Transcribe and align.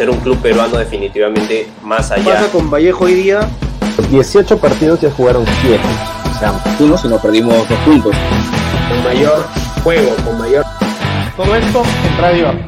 ser 0.00 0.08
un 0.08 0.16
club 0.20 0.40
peruano 0.40 0.78
definitivamente 0.78 1.68
más 1.82 2.10
allá. 2.10 2.24
pasa 2.24 2.50
con 2.50 2.70
Vallejo 2.70 3.04
hoy 3.04 3.12
día? 3.12 3.40
18 4.10 4.56
partidos 4.56 4.98
ya 4.98 5.10
jugaron 5.10 5.44
7. 5.60 5.78
O 6.24 6.38
sea, 6.38 6.54
uno 6.80 6.96
si 6.96 7.06
no 7.06 7.20
perdimos 7.20 7.68
dos 7.68 7.78
puntos. 7.80 8.16
Con 8.88 9.04
mayor 9.04 9.44
juego, 9.84 10.16
con 10.24 10.38
mayor... 10.38 10.64
Todo 11.36 11.54
esto 11.54 11.82
en 11.82 12.18
Radio 12.18 12.48
Abda. 12.48 12.66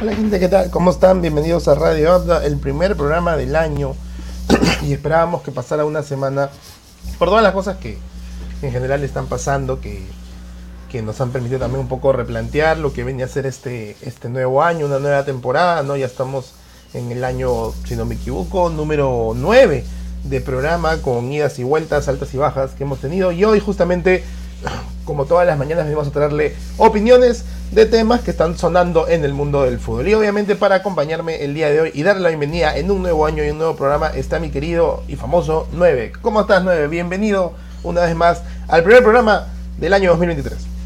Hola 0.00 0.14
gente, 0.14 0.40
¿qué 0.40 0.48
tal? 0.48 0.70
¿Cómo 0.70 0.92
están? 0.92 1.20
Bienvenidos 1.20 1.68
a 1.68 1.74
Radio 1.74 2.14
Abda, 2.14 2.46
el 2.46 2.56
primer 2.56 2.96
programa 2.96 3.36
del 3.36 3.54
año. 3.54 3.96
y 4.82 4.94
esperábamos 4.94 5.42
que 5.42 5.50
pasara 5.50 5.84
una 5.84 6.02
semana 6.02 6.48
por 7.18 7.28
todas 7.28 7.42
las 7.42 7.52
cosas 7.52 7.76
que 7.76 7.98
en 8.62 8.72
general 8.72 9.04
están 9.04 9.26
pasando, 9.26 9.78
que, 9.82 10.06
que 10.88 11.02
nos 11.02 11.20
han 11.20 11.30
permitido 11.30 11.60
también 11.60 11.80
un 11.80 11.88
poco 11.88 12.12
replantear 12.12 12.78
lo 12.78 12.92
que 12.92 13.04
venía 13.04 13.26
a 13.26 13.28
ser 13.28 13.46
este, 13.46 13.96
este 14.02 14.28
nuevo 14.28 14.62
año, 14.62 14.86
una 14.86 14.98
nueva 14.98 15.24
temporada, 15.24 15.82
¿no? 15.82 15.96
Ya 15.96 16.06
estamos 16.06 16.52
en 16.94 17.12
el 17.12 17.24
año, 17.24 17.72
si 17.86 17.96
no 17.96 18.04
me 18.04 18.14
equivoco, 18.14 18.70
número 18.70 19.32
9 19.36 19.84
de 20.24 20.40
programa 20.40 20.98
con 20.98 21.30
idas 21.30 21.58
y 21.58 21.64
vueltas, 21.64 22.08
altas 22.08 22.32
y 22.34 22.38
bajas 22.38 22.72
que 22.72 22.84
hemos 22.84 23.00
tenido. 23.00 23.32
Y 23.32 23.44
hoy 23.44 23.60
justamente, 23.60 24.24
como 25.04 25.26
todas 25.26 25.46
las 25.46 25.58
mañanas, 25.58 25.84
venimos 25.84 26.08
a 26.08 26.10
traerle 26.10 26.54
opiniones 26.78 27.44
de 27.72 27.84
temas 27.84 28.22
que 28.22 28.30
están 28.30 28.56
sonando 28.56 29.08
en 29.08 29.24
el 29.24 29.34
mundo 29.34 29.64
del 29.64 29.78
fútbol. 29.78 30.08
Y 30.08 30.14
obviamente 30.14 30.56
para 30.56 30.76
acompañarme 30.76 31.44
el 31.44 31.54
día 31.54 31.70
de 31.70 31.80
hoy 31.80 31.90
y 31.94 32.02
darle 32.02 32.22
la 32.22 32.28
bienvenida 32.30 32.76
en 32.76 32.90
un 32.90 33.02
nuevo 33.02 33.26
año 33.26 33.44
y 33.44 33.50
un 33.50 33.58
nuevo 33.58 33.76
programa 33.76 34.08
está 34.08 34.38
mi 34.38 34.50
querido 34.50 35.02
y 35.06 35.16
famoso 35.16 35.68
9. 35.72 36.12
¿Cómo 36.22 36.40
estás 36.40 36.64
9? 36.64 36.88
Bienvenido 36.88 37.52
una 37.82 38.02
vez 38.02 38.16
más 38.16 38.42
al 38.68 38.82
primer 38.82 39.02
programa 39.02 39.48
del 39.78 39.92
año 39.92 40.10
2023. 40.10 40.77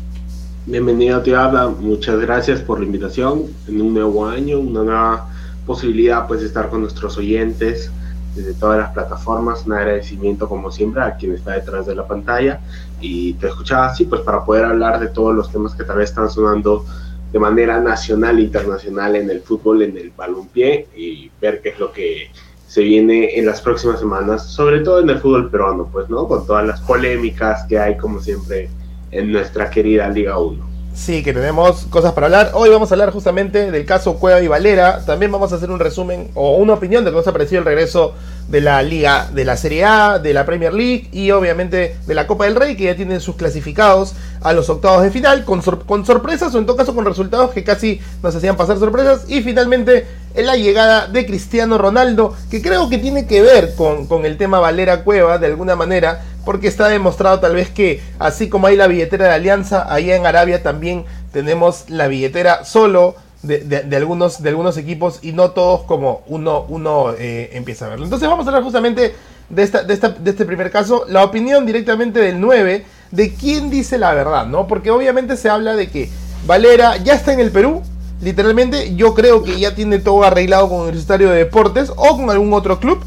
Bienvenido, 0.64 1.20
te. 1.24 1.68
Muchas 1.70 2.20
gracias 2.20 2.60
por 2.60 2.78
la 2.78 2.86
invitación 2.86 3.46
en 3.66 3.82
un 3.82 3.94
nuevo 3.94 4.28
año, 4.28 4.60
una 4.60 4.84
nueva 4.84 5.28
posibilidad 5.66 6.28
pues 6.28 6.38
de 6.38 6.46
estar 6.46 6.70
con 6.70 6.82
nuestros 6.82 7.18
oyentes 7.18 7.90
desde 8.36 8.54
todas 8.54 8.78
las 8.78 8.92
plataformas. 8.92 9.66
Un 9.66 9.72
agradecimiento 9.72 10.48
como 10.48 10.70
siempre 10.70 11.02
a 11.02 11.16
quien 11.16 11.32
está 11.32 11.54
detrás 11.54 11.86
de 11.86 11.96
la 11.96 12.06
pantalla 12.06 12.60
y 13.00 13.32
te 13.34 13.48
escuchaba 13.48 13.86
así 13.86 14.04
pues 14.04 14.20
para 14.20 14.44
poder 14.44 14.64
hablar 14.64 15.00
de 15.00 15.08
todos 15.08 15.34
los 15.34 15.50
temas 15.50 15.74
que 15.74 15.82
tal 15.82 15.98
vez 15.98 16.10
están 16.10 16.30
sonando 16.30 16.86
de 17.32 17.40
manera 17.40 17.80
nacional 17.80 18.38
e 18.38 18.42
internacional 18.42 19.16
en 19.16 19.30
el 19.30 19.40
fútbol, 19.40 19.82
en 19.82 19.96
el 19.96 20.12
balompié 20.16 20.86
y 20.96 21.28
ver 21.40 21.60
qué 21.60 21.70
es 21.70 21.80
lo 21.80 21.90
que 21.90 22.30
se 22.68 22.82
viene 22.82 23.36
en 23.36 23.46
las 23.46 23.60
próximas 23.60 23.98
semanas, 23.98 24.46
sobre 24.46 24.78
todo 24.78 25.00
en 25.00 25.10
el 25.10 25.18
fútbol 25.18 25.50
peruano, 25.50 25.88
pues, 25.90 26.08
¿no? 26.08 26.28
Con 26.28 26.46
todas 26.46 26.64
las 26.64 26.80
polémicas 26.82 27.64
que 27.68 27.80
hay, 27.80 27.96
como 27.96 28.20
siempre, 28.20 28.70
en 29.12 29.30
nuestra 29.30 29.70
querida 29.70 30.08
Liga 30.08 30.38
1. 30.38 30.72
Sí, 30.94 31.22
que 31.22 31.32
tenemos 31.32 31.86
cosas 31.86 32.12
para 32.12 32.26
hablar. 32.26 32.50
Hoy 32.54 32.68
vamos 32.68 32.90
a 32.90 32.94
hablar 32.94 33.10
justamente 33.12 33.70
del 33.70 33.86
caso 33.86 34.18
Cueva 34.18 34.42
y 34.42 34.48
Valera. 34.48 35.02
También 35.06 35.32
vamos 35.32 35.52
a 35.52 35.56
hacer 35.56 35.70
un 35.70 35.78
resumen 35.78 36.28
o 36.34 36.56
una 36.56 36.74
opinión 36.74 37.02
de 37.04 37.10
cómo 37.10 37.20
nos 37.20 37.28
ha 37.28 37.32
parecido 37.32 37.60
el 37.60 37.64
regreso 37.64 38.14
de 38.52 38.60
la 38.60 38.82
Liga, 38.82 39.30
de 39.32 39.46
la 39.46 39.56
Serie 39.56 39.86
A, 39.86 40.18
de 40.18 40.34
la 40.34 40.44
Premier 40.44 40.74
League 40.74 41.08
y 41.10 41.30
obviamente 41.30 41.96
de 42.06 42.14
la 42.14 42.26
Copa 42.26 42.44
del 42.44 42.54
Rey, 42.54 42.76
que 42.76 42.84
ya 42.84 42.94
tienen 42.94 43.22
sus 43.22 43.34
clasificados 43.36 44.12
a 44.42 44.52
los 44.52 44.68
octavos 44.68 45.02
de 45.02 45.10
final, 45.10 45.46
con, 45.46 45.62
sorpresas 45.62 46.54
o 46.54 46.58
en 46.58 46.66
todo 46.66 46.76
caso 46.76 46.94
con 46.94 47.06
resultados 47.06 47.52
que 47.52 47.64
casi 47.64 47.98
nos 48.22 48.36
hacían 48.36 48.58
pasar 48.58 48.78
sorpresas. 48.78 49.24
Y 49.26 49.40
finalmente 49.40 50.06
en 50.34 50.44
la 50.44 50.56
llegada 50.56 51.06
de 51.06 51.24
Cristiano 51.24 51.78
Ronaldo, 51.78 52.36
que 52.50 52.60
creo 52.60 52.90
que 52.90 52.98
tiene 52.98 53.26
que 53.26 53.40
ver 53.40 53.74
con, 53.74 54.06
con 54.06 54.26
el 54.26 54.36
tema 54.36 54.60
Valera 54.60 55.02
Cueva 55.02 55.38
de 55.38 55.46
alguna 55.46 55.74
manera 55.74 56.20
porque 56.44 56.68
está 56.68 56.88
demostrado 56.88 57.40
tal 57.40 57.54
vez 57.54 57.70
que 57.70 58.02
así 58.18 58.50
como 58.50 58.66
hay 58.66 58.76
la 58.76 58.86
billetera 58.86 59.28
de 59.28 59.32
Alianza, 59.32 59.90
allá 59.90 60.14
en 60.14 60.26
Arabia 60.26 60.62
también 60.62 61.06
tenemos 61.32 61.88
la 61.88 62.06
billetera 62.06 62.66
solo 62.66 63.14
de, 63.42 63.96
algunos, 63.96 64.42
de 64.42 64.48
algunos 64.48 64.76
equipos 64.76 65.18
y 65.22 65.32
no 65.32 65.50
todos 65.50 65.82
como 65.82 66.22
uno, 66.26 66.64
uno 66.68 67.12
eh, 67.18 67.50
empieza 67.52 67.86
a 67.86 67.88
verlo. 67.90 68.04
Entonces 68.04 68.28
vamos 68.28 68.46
a 68.46 68.50
hablar 68.50 68.62
justamente 68.62 69.14
de, 69.48 69.62
esta, 69.62 69.82
de, 69.82 69.94
esta, 69.94 70.10
de 70.10 70.30
este 70.30 70.44
primer 70.44 70.70
caso, 70.70 71.04
la 71.08 71.24
opinión 71.24 71.66
directamente 71.66 72.20
del 72.20 72.40
9, 72.40 72.84
de 73.10 73.34
quién 73.34 73.70
dice 73.70 73.98
la 73.98 74.14
verdad, 74.14 74.46
¿no? 74.46 74.66
Porque 74.66 74.90
obviamente 74.90 75.36
se 75.36 75.48
habla 75.48 75.74
de 75.74 75.90
que 75.90 76.08
Valera 76.46 76.96
ya 76.98 77.14
está 77.14 77.32
en 77.32 77.40
el 77.40 77.50
Perú, 77.50 77.82
literalmente 78.20 78.94
yo 78.94 79.14
creo 79.14 79.42
que 79.42 79.58
ya 79.58 79.74
tiene 79.74 79.98
todo 79.98 80.22
arreglado 80.22 80.68
con 80.68 80.80
Universitario 80.80 81.30
de 81.30 81.38
Deportes 81.38 81.90
o 81.96 82.16
con 82.16 82.30
algún 82.30 82.52
otro 82.52 82.78
club 82.80 83.04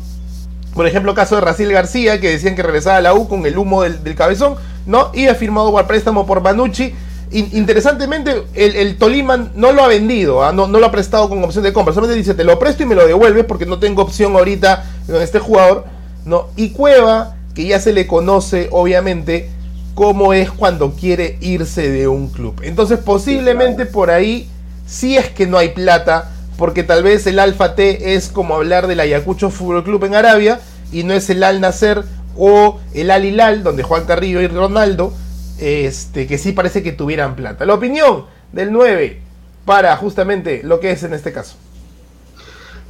por 0.76 0.86
ejemplo, 0.86 1.16
caso 1.16 1.36
de 1.36 1.42
Raciel 1.42 1.72
García, 1.72 2.20
que 2.20 2.30
decían 2.30 2.54
que 2.56 2.62
regresaba 2.62 2.98
a 2.98 3.02
la 3.02 3.14
U 3.14 3.30
con 3.30 3.46
el 3.46 3.58
humo 3.58 3.84
del, 3.84 4.16
cabezón, 4.16 4.56
¿no? 4.86 5.10
Y 5.14 5.28
ha 5.28 5.36
firmado 5.36 5.72
por 5.72 5.88
préstamo 5.88 6.26
por 6.26 6.42
Manucci. 6.42 6.94
Interesantemente, 7.40 8.44
el, 8.54 8.98
Tolima 8.98 9.50
no 9.56 9.72
lo 9.72 9.84
ha 9.84 9.88
vendido, 9.88 10.44
¿ah? 10.44 10.52
no, 10.54 10.68
lo 10.68 10.86
ha 10.86 10.92
prestado 10.92 11.28
con 11.28 11.44
opción 11.44 11.64
de 11.64 11.74
compra. 11.74 11.94
Solamente 11.94 12.18
dice, 12.18 12.34
te 12.34 12.44
lo 12.44 12.58
presto 12.60 12.84
y 12.84 12.86
me 12.86 12.96
lo 12.96 13.06
devuelves 13.06 13.46
porque 13.46 13.66
no 13.66 13.80
tengo 13.80 14.02
opción 14.02 14.36
ahorita 14.36 14.86
con 15.08 15.22
este 15.22 15.40
jugador, 15.40 15.86
¿no? 16.26 16.48
Y 16.56 16.70
Cueva, 16.70 17.36
que 17.54 17.66
ya 17.66 17.80
se 17.80 17.94
le 17.94 18.08
conoce, 18.08 18.70
obviamente, 18.72 19.50
cómo 19.96 20.34
es 20.34 20.52
cuando 20.52 20.92
quiere 20.92 21.38
irse 21.42 21.90
de 21.90 22.08
un 22.08 22.28
club. 22.28 22.62
Entonces, 22.64 23.00
posiblemente 23.00 23.86
por 23.86 24.12
ahí, 24.12 24.50
si 24.86 25.18
es 25.18 25.30
que 25.30 25.48
no 25.48 25.58
hay 25.58 25.70
plata, 25.70 26.32
porque 26.58 26.84
tal 26.84 27.04
vez 27.04 27.26
el 27.28 27.40
Alfa 27.40 27.76
T 27.76 28.16
es 28.16 28.30
como 28.30 28.56
hablar 28.56 28.88
del 28.88 29.00
Ayacucho 29.00 29.50
Fútbol 29.50 29.84
Club 29.84 30.04
en 30.06 30.16
Arabia 30.16 30.60
y 30.92 31.04
no 31.04 31.14
es 31.14 31.30
el 31.30 31.44
Al 31.44 31.60
Nacer 31.60 32.04
o 32.38 32.80
el 32.94 33.12
Al 33.12 33.26
Hilal, 33.26 33.64
donde 33.64 33.84
Juan 33.84 34.06
Carrillo 34.06 34.42
y 34.42 34.48
Ronaldo, 34.48 35.14
este, 35.60 36.28
que 36.28 36.38
sí 36.38 36.52
parece 36.52 36.84
que 36.84 36.92
tuvieran 36.92 37.36
plata. 37.36 37.66
La 37.66 37.74
opinión 37.74 38.26
del 38.52 38.72
9 38.72 39.22
para 39.66 39.96
justamente 39.98 40.62
lo 40.64 40.80
que 40.80 40.92
es 40.92 41.04
en 41.04 41.14
este 41.14 41.32
caso. 41.32 41.56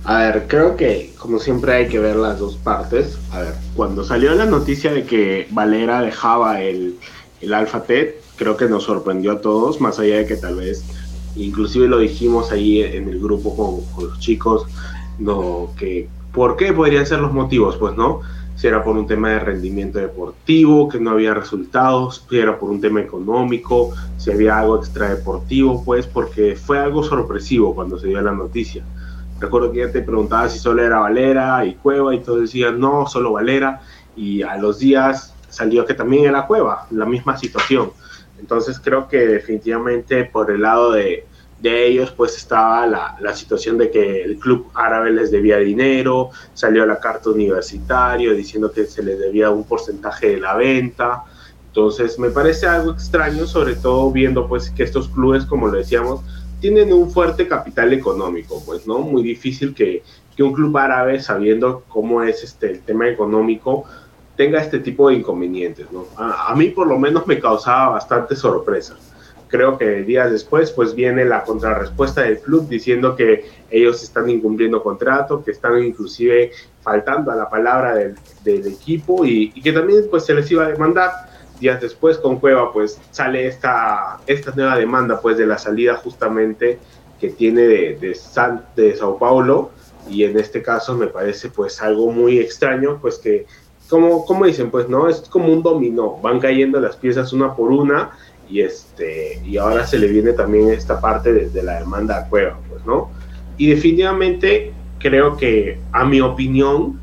A 0.03 0.19
ver, 0.19 0.45
creo 0.47 0.75
que 0.75 1.13
como 1.17 1.39
siempre 1.39 1.73
hay 1.73 1.87
que 1.87 1.99
ver 1.99 2.15
las 2.15 2.37
dos 2.37 2.57
partes. 2.57 3.17
A 3.31 3.39
ver, 3.39 3.53
cuando 3.75 4.03
salió 4.03 4.35
la 4.35 4.45
noticia 4.45 4.91
de 4.91 5.03
que 5.03 5.47
Valera 5.49 6.01
dejaba 6.01 6.61
el, 6.61 6.99
el 7.41 7.53
Alfa 7.53 7.83
T, 7.83 8.19
creo 8.35 8.55
que 8.57 8.65
nos 8.65 8.83
sorprendió 8.83 9.31
a 9.31 9.41
todos, 9.41 9.81
más 9.81 9.97
allá 9.97 10.17
de 10.17 10.25
que 10.25 10.35
tal 10.35 10.55
vez 10.55 10.83
inclusive 11.35 11.87
lo 11.87 11.99
dijimos 11.99 12.51
ahí 12.51 12.81
en 12.81 13.09
el 13.09 13.19
grupo 13.19 13.83
con, 13.95 14.07
los 14.07 14.19
chicos, 14.19 14.65
no, 15.19 15.71
que 15.77 16.07
¿por 16.33 16.55
qué 16.55 16.73
podrían 16.73 17.05
ser 17.05 17.19
los 17.19 17.33
motivos? 17.33 17.77
Pues 17.77 17.95
no, 17.95 18.21
si 18.55 18.67
era 18.67 18.83
por 18.83 18.95
un 18.95 19.05
tema 19.05 19.29
de 19.29 19.39
rendimiento 19.39 19.99
deportivo, 19.99 20.87
que 20.87 20.99
no 20.99 21.11
había 21.11 21.33
resultados, 21.33 22.25
si 22.29 22.39
era 22.39 22.57
por 22.57 22.69
un 22.69 22.79
tema 22.79 23.01
económico, 23.01 23.93
si 24.17 24.31
había 24.31 24.59
algo 24.59 24.77
extradeportivo, 24.77 25.83
pues 25.83 26.07
porque 26.07 26.55
fue 26.55 26.79
algo 26.79 27.03
sorpresivo 27.03 27.75
cuando 27.75 27.99
se 27.99 28.07
dio 28.07 28.21
la 28.21 28.31
noticia. 28.31 28.83
Recuerdo 29.39 29.71
que 29.71 29.79
ya 29.79 29.91
te 29.91 30.01
preguntaba 30.01 30.47
si 30.47 30.59
solo 30.59 30.81
era 30.81 30.99
Valera 30.99 31.65
y 31.65 31.75
Cueva 31.75 32.15
y 32.15 32.19
todos 32.19 32.41
decían 32.41 32.79
no, 32.79 33.05
solo 33.07 33.33
Valera 33.33 33.81
y 34.15 34.41
a 34.41 34.55
los 34.57 34.79
días 34.79 35.33
salió 35.49 35.85
que 35.85 35.93
también 35.93 36.25
era 36.25 36.47
Cueva, 36.47 36.87
la 36.91 37.05
misma 37.05 37.37
situación. 37.37 37.91
Entonces 38.39 38.79
creo 38.79 39.07
que 39.07 39.17
definitivamente 39.27 40.25
por 40.25 40.49
el 40.51 40.61
lado 40.61 40.91
de, 40.91 41.25
ellos 41.63 42.11
pues 42.11 42.35
estaba 42.37 42.85
la, 42.85 43.35
situación 43.35 43.77
de 43.77 43.89
que 43.89 44.23
el 44.23 44.37
club 44.37 44.69
árabe 44.73 45.11
les 45.11 45.31
debía 45.31 45.57
dinero, 45.57 46.29
salió 46.53 46.85
la 46.85 46.99
carta 46.99 47.29
universitario 47.29 48.33
diciendo 48.33 48.71
que 48.71 48.85
se 48.85 49.01
les 49.01 49.19
debía 49.19 49.49
un 49.49 49.63
porcentaje 49.63 50.29
de 50.29 50.39
la 50.39 50.55
venta. 50.55 51.23
Entonces 51.67 52.19
me 52.19 52.29
parece 52.29 52.67
algo 52.67 52.91
extraño, 52.91 53.47
sobre 53.47 53.75
todo 53.75 54.11
viendo 54.11 54.47
pues 54.47 54.69
que 54.69 54.83
estos 54.83 55.09
clubes, 55.09 55.45
como 55.45 55.67
lo 55.67 55.77
decíamos, 55.77 56.21
tienen 56.59 56.93
un 56.93 57.11
fuerte 57.11 57.47
capital 57.47 57.93
económico, 57.93 58.61
pues, 58.65 58.87
¿no? 58.87 58.99
Muy 58.99 59.23
difícil 59.23 59.73
que, 59.73 60.03
que 60.35 60.43
un 60.43 60.53
club 60.53 60.77
árabe, 60.77 61.19
sabiendo 61.19 61.83
cómo 61.87 62.23
es 62.23 62.43
este, 62.43 62.71
el 62.71 62.81
tema 62.81 63.07
económico, 63.07 63.85
tenga 64.35 64.61
este 64.61 64.79
tipo 64.79 65.09
de 65.09 65.15
inconvenientes, 65.15 65.87
¿no? 65.91 66.05
A, 66.17 66.53
mí 66.55 66.69
por 66.69 66.87
lo 66.87 66.99
menos 66.99 67.25
me 67.25 67.39
causaba 67.39 67.89
bastante 67.89 68.35
sorpresa. 68.35 68.95
Creo 69.47 69.77
que 69.77 70.03
días 70.03 70.31
después 70.31 70.71
pues 70.71 70.95
viene 70.95 71.25
la 71.25 71.43
contrarrespuesta 71.43 72.21
del 72.21 72.39
club 72.39 72.67
diciendo 72.67 73.15
que 73.15 73.45
ellos 73.69 74.01
están 74.03 74.29
incumpliendo 74.29 74.81
contrato, 74.81 75.43
que 75.43 75.51
están 75.51 75.83
inclusive 75.83 76.51
faltando 76.81 77.31
a 77.31 77.35
la 77.35 77.49
palabra 77.49 77.95
del, 77.95 78.15
del 78.43 78.67
equipo 78.67 79.25
y, 79.25 79.51
y, 79.53 79.61
que 79.61 79.71
también 79.71 80.05
pues 80.09 80.25
se 80.25 80.33
les 80.33 80.49
iba 80.51 80.65
a 80.65 80.69
demandar. 80.69 81.11
Días 81.59 81.79
después 81.79 82.17
con 82.17 82.39
Cueva 82.39 82.73
pues 82.73 82.99
sale 83.11 83.47
esta, 83.47 84.19
esta 84.27 84.51
nueva 84.55 84.77
demanda 84.77 85.21
pues 85.21 85.37
de 85.37 85.45
la 85.45 85.57
salida 85.57 85.95
justamente 85.95 86.79
que 87.19 87.29
tiene 87.29 87.61
de, 87.61 87.97
de, 87.99 88.13
San, 88.13 88.65
de 88.75 88.95
Sao 88.95 89.17
Paulo 89.17 89.71
y 90.09 90.23
en 90.23 90.37
este 90.37 90.61
caso 90.61 90.95
me 90.95 91.07
parece 91.07 91.49
pues 91.49 91.81
algo 91.81 92.11
muy 92.11 92.39
extraño 92.39 92.99
pues 93.01 93.17
que 93.17 93.45
como, 93.89 94.25
como 94.25 94.45
dicen, 94.45 94.71
pues 94.71 94.89
no, 94.89 95.07
es 95.07 95.21
como 95.21 95.51
un 95.51 95.61
dominó, 95.61 96.17
van 96.17 96.39
cayendo 96.39 96.79
las 96.79 96.95
piezas 96.95 97.33
una 97.33 97.55
por 97.55 97.71
una 97.71 98.11
y 98.49 98.61
este 98.61 99.41
y 99.45 99.57
ahora 99.57 99.85
se 99.85 99.97
le 99.97 100.07
viene 100.07 100.33
también 100.33 100.69
esta 100.69 100.99
parte 100.99 101.33
de, 101.33 101.63
la 101.63 101.79
demanda 101.79 102.17
a 102.17 102.27
Cueva, 102.27 102.57
pues 102.69 102.85
no. 102.85 103.11
Y 103.57 103.67
definitivamente 103.67 104.73
creo 104.99 105.37
que 105.37 105.79
a 105.91 106.05
mi 106.05 106.21
opinión 106.21 106.99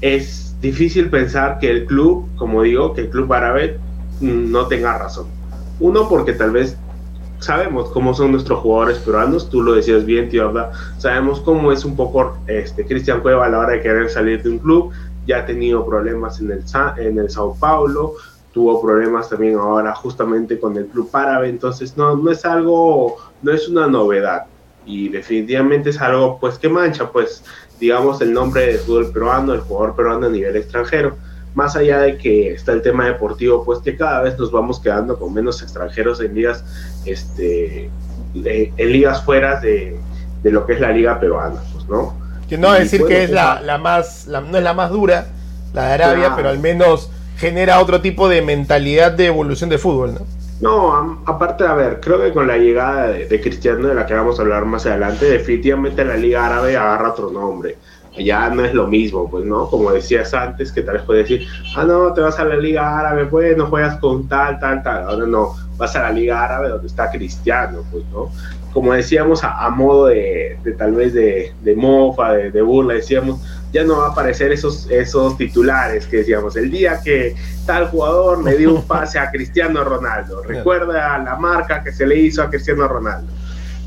es 0.00 0.56
difícil 0.60 1.10
pensar 1.10 1.58
que 1.58 1.70
el 1.70 1.86
club, 1.86 2.28
como 2.36 2.62
digo, 2.62 2.94
que 2.94 3.02
el 3.02 3.10
club 3.10 3.32
árabe 3.32 3.78
no 4.20 4.66
tenga 4.66 4.98
razón. 4.98 5.26
Uno 5.80 6.08
porque 6.08 6.32
tal 6.32 6.52
vez 6.52 6.76
sabemos 7.40 7.90
cómo 7.90 8.14
son 8.14 8.32
nuestros 8.32 8.60
jugadores 8.60 8.98
peruanos, 8.98 9.50
tú 9.50 9.62
lo 9.62 9.74
decías 9.74 10.04
bien, 10.04 10.28
tío, 10.28 10.52
¿verdad? 10.52 10.72
sabemos 10.98 11.40
cómo 11.40 11.72
es 11.72 11.84
un 11.84 11.94
poco 11.94 12.38
este 12.46 12.86
Cristian 12.86 13.20
Cueva 13.20 13.46
a 13.46 13.48
la 13.50 13.58
hora 13.58 13.72
de 13.72 13.82
querer 13.82 14.08
salir 14.08 14.42
de 14.42 14.50
un 14.50 14.58
club, 14.58 14.92
ya 15.26 15.40
ha 15.40 15.46
tenido 15.46 15.84
problemas 15.84 16.40
en 16.40 16.50
el, 16.50 16.64
en 16.96 17.18
el 17.18 17.30
Sao 17.30 17.54
Paulo, 17.58 18.14
tuvo 18.54 18.80
problemas 18.80 19.28
también 19.28 19.56
ahora 19.56 19.92
justamente 19.96 20.60
con 20.60 20.76
el 20.76 20.86
club 20.86 21.10
árabe, 21.12 21.48
entonces 21.48 21.96
no, 21.96 22.16
no 22.16 22.30
es 22.30 22.44
algo, 22.44 23.16
no 23.42 23.52
es 23.52 23.68
una 23.68 23.88
novedad. 23.88 24.46
Y 24.86 25.08
definitivamente 25.08 25.90
es 25.90 26.00
algo 26.00 26.38
pues 26.38 26.56
que 26.58 26.68
mancha 26.68 27.10
pues 27.10 27.42
digamos 27.80 28.20
el 28.20 28.32
nombre 28.32 28.66
del 28.66 28.78
fútbol 28.78 29.10
peruano, 29.10 29.52
el 29.52 29.60
jugador 29.60 29.96
peruano 29.96 30.26
a 30.26 30.30
nivel 30.30 30.56
extranjero. 30.56 31.16
Más 31.54 31.76
allá 31.76 32.00
de 32.00 32.16
que 32.16 32.52
está 32.52 32.72
el 32.72 32.82
tema 32.82 33.06
deportivo, 33.06 33.64
pues 33.64 33.80
que 33.80 33.96
cada 33.96 34.22
vez 34.22 34.38
nos 34.38 34.50
vamos 34.50 34.80
quedando 34.80 35.18
con 35.18 35.32
menos 35.34 35.60
extranjeros 35.62 36.20
en 36.20 36.34
ligas, 36.34 36.64
este, 37.04 37.90
en 38.34 38.92
ligas 38.92 39.22
fuera 39.24 39.60
de, 39.60 39.98
lo 40.42 40.66
que 40.66 40.74
es 40.74 40.80
la 40.80 40.90
liga 40.90 41.18
peruana, 41.20 41.60
pues, 41.72 41.88
¿no? 41.88 42.16
Que 42.48 42.58
no 42.58 42.72
decir 42.72 43.04
que 43.04 43.24
es 43.24 43.30
pues, 43.30 43.34
la, 43.34 43.60
la 43.60 43.78
más, 43.78 44.26
no 44.26 44.58
es 44.58 44.64
la 44.64 44.74
más 44.74 44.90
dura, 44.90 45.28
la 45.72 45.86
de 45.86 45.92
Arabia, 45.92 46.32
pero 46.34 46.48
al 46.48 46.58
menos 46.58 47.08
genera 47.36 47.80
otro 47.80 48.00
tipo 48.00 48.28
de 48.28 48.42
mentalidad 48.42 49.12
de 49.12 49.26
evolución 49.26 49.70
de 49.70 49.78
fútbol, 49.78 50.14
¿no? 50.14 50.20
No, 50.60 51.22
aparte, 51.26 51.66
a 51.66 51.74
ver, 51.74 52.00
creo 52.00 52.20
que 52.20 52.32
con 52.32 52.46
la 52.46 52.56
llegada 52.56 53.08
de, 53.08 53.26
de, 53.26 53.40
Cristiano, 53.40 53.88
de 53.88 53.94
la 53.94 54.06
que 54.06 54.14
vamos 54.14 54.38
a 54.38 54.42
hablar 54.42 54.64
más 54.64 54.86
adelante, 54.86 55.26
definitivamente 55.26 56.04
la 56.04 56.16
Liga 56.16 56.46
Árabe 56.46 56.76
agarra 56.76 57.10
otro 57.10 57.30
nombre 57.30 57.76
ya 58.22 58.48
no 58.50 58.64
es 58.64 58.74
lo 58.74 58.86
mismo, 58.86 59.28
pues, 59.28 59.44
¿no? 59.44 59.68
Como 59.68 59.90
decías 59.90 60.32
antes, 60.34 60.70
que 60.70 60.82
tal 60.82 60.94
vez 60.94 61.02
puedes 61.04 61.28
decir, 61.28 61.48
ah, 61.76 61.84
no, 61.84 62.12
te 62.12 62.20
vas 62.20 62.38
a 62.38 62.44
la 62.44 62.56
Liga 62.56 62.98
Árabe, 62.98 63.26
pues, 63.26 63.56
no 63.56 63.66
juegas 63.66 63.98
con 63.98 64.28
tal, 64.28 64.58
tal, 64.60 64.82
tal. 64.82 65.08
Ahora 65.08 65.26
no, 65.26 65.54
vas 65.76 65.96
a 65.96 66.02
la 66.02 66.12
Liga 66.12 66.44
Árabe 66.44 66.68
donde 66.68 66.86
está 66.86 67.10
Cristiano, 67.10 67.80
pues, 67.90 68.04
¿no? 68.12 68.30
Como 68.72 68.92
decíamos, 68.92 69.42
a, 69.44 69.68
modo 69.70 70.06
de, 70.06 70.58
tal 70.76 70.92
vez 70.92 71.14
de, 71.14 71.52
mofa, 71.76 72.32
de, 72.32 72.62
burla, 72.62 72.94
decíamos, 72.94 73.40
ya 73.74 73.82
no 73.84 73.98
va 73.98 74.06
a 74.06 74.10
aparecer 74.12 74.52
esos, 74.52 74.88
esos 74.88 75.36
titulares 75.36 76.06
que 76.06 76.18
decíamos, 76.18 76.56
el 76.56 76.70
día 76.70 77.00
que 77.02 77.34
tal 77.66 77.88
jugador 77.88 78.44
le 78.44 78.56
dio 78.56 78.72
un 78.72 78.82
pase 78.86 79.18
a 79.18 79.30
Cristiano 79.30 79.82
Ronaldo, 79.82 80.42
recuerda 80.44 81.18
la 81.18 81.34
marca 81.36 81.82
que 81.82 81.92
se 81.92 82.06
le 82.06 82.16
hizo 82.16 82.40
a 82.40 82.48
Cristiano 82.48 82.86
Ronaldo. 82.86 83.32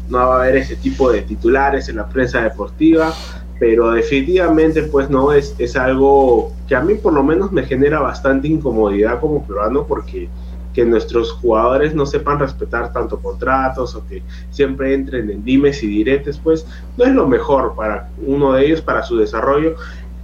No 0.10 0.20
va 0.20 0.36
a 0.38 0.44
haber 0.44 0.58
ese 0.58 0.76
tipo 0.76 1.12
de 1.12 1.22
titulares 1.22 1.90
en 1.90 1.98
la 1.98 2.08
prensa 2.08 2.42
deportiva 2.42 3.14
pero 3.60 3.92
definitivamente 3.92 4.84
pues 4.84 5.10
no 5.10 5.34
es, 5.34 5.56
es 5.58 5.76
algo 5.76 6.54
que 6.68 6.76
a 6.76 6.82
mí 6.82 6.94
por 6.94 7.14
lo 7.14 7.24
menos 7.24 7.52
me 7.52 7.66
genera 7.66 8.00
bastante 8.00 8.48
incomodidad 8.48 9.20
como 9.20 9.44
peruano 9.44 9.86
porque 9.88 10.30
que 10.78 10.86
nuestros 10.86 11.32
jugadores 11.32 11.96
no 11.96 12.06
sepan 12.06 12.38
respetar 12.38 12.94
tanto 12.94 13.20
contratos 13.20 13.96
o 13.96 14.06
que 14.06 14.22
siempre 14.52 14.94
entren 14.94 15.28
en 15.32 15.44
dimes 15.44 15.82
y 15.82 15.88
diretes, 15.88 16.38
pues 16.38 16.68
no 16.98 17.04
es 17.04 17.14
lo 17.14 17.28
mejor 17.28 17.74
para 17.76 18.12
uno 18.24 18.54
de 18.54 18.68
ellos, 18.68 18.82
para 18.82 19.02
su 19.02 19.18
desarrollo, 19.18 19.74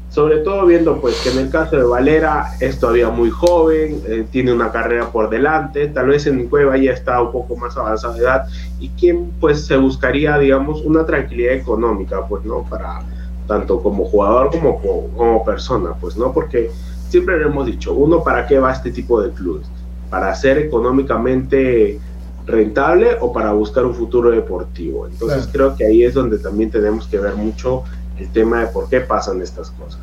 sobre 0.09 0.37
todo 0.37 0.67
viendo 0.67 1.01
pues 1.01 1.19
que 1.21 1.31
en 1.31 1.39
el 1.39 1.49
caso 1.49 1.75
de 1.75 1.85
Valera 1.85 2.51
es 2.59 2.79
todavía 2.79 3.09
muy 3.09 3.31
joven, 3.31 3.99
eh, 4.05 4.27
tiene 4.29 4.53
una 4.53 4.71
carrera 4.71 5.11
por 5.11 5.31
delante, 5.31 5.87
tal 5.87 6.09
vez 6.09 6.27
en 6.27 6.47
Cueva 6.47 6.77
ya 6.77 6.91
está 6.91 7.19
un 7.19 7.31
poco 7.31 7.55
más 7.55 7.75
avanzada 7.75 8.13
de 8.13 8.19
edad. 8.19 8.43
Y 8.79 8.89
quien 8.89 9.31
pues 9.39 9.65
se 9.65 9.75
buscaría 9.75 10.37
digamos 10.37 10.83
una 10.83 11.03
tranquilidad 11.03 11.53
económica 11.53 12.27
pues 12.27 12.45
no 12.45 12.63
para 12.69 12.99
tanto 13.47 13.81
como 13.81 14.05
jugador 14.05 14.51
como, 14.51 14.79
como 14.79 15.43
persona, 15.43 15.95
pues 15.99 16.15
no, 16.15 16.31
porque 16.31 16.69
siempre 17.09 17.39
le 17.39 17.45
hemos 17.45 17.65
dicho, 17.65 17.95
uno, 17.95 18.23
¿para 18.23 18.45
qué 18.45 18.59
va 18.59 18.71
este 18.71 18.91
tipo 18.91 19.19
de 19.19 19.31
clubes? 19.31 19.67
¿Para 20.13 20.35
ser 20.35 20.59
económicamente 20.59 21.99
rentable 22.45 23.17
o 23.19 23.33
para 23.33 23.51
buscar 23.51 23.83
un 23.83 23.95
futuro 23.95 24.29
deportivo? 24.29 25.07
Entonces 25.07 25.49
creo 25.51 25.75
que 25.75 25.87
ahí 25.87 26.03
es 26.03 26.13
donde 26.13 26.37
también 26.37 26.69
tenemos 26.69 27.07
que 27.07 27.17
ver 27.17 27.33
mucho 27.33 27.83
el 28.19 28.31
tema 28.31 28.59
de 28.59 28.67
por 28.67 28.89
qué 28.89 28.99
pasan 28.99 29.41
estas 29.41 29.71
cosas. 29.71 29.99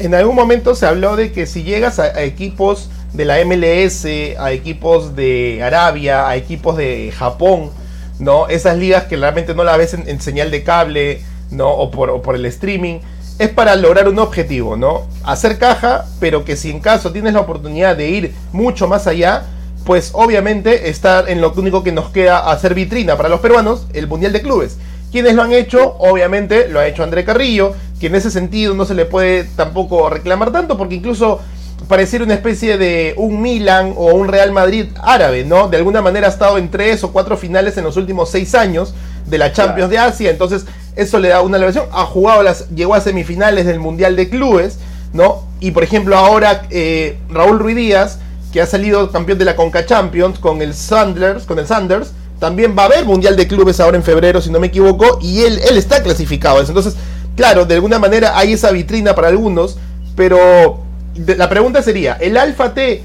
En 0.00 0.16
algún 0.16 0.34
momento 0.34 0.74
se 0.74 0.84
habló 0.84 1.14
de 1.14 1.30
que 1.30 1.46
si 1.46 1.62
llegas 1.62 2.00
a, 2.00 2.24
equipos 2.24 2.90
de 3.12 3.24
la 3.24 3.36
MLS, 3.44 4.04
a 4.36 4.50
equipos 4.50 5.14
de 5.14 5.62
Arabia, 5.62 6.28
a 6.28 6.34
equipos 6.34 6.76
de 6.76 7.12
Japón, 7.16 7.70
¿no? 8.18 8.48
Esas 8.48 8.76
ligas 8.76 9.04
que 9.04 9.16
realmente 9.16 9.54
no 9.54 9.62
la 9.62 9.76
ves 9.76 9.94
en 9.94 10.20
señal 10.20 10.50
de 10.50 10.64
cable, 10.64 11.22
¿no? 11.52 11.70
O 11.70 11.92
por, 11.92 12.34
el 12.34 12.46
streaming, 12.46 12.98
es 13.42 13.50
para 13.50 13.74
lograr 13.74 14.08
un 14.08 14.20
objetivo, 14.20 14.76
¿no? 14.76 15.08
Hacer 15.24 15.58
caja, 15.58 16.04
pero 16.20 16.44
que 16.44 16.56
si 16.56 16.70
en 16.70 16.78
caso 16.78 17.10
tienes 17.10 17.34
la 17.34 17.40
oportunidad 17.40 17.96
de 17.96 18.08
ir 18.08 18.34
mucho 18.52 18.86
más 18.86 19.08
allá, 19.08 19.42
pues 19.84 20.10
obviamente 20.12 20.90
estar 20.90 21.28
en 21.28 21.40
lo 21.40 21.52
único 21.52 21.82
que 21.82 21.90
nos 21.90 22.10
queda 22.10 22.50
hacer 22.52 22.74
vitrina 22.74 23.16
para 23.16 23.28
los 23.28 23.40
peruanos, 23.40 23.88
el 23.94 24.06
Mundial 24.06 24.32
de 24.32 24.42
Clubes. 24.42 24.78
Quienes 25.10 25.34
lo 25.34 25.42
han 25.42 25.52
hecho, 25.52 25.96
obviamente 25.98 26.68
lo 26.68 26.78
ha 26.78 26.86
hecho 26.86 27.02
André 27.02 27.24
Carrillo, 27.24 27.74
que 27.98 28.06
en 28.06 28.14
ese 28.14 28.30
sentido 28.30 28.74
no 28.74 28.84
se 28.84 28.94
le 28.94 29.06
puede 29.06 29.42
tampoco 29.42 30.08
reclamar 30.08 30.52
tanto, 30.52 30.78
porque 30.78 30.94
incluso 30.94 31.40
pareciera 31.88 32.24
una 32.24 32.34
especie 32.34 32.78
de 32.78 33.14
un 33.16 33.40
Milan 33.40 33.94
o 33.96 34.14
un 34.14 34.28
Real 34.28 34.52
Madrid 34.52 34.86
árabe, 35.02 35.44
¿no? 35.44 35.68
De 35.68 35.76
alguna 35.76 36.02
manera 36.02 36.26
ha 36.26 36.30
estado 36.30 36.58
en 36.58 36.70
tres 36.70 37.02
o 37.04 37.12
cuatro 37.12 37.36
finales 37.36 37.76
en 37.76 37.84
los 37.84 37.96
últimos 37.96 38.30
seis 38.30 38.54
años 38.54 38.94
de 39.26 39.38
la 39.38 39.52
Champions 39.52 39.90
de 39.90 39.98
Asia, 39.98 40.30
entonces 40.30 40.64
eso 40.96 41.18
le 41.18 41.28
da 41.28 41.40
una 41.42 41.56
elevación. 41.56 41.86
Ha 41.92 42.04
jugado 42.04 42.42
las, 42.42 42.68
llegó 42.70 42.94
a 42.94 43.00
semifinales 43.00 43.66
del 43.66 43.80
Mundial 43.80 44.16
de 44.16 44.28
Clubes, 44.28 44.78
¿no? 45.12 45.46
Y 45.60 45.70
por 45.70 45.84
ejemplo, 45.84 46.16
ahora 46.16 46.62
eh, 46.70 47.18
Raúl 47.30 47.58
Ruiz 47.58 47.76
Díaz, 47.76 48.18
que 48.52 48.60
ha 48.60 48.66
salido 48.66 49.10
campeón 49.10 49.38
de 49.38 49.44
la 49.44 49.56
Conca 49.56 49.86
Champions 49.86 50.38
con 50.38 50.60
el 50.60 50.74
Sanders, 50.74 51.44
con 51.44 51.58
el 51.58 51.66
Sanders, 51.66 52.12
también 52.38 52.74
va 52.76 52.82
a 52.82 52.86
haber 52.86 53.04
Mundial 53.04 53.36
de 53.36 53.46
Clubes 53.46 53.80
ahora 53.80 53.96
en 53.96 54.02
febrero, 54.02 54.40
si 54.40 54.50
no 54.50 54.58
me 54.60 54.66
equivoco, 54.66 55.18
y 55.22 55.42
él, 55.42 55.60
él 55.68 55.78
está 55.78 56.02
clasificado. 56.02 56.60
Entonces, 56.60 56.96
claro, 57.36 57.64
de 57.64 57.74
alguna 57.74 57.98
manera 57.98 58.36
hay 58.36 58.52
esa 58.52 58.70
vitrina 58.72 59.14
para 59.14 59.28
algunos, 59.28 59.78
pero 60.16 60.80
la 61.14 61.48
pregunta 61.48 61.82
sería, 61.82 62.14
¿el 62.14 62.36
Alfa 62.36 62.74
T 62.74 63.02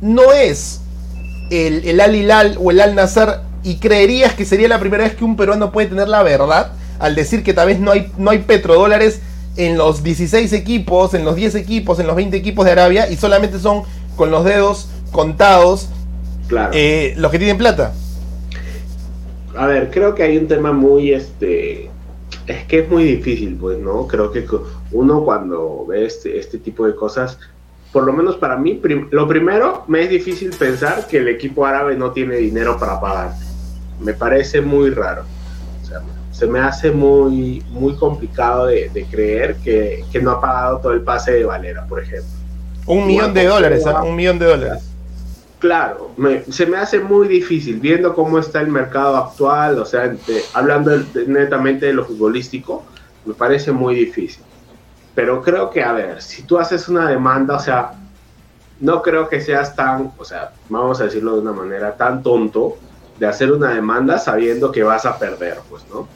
no 0.00 0.32
es 0.32 0.80
el, 1.50 1.84
el 1.86 2.00
Al 2.00 2.14
Hilal 2.14 2.56
o 2.58 2.70
el 2.70 2.80
Al 2.80 2.94
Nazar 2.94 3.42
y 3.62 3.76
creerías 3.76 4.34
que 4.34 4.44
sería 4.44 4.68
la 4.68 4.80
primera 4.80 5.04
vez 5.04 5.14
que 5.14 5.24
un 5.24 5.36
peruano 5.36 5.70
puede 5.72 5.88
tener 5.88 6.08
la 6.08 6.22
verdad? 6.22 6.72
al 7.00 7.14
decir 7.14 7.42
que 7.42 7.52
tal 7.52 7.66
vez 7.66 7.80
no 7.80 7.90
hay, 7.90 8.12
no 8.18 8.30
hay 8.30 8.40
petrodólares 8.40 9.20
en 9.56 9.76
los 9.76 10.04
16 10.04 10.52
equipos, 10.52 11.14
en 11.14 11.24
los 11.24 11.34
10 11.34 11.56
equipos, 11.56 11.98
en 11.98 12.06
los 12.06 12.14
20 12.14 12.36
equipos 12.36 12.64
de 12.64 12.72
Arabia 12.72 13.10
y 13.10 13.16
solamente 13.16 13.58
son 13.58 13.82
con 14.16 14.30
los 14.30 14.44
dedos 14.44 14.88
contados 15.10 15.88
claro. 16.46 16.70
Eh, 16.74 17.14
los 17.16 17.32
que 17.32 17.38
tienen 17.38 17.58
plata. 17.58 17.92
A 19.56 19.66
ver, 19.66 19.90
creo 19.90 20.14
que 20.14 20.22
hay 20.22 20.36
un 20.36 20.46
tema 20.46 20.72
muy, 20.72 21.12
este, 21.12 21.89
es 22.50 22.64
que 22.64 22.80
es 22.80 22.88
muy 22.88 23.04
difícil, 23.04 23.56
pues, 23.60 23.78
¿no? 23.78 24.06
Creo 24.06 24.30
que 24.30 24.46
uno 24.92 25.24
cuando 25.24 25.86
ve 25.86 26.06
este, 26.06 26.38
este 26.38 26.58
tipo 26.58 26.86
de 26.86 26.94
cosas, 26.94 27.38
por 27.92 28.04
lo 28.04 28.12
menos 28.12 28.36
para 28.36 28.56
mí, 28.56 28.80
lo 29.10 29.26
primero, 29.28 29.84
me 29.88 30.02
es 30.02 30.10
difícil 30.10 30.50
pensar 30.50 31.06
que 31.06 31.18
el 31.18 31.28
equipo 31.28 31.66
árabe 31.66 31.96
no 31.96 32.12
tiene 32.12 32.36
dinero 32.36 32.78
para 32.78 33.00
pagar. 33.00 33.32
Me 34.00 34.14
parece 34.14 34.60
muy 34.60 34.90
raro 34.90 35.24
se 36.40 36.46
me 36.46 36.58
hace 36.58 36.90
muy, 36.90 37.62
muy 37.68 37.94
complicado 37.96 38.64
de, 38.64 39.06
creer 39.10 39.56
que, 39.56 40.02
no 40.22 40.30
ha 40.30 40.40
pagado 40.40 40.78
todo 40.78 40.92
el 40.92 41.02
pase 41.02 41.32
de 41.32 41.44
Valera, 41.44 41.84
por 41.86 42.00
ejemplo. 42.00 42.30
Un 42.86 43.06
millón 43.06 43.34
de 43.34 43.44
dólares, 43.44 43.86
¿ah? 43.86 44.02
un 44.02 44.16
millón 44.16 44.38
de 44.38 44.46
dólares. 44.46 44.89
Claro, 45.60 46.10
se 46.50 46.64
me 46.64 46.78
hace 46.78 47.00
muy 47.00 47.28
difícil 47.28 47.78
viendo 47.78 48.14
cómo 48.14 48.38
está 48.38 48.62
el 48.62 48.68
mercado 48.68 49.16
actual, 49.18 49.78
o 49.78 49.84
sea, 49.84 50.16
hablando 50.54 50.90
netamente 51.26 51.86
de 51.86 51.92
lo 51.92 52.06
futbolístico, 52.06 52.82
me 53.26 53.34
parece 53.34 53.70
muy 53.70 53.94
difícil. 53.94 54.42
Pero 55.14 55.42
creo 55.42 55.68
que, 55.68 55.82
a 55.82 55.92
ver, 55.92 56.22
si 56.22 56.44
tú 56.44 56.58
haces 56.58 56.88
una 56.88 57.10
demanda, 57.10 57.56
o 57.56 57.60
sea, 57.60 57.92
no 58.80 59.02
creo 59.02 59.28
que 59.28 59.42
seas 59.42 59.76
tan, 59.76 60.12
o 60.16 60.24
sea, 60.24 60.52
vamos 60.70 60.98
a 61.02 61.04
decirlo 61.04 61.34
de 61.34 61.42
una 61.42 61.52
manera, 61.52 61.94
tan 61.94 62.22
tonto 62.22 62.78
de 63.18 63.26
hacer 63.26 63.52
una 63.52 63.74
demanda 63.74 64.18
sabiendo 64.18 64.72
que 64.72 64.82
vas 64.82 65.04
a 65.04 65.18
perder, 65.18 65.58
pues, 65.68 65.84
¿no? 65.92 66.08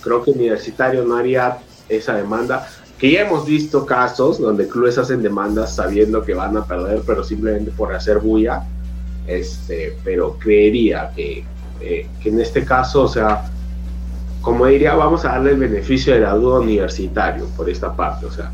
Creo 0.00 0.22
que 0.22 0.30
Universitario 0.30 1.02
no 1.02 1.16
haría 1.16 1.58
esa 1.88 2.14
demanda. 2.14 2.68
Que 2.96 3.10
ya 3.10 3.22
hemos 3.22 3.44
visto 3.46 3.84
casos 3.84 4.38
donde 4.38 4.68
clubes 4.68 4.96
hacen 4.96 5.22
demandas 5.22 5.74
sabiendo 5.74 6.22
que 6.22 6.34
van 6.34 6.56
a 6.56 6.64
perder, 6.64 7.02
pero 7.04 7.24
simplemente 7.24 7.72
por 7.72 7.92
hacer 7.92 8.20
bulla. 8.20 8.62
Este, 9.26 9.96
pero 10.04 10.36
creería 10.38 11.10
que, 11.14 11.44
eh, 11.80 12.06
que 12.20 12.28
en 12.28 12.40
este 12.40 12.64
caso, 12.64 13.02
o 13.02 13.08
sea, 13.08 13.44
como 14.40 14.66
diría, 14.66 14.94
vamos 14.94 15.24
a 15.24 15.32
darle 15.32 15.52
el 15.52 15.58
beneficio 15.58 16.14
de 16.14 16.20
la 16.20 16.34
duda 16.34 16.60
universitario 16.60 17.46
por 17.56 17.70
esta 17.70 17.94
parte, 17.94 18.26
o 18.26 18.32
sea, 18.32 18.50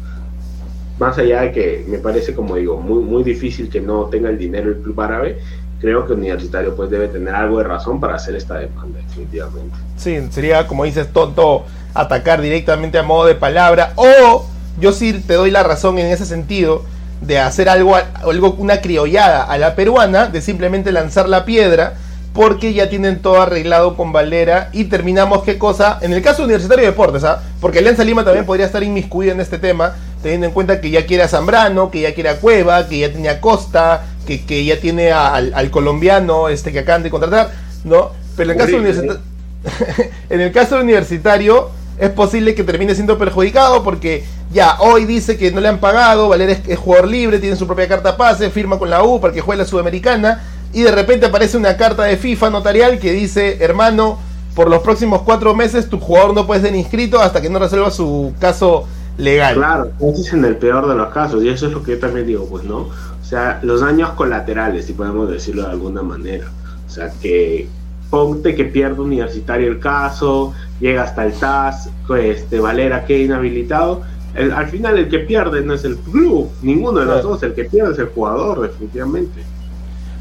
más 0.99 1.17
allá 1.17 1.43
de 1.43 1.53
que 1.53 1.85
me 1.89 1.99
parece, 1.99 2.35
como 2.35 2.57
digo, 2.57 2.77
muy, 2.77 3.03
muy 3.03 3.23
difícil 3.23 3.71
que 3.71 3.81
no 3.81 4.05
tenga 4.05 4.29
el 4.29 4.37
dinero 4.37 4.71
el 4.71 4.79
club 4.79 5.01
árabe, 5.01 5.39
creo 5.81 6.07
que 6.07 6.13
Universitario 6.13 6.75
pues 6.75 6.91
debe 6.91 7.09
tener 7.09 7.35
algo 7.35 7.59
de 7.59 7.65
razón 7.65 8.01
para 8.01 8.17
hacer 8.17 8.35
esta 8.35 8.59
demanda, 8.59 8.99
definitivamente. 8.99 9.77
Sí, 9.97 10.19
sería 10.31 10.67
como 10.67 10.85
dices, 10.85 11.13
tonto 11.13 11.65
atacar 11.95 12.41
directamente 12.41 12.99
a 12.99 13.03
modo 13.03 13.27
de 13.27 13.35
palabra, 13.35 13.93
o 13.97 14.45
yo 14.81 14.93
sí 14.93 15.13
te 15.13 15.35
doy 15.35 15.51
la 15.51 15.63
razón 15.63 15.99
en 15.99 16.07
ese 16.07 16.27
sentido 16.27 16.83
de 17.21 17.39
hacer 17.39 17.69
algo, 17.69 17.97
algo 17.97 18.55
una 18.59 18.81
criollada 18.81 19.45
a 19.45 19.59
la 19.59 19.75
peruana, 19.75 20.27
de 20.27 20.41
simplemente 20.41 20.93
lanzar 20.93 21.29
la 21.29 21.45
piedra, 21.45 21.95
porque 22.33 22.73
ya 22.73 22.89
tienen 22.89 23.21
todo 23.21 23.43
arreglado 23.43 23.97
con 23.97 24.13
Valera 24.13 24.69
y 24.73 24.85
terminamos 24.85 25.43
qué 25.43 25.59
cosa, 25.59 25.99
en 26.03 26.13
el 26.13 26.23
caso 26.23 26.45
Universitario 26.45 26.85
de 26.85 26.91
Deportes, 26.91 27.25
¿ah? 27.25 27.43
porque 27.61 27.81
Alianza 27.81 28.05
Lima 28.05 28.25
también 28.25 28.47
podría 28.47 28.67
estar 28.67 28.83
inmiscuida 28.83 29.33
en 29.33 29.41
este 29.41 29.59
tema, 29.59 29.97
teniendo 30.23 30.47
en 30.47 30.53
cuenta 30.53 30.81
que 30.81 30.91
ya 30.91 31.07
quiere 31.07 31.25
a 31.25 31.29
Zambrano, 31.29 31.91
que 31.91 32.01
ya 32.01 32.15
quiere 32.15 32.29
a 32.29 32.37
Cueva, 32.37 32.87
que 32.89 32.99
ya 32.99 33.13
tenía 33.13 33.33
a 33.33 33.41
Costa, 33.41 34.05
que, 34.27 34.45
que 34.45 34.65
ya 34.65 34.79
tiene 34.79 35.11
al, 35.11 35.71
colombiano 35.71 36.49
este 36.49 36.71
que 36.71 36.81
acaban 36.81 37.03
de 37.03 37.11
contratar, 37.11 37.51
¿no? 37.85 38.13
Pero 38.37 38.53
en 38.53 38.61
el, 38.61 38.67
caso 38.67 38.79
en 40.31 40.41
el 40.41 40.53
caso 40.53 40.79
universitario 40.79 41.71
es 41.99 42.11
posible 42.11 42.55
que 42.55 42.64
termine 42.64 42.95
siendo 42.95 43.19
perjudicado 43.19 43.83
porque 43.83 44.25
ya 44.52 44.76
hoy 44.81 45.05
dice 45.05 45.37
que 45.37 45.50
no 45.50 45.61
le 45.61 45.69
han 45.69 45.78
pagado, 45.78 46.28
Valera 46.28 46.52
es, 46.52 46.78
jugador 46.78 47.09
libre, 47.09 47.38
tiene 47.38 47.57
su 47.57 47.67
propia 47.67 47.88
carta 47.88 48.17
pase, 48.17 48.50
firma 48.50 48.78
con 48.78 48.90
la 48.90 49.02
U 49.02 49.21
para 49.21 49.33
que 49.33 49.40
juegue 49.40 49.62
la 49.62 49.69
Sudamericana 49.69 50.43
y 50.73 50.83
de 50.83 50.90
repente 50.90 51.26
aparece 51.26 51.57
una 51.57 51.76
carta 51.76 52.05
de 52.05 52.17
FIFA 52.17 52.50
notarial 52.50 52.99
que 52.99 53.12
dice, 53.12 53.59
hermano, 53.61 54.19
por 54.55 54.71
los 54.71 54.83
próximos 54.83 55.23
cuatro 55.23 55.55
meses 55.55 55.88
tu 55.88 55.99
jugador 55.99 56.35
no 56.35 56.47
puede 56.47 56.62
ser 56.62 56.75
inscrito 56.75 57.21
hasta 57.21 57.40
que 57.40 57.50
no 57.50 57.59
resuelva 57.59 57.90
su 57.90 58.33
caso 58.38 58.87
legal. 59.17 59.55
Claro, 59.55 59.90
eso 60.00 60.21
es 60.21 60.33
en 60.33 60.45
el 60.45 60.57
peor 60.57 60.88
de 60.88 60.95
los 60.95 61.12
casos 61.12 61.43
y 61.43 61.49
eso 61.49 61.67
es 61.67 61.73
lo 61.73 61.83
que 61.83 61.93
yo 61.93 61.99
también 61.99 62.26
digo, 62.26 62.47
pues 62.47 62.64
no. 62.64 62.78
O 62.78 63.25
sea, 63.25 63.61
los 63.62 63.81
daños 63.81 64.11
colaterales, 64.11 64.87
si 64.87 64.95
podemos 64.95 65.28
decirlo 65.31 65.62
de 65.62 65.71
alguna 65.71 66.02
manera. 66.02 66.47
O 66.87 66.90
sea, 66.90 67.11
que 67.21 67.69
ponte 68.11 68.55
que 68.55 68.65
pierde 68.65 69.00
universitario 69.00 69.69
el 69.69 69.81
caso, 69.81 70.55
llega 70.81 71.03
hasta 71.03 71.27
el 71.27 71.33
TAS, 71.33 71.91
este, 72.21 72.61
Valera 72.61 73.05
queda 73.05 73.19
inhabilitado. 73.19 74.03
al 74.35 74.69
final 74.69 74.99
el 74.99 75.09
que 75.09 75.21
pierde 75.21 75.62
no 75.62 75.75
es 75.75 75.85
el 75.85 75.97
club, 75.97 76.50
ninguno 76.62 77.00
de 77.00 77.07
los 77.07 77.23
dos, 77.23 77.43
el 77.43 77.55
que 77.55 77.65
pierde 77.65 77.93
es 77.93 77.99
el 77.99 78.07
jugador, 78.07 78.62
definitivamente. 78.62 79.43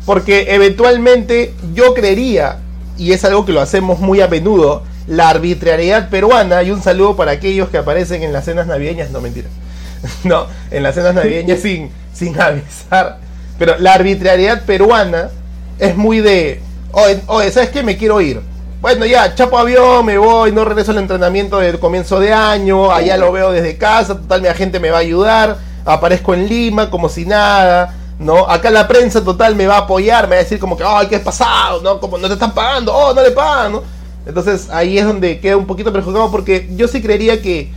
Porque 0.05 0.47
eventualmente 0.49 1.53
yo 1.73 1.93
creería, 1.93 2.59
y 2.97 3.11
es 3.11 3.23
algo 3.25 3.45
que 3.45 3.53
lo 3.53 3.61
hacemos 3.61 3.99
muy 3.99 4.21
a 4.21 4.27
menudo, 4.27 4.83
la 5.07 5.29
arbitrariedad 5.29 6.09
peruana, 6.09 6.63
y 6.63 6.71
un 6.71 6.81
saludo 6.81 7.15
para 7.15 7.31
aquellos 7.31 7.69
que 7.69 7.77
aparecen 7.77 8.23
en 8.23 8.33
las 8.33 8.45
cenas 8.45 8.67
navideñas, 8.67 9.11
no 9.11 9.21
mentira, 9.21 9.47
no, 10.23 10.47
en 10.71 10.83
las 10.83 10.95
cenas 10.95 11.13
navideñas 11.13 11.59
sin, 11.61 11.89
sin 12.13 12.39
avisar, 12.39 13.19
pero 13.57 13.77
la 13.79 13.93
arbitrariedad 13.93 14.65
peruana 14.65 15.29
es 15.79 15.95
muy 15.95 16.19
de, 16.19 16.61
oye, 16.91 17.21
oye, 17.27 17.51
¿sabes 17.51 17.69
qué? 17.69 17.83
Me 17.83 17.97
quiero 17.97 18.19
ir 18.21 18.41
bueno, 18.79 19.07
ya, 19.07 19.33
chapo 19.33 19.57
avión, 19.57 20.05
me 20.05 20.19
voy, 20.19 20.51
no 20.51 20.63
regreso 20.63 20.91
al 20.91 20.99
entrenamiento 20.99 21.57
del 21.57 21.79
comienzo 21.79 22.19
de 22.19 22.31
año, 22.31 22.91
allá 22.91 23.17
lo 23.17 23.31
veo 23.31 23.51
desde 23.51 23.75
casa, 23.75 24.15
total, 24.15 24.43
mi 24.43 24.49
agente 24.49 24.79
me 24.79 24.91
va 24.91 24.97
a 24.97 25.01
ayudar, 25.01 25.57
aparezco 25.83 26.35
en 26.35 26.47
Lima 26.47 26.91
como 26.91 27.09
si 27.09 27.25
nada, 27.25 27.95
¿no? 28.19 28.47
Acá 28.47 28.69
la 28.69 28.87
prensa 28.87 29.23
total 29.23 29.55
me 29.55 29.65
va 29.65 29.77
a 29.77 29.79
apoyar, 29.79 30.25
me 30.25 30.35
va 30.35 30.41
a 30.41 30.43
decir 30.43 30.59
como 30.59 30.77
que, 30.77 30.83
ay, 30.85 31.07
¿qué 31.07 31.15
es 31.15 31.21
pasado? 31.21 31.81
¿No? 31.81 31.99
Como 31.99 32.19
no 32.19 32.27
te 32.27 32.35
están 32.35 32.53
pagando, 32.53 32.93
oh, 32.93 33.15
no 33.15 33.23
le 33.23 33.31
pagan, 33.31 33.71
¿no? 33.71 33.83
Entonces 34.27 34.69
ahí 34.69 34.99
es 34.99 35.05
donde 35.05 35.39
queda 35.39 35.57
un 35.57 35.65
poquito 35.65 35.91
perjudicado 35.91 36.29
porque 36.29 36.69
yo 36.75 36.87
sí 36.87 37.01
creería 37.01 37.41
que 37.41 37.71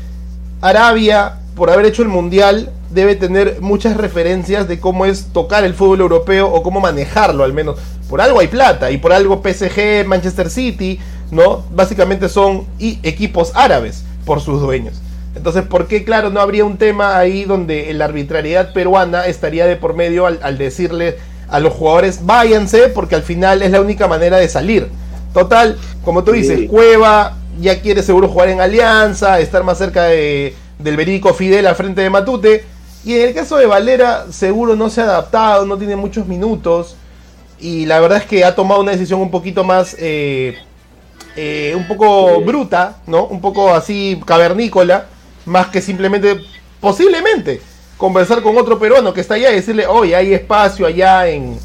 Arabia, 0.61 1.39
por 1.57 1.71
haber 1.71 1.87
hecho 1.87 2.03
el 2.03 2.09
Mundial, 2.09 2.71
debe 2.91 3.15
tener 3.15 3.59
muchas 3.63 3.97
referencias 3.97 4.69
de 4.69 4.81
cómo 4.81 5.07
es 5.07 5.33
tocar 5.33 5.65
el 5.65 5.75
fútbol 5.75 6.01
europeo 6.01 6.53
o 6.53 6.63
cómo 6.63 6.81
manejarlo 6.81 7.43
al 7.43 7.55
menos. 7.55 7.79
Por 8.11 8.21
algo 8.21 8.41
hay 8.41 8.49
plata 8.49 8.91
y 8.91 8.99
por 8.99 9.13
algo 9.13 9.41
PSG, 9.41 10.05
Manchester 10.05 10.51
City, 10.51 10.99
¿no? 11.31 11.63
Básicamente 11.71 12.29
son 12.29 12.67
equipos 12.81 13.53
árabes 13.55 14.05
por 14.27 14.41
sus 14.41 14.61
dueños. 14.61 15.01
Entonces, 15.37 15.63
¿por 15.63 15.87
qué, 15.87 16.05
claro, 16.05 16.31
no 16.31 16.41
habría 16.41 16.65
un 16.65 16.77
tema 16.77 17.17
ahí 17.17 17.45
donde 17.45 17.95
la 17.95 18.07
arbitrariedad 18.07 18.73
peruana 18.73 19.27
estaría 19.27 19.67
de 19.67 19.77
por 19.77 19.95
medio 19.95 20.27
al, 20.27 20.59
decirle 20.59 21.19
a 21.49 21.61
los 21.61 21.73
jugadores, 21.73 22.27
váyanse, 22.27 22.89
porque 22.89 23.15
al 23.15 23.23
final 23.23 23.63
es 23.63 23.71
la 23.71 23.81
única 23.81 24.09
manera 24.09 24.39
de 24.39 24.49
salir? 24.49 24.89
Total, 25.33 25.79
como 26.05 26.25
tú 26.25 26.33
dices, 26.33 26.69
Cueva 26.69 27.37
ya 27.61 27.81
quiere 27.81 28.03
seguro 28.03 28.29
jugar 28.29 28.49
en 28.49 28.61
Alianza, 28.61 29.39
estar 29.39 29.63
más 29.63 29.79
cerca 29.79 30.05
de, 30.05 30.57
del 30.81 30.97
verídico 30.97 31.33
Fidel 31.33 31.69
al 31.69 31.77
frente 31.77 32.01
de 32.01 32.11
Matute. 32.11 32.65
Y 33.05 33.15
en 33.15 33.29
el 33.29 33.35
caso 33.35 33.57
de 33.57 33.67
Valera, 33.67 34.27
seguro 34.31 34.75
no 34.75 34.91
se 34.91 35.01
ha 35.01 35.05
adaptado, 35.05 35.65
no 35.65 35.79
tiene 35.79 35.95
muchos 35.95 36.27
minutos. 36.27 36.97
Y 37.61 37.87
la 37.87 38.01
verdad 38.01 38.19
es 38.19 38.25
que 38.25 38.45
ha 38.45 38.55
tomado 38.55 38.81
una 38.81 38.93
decisión 38.93 39.21
un 39.21 39.31
poquito 39.31 39.65
más. 39.65 39.97
Eh, 39.99 40.57
eh, 41.37 41.75
un 41.77 41.87
poco 41.87 42.41
bruta, 42.41 42.99
¿no? 43.07 43.25
Un 43.27 43.41
poco 43.41 43.73
así 43.73 44.21
cavernícola. 44.25 45.07
Más 45.47 45.69
que 45.69 45.81
simplemente, 45.81 46.41
posiblemente, 46.81 47.61
conversar 47.97 48.43
con 48.43 48.57
otro 48.57 48.79
peruano 48.79 49.13
que 49.13 49.21
está 49.21 49.35
allá 49.35 49.51
y 49.51 49.57
decirle, 49.57 49.87
oye, 49.87 50.15
hay 50.15 50.35
espacio 50.35 50.87
allá 50.87 51.29
en, 51.29 51.59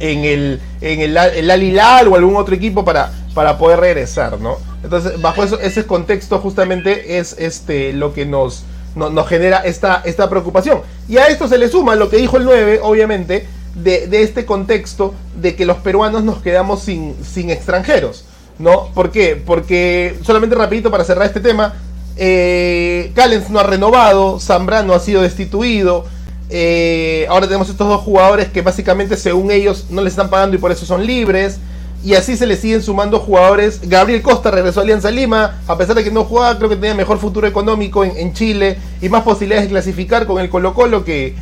en 0.00 0.24
el, 0.24 0.60
en 0.80 1.00
el, 1.00 1.16
el 1.16 1.50
Alilal 1.50 2.08
o 2.08 2.16
algún 2.16 2.36
otro 2.36 2.54
equipo 2.54 2.84
para, 2.84 3.12
para 3.34 3.58
poder 3.58 3.80
regresar, 3.80 4.40
¿no? 4.40 4.58
Entonces, 4.82 5.20
bajo 5.20 5.42
eso, 5.42 5.58
ese 5.60 5.86
contexto 5.86 6.38
justamente 6.38 7.18
es 7.18 7.36
este 7.38 7.92
lo 7.92 8.12
que 8.12 8.26
nos, 8.26 8.64
nos 8.94 9.28
genera 9.28 9.58
esta, 9.58 10.02
esta 10.04 10.28
preocupación. 10.28 10.82
Y 11.08 11.16
a 11.16 11.26
esto 11.28 11.48
se 11.48 11.58
le 11.58 11.68
suma 11.68 11.94
lo 11.94 12.10
que 12.10 12.18
dijo 12.18 12.36
el 12.36 12.44
9, 12.44 12.80
obviamente, 12.82 13.46
de, 13.74 14.08
este 14.22 14.44
contexto 14.44 15.14
de 15.40 15.56
que 15.56 15.66
los 15.66 15.78
peruanos 15.78 16.24
nos 16.24 16.38
quedamos 16.42 16.82
sin, 16.82 17.14
sin 17.24 17.50
extranjeros. 17.50 18.24
¿No? 18.58 18.86
¿Por 18.94 19.10
qué? 19.10 19.34
Porque, 19.34 20.16
solamente 20.22 20.54
rapidito 20.54 20.88
para 20.88 21.02
cerrar 21.02 21.26
este 21.26 21.40
tema, 21.40 21.74
eh, 22.16 23.10
Callens 23.14 23.50
no 23.50 23.58
ha 23.58 23.64
renovado, 23.64 24.38
Zambrano 24.38 24.92
ha 24.94 25.00
sido 25.00 25.22
destituido, 25.22 26.04
eh, 26.50 27.26
ahora 27.28 27.46
tenemos 27.46 27.68
estos 27.68 27.88
dos 27.88 28.02
jugadores 28.02 28.48
que 28.48 28.62
básicamente 28.62 29.16
según 29.16 29.50
ellos 29.50 29.86
no 29.90 30.02
les 30.02 30.12
están 30.12 30.30
pagando 30.30 30.54
y 30.54 30.60
por 30.60 30.70
eso 30.70 30.86
son 30.86 31.04
libres 31.04 31.58
y 32.04 32.14
así 32.14 32.36
se 32.36 32.46
le 32.46 32.56
siguen 32.56 32.82
sumando 32.82 33.18
jugadores. 33.18 33.80
Gabriel 33.88 34.20
Costa 34.20 34.50
regresó 34.50 34.80
a 34.80 34.82
Alianza 34.82 35.10
Lima, 35.10 35.62
a 35.66 35.78
pesar 35.78 35.96
de 35.96 36.04
que 36.04 36.10
no 36.10 36.24
jugaba, 36.24 36.56
creo 36.58 36.68
que 36.68 36.76
tenía 36.76 36.94
mejor 36.94 37.18
futuro 37.18 37.46
económico 37.46 38.04
en, 38.04 38.34
Chile 38.34 38.76
y 39.00 39.08
más 39.08 39.22
posibilidades 39.22 39.64
de 39.64 39.70
clasificar 39.70 40.26
con 40.26 40.40
el 40.40 40.50
Colo 40.50 40.74
Colo 40.74 41.04
que, 41.04 41.34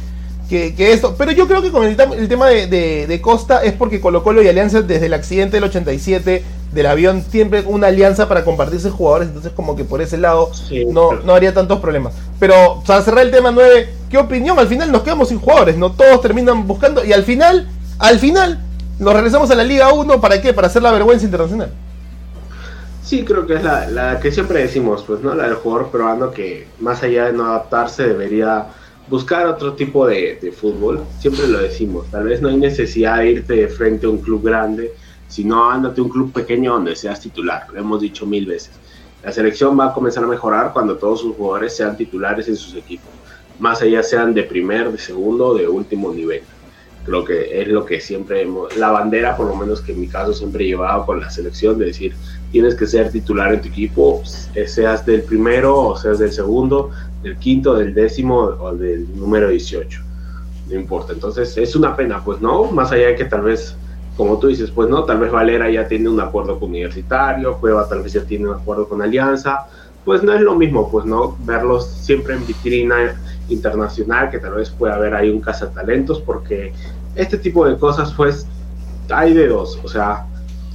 que, 0.53 0.93
esto. 0.93 1.15
Pero 1.17 1.33
yo 1.33 1.49
creo 1.49 1.63
que 1.63 1.71
con 1.71 1.85
el, 1.85 1.97
tema 1.97 2.49
de, 2.49 3.21
Costa 3.23 3.63
es 3.65 3.73
porque 3.73 4.01
Colo 4.01 4.23
Colo 4.23 4.43
y 4.43 4.49
Alianza 4.49 4.83
desde 4.83 5.07
el 5.07 5.15
accidente 5.15 5.57
del 5.57 5.65
87 5.65 6.45
del 6.73 6.87
avión 6.87 7.23
siempre 7.31 7.65
una 7.67 7.89
alianza 7.89 8.29
para 8.29 8.45
compartirse 8.45 8.89
jugadores, 8.91 9.29
entonces 9.29 9.53
como 9.53 9.77
que 9.77 9.85
por 9.85 10.01
ese 10.01 10.17
lado 10.17 10.51
no, 10.91 11.13
no 11.13 11.35
haría 11.35 11.53
tantos 11.55 11.81
problemas. 11.81 12.15
Pero 12.39 12.83
para 12.87 13.03
cerrar 13.03 13.25
el 13.25 13.31
tema 13.31 13.51
9, 13.51 13.89
¿qué 14.11 14.19
opinión? 14.19 14.59
Al 14.59 14.69
final 14.69 14.91
nos 14.91 15.03
quedamos 15.03 15.29
sin 15.29 15.39
jugadores, 15.39 15.77
no 15.77 15.93
todos 15.93 16.21
terminan 16.21 16.67
buscando 16.67 17.05
y 17.05 17.13
al 17.13 17.25
final, 17.25 17.69
al 17.99 18.19
final 18.19 18.61
nos 18.99 19.15
regresamos 19.15 19.51
a 19.51 19.55
la 19.55 19.65
Liga 19.65 19.93
1, 19.93 20.21
¿para 20.21 20.41
qué? 20.41 20.53
Para 20.53 20.69
hacer 20.69 20.83
la 20.83 20.93
vergüenza 20.93 21.25
internacional. 21.25 21.73
Sí, 23.03 23.25
creo 23.25 23.47
que 23.47 23.55
es 23.55 23.63
la, 23.63 24.21
que 24.21 24.33
siempre 24.33 24.61
decimos, 24.61 25.05
pues, 25.07 25.21
¿no? 25.21 25.35
La 25.35 25.45
del 25.45 25.57
jugador 25.57 25.91
peruano 25.91 26.31
que, 26.31 26.69
más 26.81 27.03
allá 27.03 27.27
de 27.27 27.33
no 27.33 27.45
adaptarse, 27.45 28.05
debería 28.05 28.69
buscar 29.09 29.47
otro 29.47 29.75
tipo 29.75 30.07
de, 30.07 30.53
fútbol. 30.57 31.05
Siempre 31.19 31.47
lo 31.49 31.59
decimos. 31.59 32.07
Tal 32.11 32.25
vez 32.25 32.41
no 32.41 32.49
hay 32.49 32.57
necesidad 32.57 33.19
de 33.19 33.31
irte 33.33 33.55
de 33.55 33.69
frente 33.69 34.07
a 34.07 34.11
un 34.11 34.19
club 34.19 34.43
grande, 34.43 34.93
sino 35.29 35.71
ándate 35.71 36.01
a 36.01 36.05
un 36.05 36.11
club 36.11 36.33
pequeño 36.33 36.73
donde 36.75 36.97
seas 36.97 37.21
titular. 37.21 37.67
Lo 37.73 37.81
hemos 37.81 38.01
dicho 38.01 38.27
mil 38.27 38.47
veces. 38.47 38.73
La 39.23 39.31
selección 39.31 39.79
va 39.79 39.87
a 39.87 39.95
comenzar 39.95 40.25
a 40.25 40.27
mejorar 40.27 40.73
cuando 40.73 40.97
todos 40.97 41.21
sus 41.21 41.37
jugadores 41.37 41.77
sean 41.77 41.97
titulares 41.97 42.49
en 42.49 42.57
sus 42.57 42.75
equipos. 42.75 43.11
Más 43.59 43.81
allá 43.81 44.03
sean 44.03 44.35
de 44.35 44.43
primer, 44.43 44.91
de 44.91 44.99
segundo 44.99 45.49
o 45.49 45.55
de 45.55 45.69
último 45.69 46.13
nivel. 46.13 46.43
Creo 47.05 47.25
que 47.25 47.61
es 47.61 47.69
lo 47.69 47.85
que 47.85 48.01
siempre 48.01 48.43
hemos, 48.43 48.77
la 48.77 48.91
bandera, 48.91 49.37
por 49.37 49.47
lo 49.47 49.57
menos 49.57 49.81
que 49.81 49.93
en 49.93 50.01
mi 50.01 50.07
caso 50.07 50.33
siempre 50.33 50.65
he 50.65 50.69
llevado 50.69 51.05
con 51.05 51.21
la 51.21 51.31
selección, 51.31 51.77
de 51.79 51.87
decir, 51.87 52.15
tienes 52.53 52.77
que 52.77 52.87
ser 52.87 53.11
titular 53.11 53.53
en 53.53 53.61
tu 53.61 53.69
equipo, 53.69 54.23
seas 54.25 55.05
del 55.05 55.23
primero 55.23 55.81
o 55.81 55.97
seas 55.97 56.21
del 56.21 56.33
segundo, 56.33 56.91
del 57.23 57.37
quinto, 57.37 57.75
del 57.75 57.95
décimo 57.95 58.37
o 58.39 58.75
del 58.75 59.07
número 59.17 59.49
18. 59.49 60.01
No 60.69 60.75
importa. 60.75 61.13
Entonces 61.13 61.57
es 61.57 61.77
una 61.77 61.97
pena, 61.97 62.23
pues 62.25 62.41
no, 62.41 62.65
más 62.71 62.93
allá 62.93 63.09
de 63.09 63.17
que 63.17 63.25
tal 63.25 63.43
vez, 63.43 63.77
como 64.17 64.39
tú 64.39 64.49
dices, 64.49 64.71
pues 64.71 64.89
no, 64.89 65.05
tal 65.05 65.19
vez 65.19 65.31
Valera 65.31 65.71
ya 65.71 65.87
tiene 65.89 66.09
un 66.09 66.21
acuerdo 66.21 66.59
con 66.59 66.71
Universitario, 66.71 67.59
Cueva 67.59 67.89
tal 67.89 68.03
vez 68.03 68.13
ya 68.13 68.23
tiene 68.23 68.49
un 68.49 68.55
acuerdo 68.55 68.89
con 68.89 69.03
Alianza, 69.03 69.67
pues 70.05 70.23
no 70.23 70.33
es 70.33 70.41
lo 70.41 70.55
mismo, 70.55 70.91
pues 70.91 71.05
no, 71.05 71.37
verlos 71.45 71.87
siempre 71.87 72.35
en 72.35 72.47
vitrina 72.47 73.21
internacional, 73.49 74.31
que 74.31 74.39
tal 74.39 74.55
vez 74.55 74.71
pueda 74.71 74.95
haber 74.95 75.15
ahí 75.15 75.31
un 75.31 75.41
cazatalentos, 75.41 76.21
porque 76.21 76.73
este 77.15 77.39
tipo 77.39 77.67
de 77.67 77.77
cosas, 77.77 78.13
pues, 78.13 78.47
hay 79.11 79.35
de 79.35 79.49
dos, 79.49 79.79
o 79.83 79.89
sea, 79.89 80.27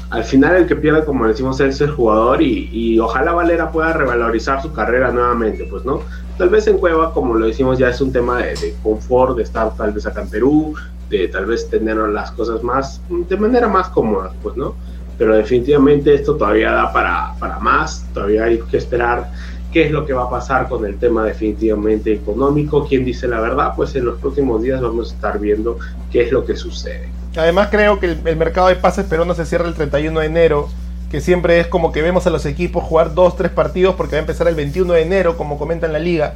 al 0.10 0.24
final 0.24 0.56
el 0.56 0.68
que 0.68 0.76
pierde, 0.76 1.04
como 1.04 1.28
decimos, 1.28 1.60
es 1.60 1.82
el 1.82 1.92
jugador 1.92 2.42
y, 2.42 2.98
ojalá 3.00 3.34
Valera 3.34 3.72
pueda 3.72 3.94
revalorizar 3.94 4.62
su 4.62 4.72
carrera 4.72 5.12
nuevamente, 5.12 5.66
pues, 5.70 5.84
¿no? 5.84 6.02
Tal 6.38 6.50
vez 6.50 6.68
en 6.68 6.78
Cueva, 6.78 7.14
como 7.14 7.34
lo 7.34 7.48
decimos, 7.48 7.80
ya 7.80 7.90
es 7.90 8.00
un 8.00 8.12
tema 8.12 8.38
de, 8.38 8.54
de 8.56 8.76
confort, 8.84 9.38
de 9.38 9.44
estar 9.44 9.76
tal 9.76 9.92
vez 9.92 10.06
acá 10.06 10.22
en 10.22 10.30
Perú, 10.30 10.76
de 11.10 11.28
tal 11.30 11.46
vez 11.46 11.70
tener 11.70 11.98
las 11.98 12.32
cosas 12.32 12.62
más, 12.64 13.02
de 13.10 13.38
manera 13.38 13.68
más 13.68 13.90
cómoda, 13.90 14.32
pues, 14.44 14.56
¿no? 14.56 14.76
Pero 15.18 15.36
definitivamente 15.36 16.14
esto 16.14 16.36
todavía 16.36 16.72
da 16.72 16.94
para, 16.94 17.34
para 17.40 17.60
más, 17.60 18.06
todavía 18.14 18.44
hay 18.44 18.60
que 18.60 18.78
esperar 18.78 19.32
qué 19.74 19.86
es 19.86 19.92
lo 19.92 20.06
que 20.06 20.14
va 20.14 20.24
a 20.24 20.30
pasar 20.30 20.70
con 20.70 20.86
el 20.86 20.98
tema 20.98 21.26
definitivamente 21.26 22.14
económico, 22.14 22.86
quién 22.88 23.04
dice 23.04 23.28
la 23.28 23.40
verdad, 23.40 23.74
pues 23.76 23.96
en 23.96 24.06
los 24.06 24.20
próximos 24.20 24.62
días 24.62 24.80
vamos 24.80 25.12
a 25.12 25.16
estar 25.16 25.40
viendo 25.40 25.80
qué 26.12 26.22
es 26.24 26.32
lo 26.32 26.46
que 26.46 26.56
sucede. 26.56 27.10
Además 27.36 27.70
creo 27.72 28.00
que 28.00 28.12
el, 28.12 28.20
el 28.26 28.36
mercado 28.36 28.68
de 28.68 28.76
pases 28.76 29.06
peruano 29.06 29.34
se 29.34 29.46
cierra 29.46 29.68
el 29.68 29.74
31 29.74 30.20
de 30.20 30.26
enero, 30.26 30.70
que 31.12 31.22
siempre 31.22 31.60
es 31.60 31.68
como 31.68 31.92
que 31.92 32.02
vemos 32.02 32.28
a 32.28 32.30
los 32.30 32.46
equipos 32.46 32.84
jugar 32.84 33.14
dos, 33.14 33.36
tres 33.38 33.52
partidos 33.52 33.96
porque 33.96 34.16
va 34.16 34.20
a 34.20 34.22
empezar 34.22 34.48
el 34.48 34.56
21 34.56 34.94
de 34.94 35.02
enero, 35.02 35.38
como 35.38 35.58
comenta 35.58 35.86
en 35.86 35.94
la 35.94 36.00
liga, 36.00 36.36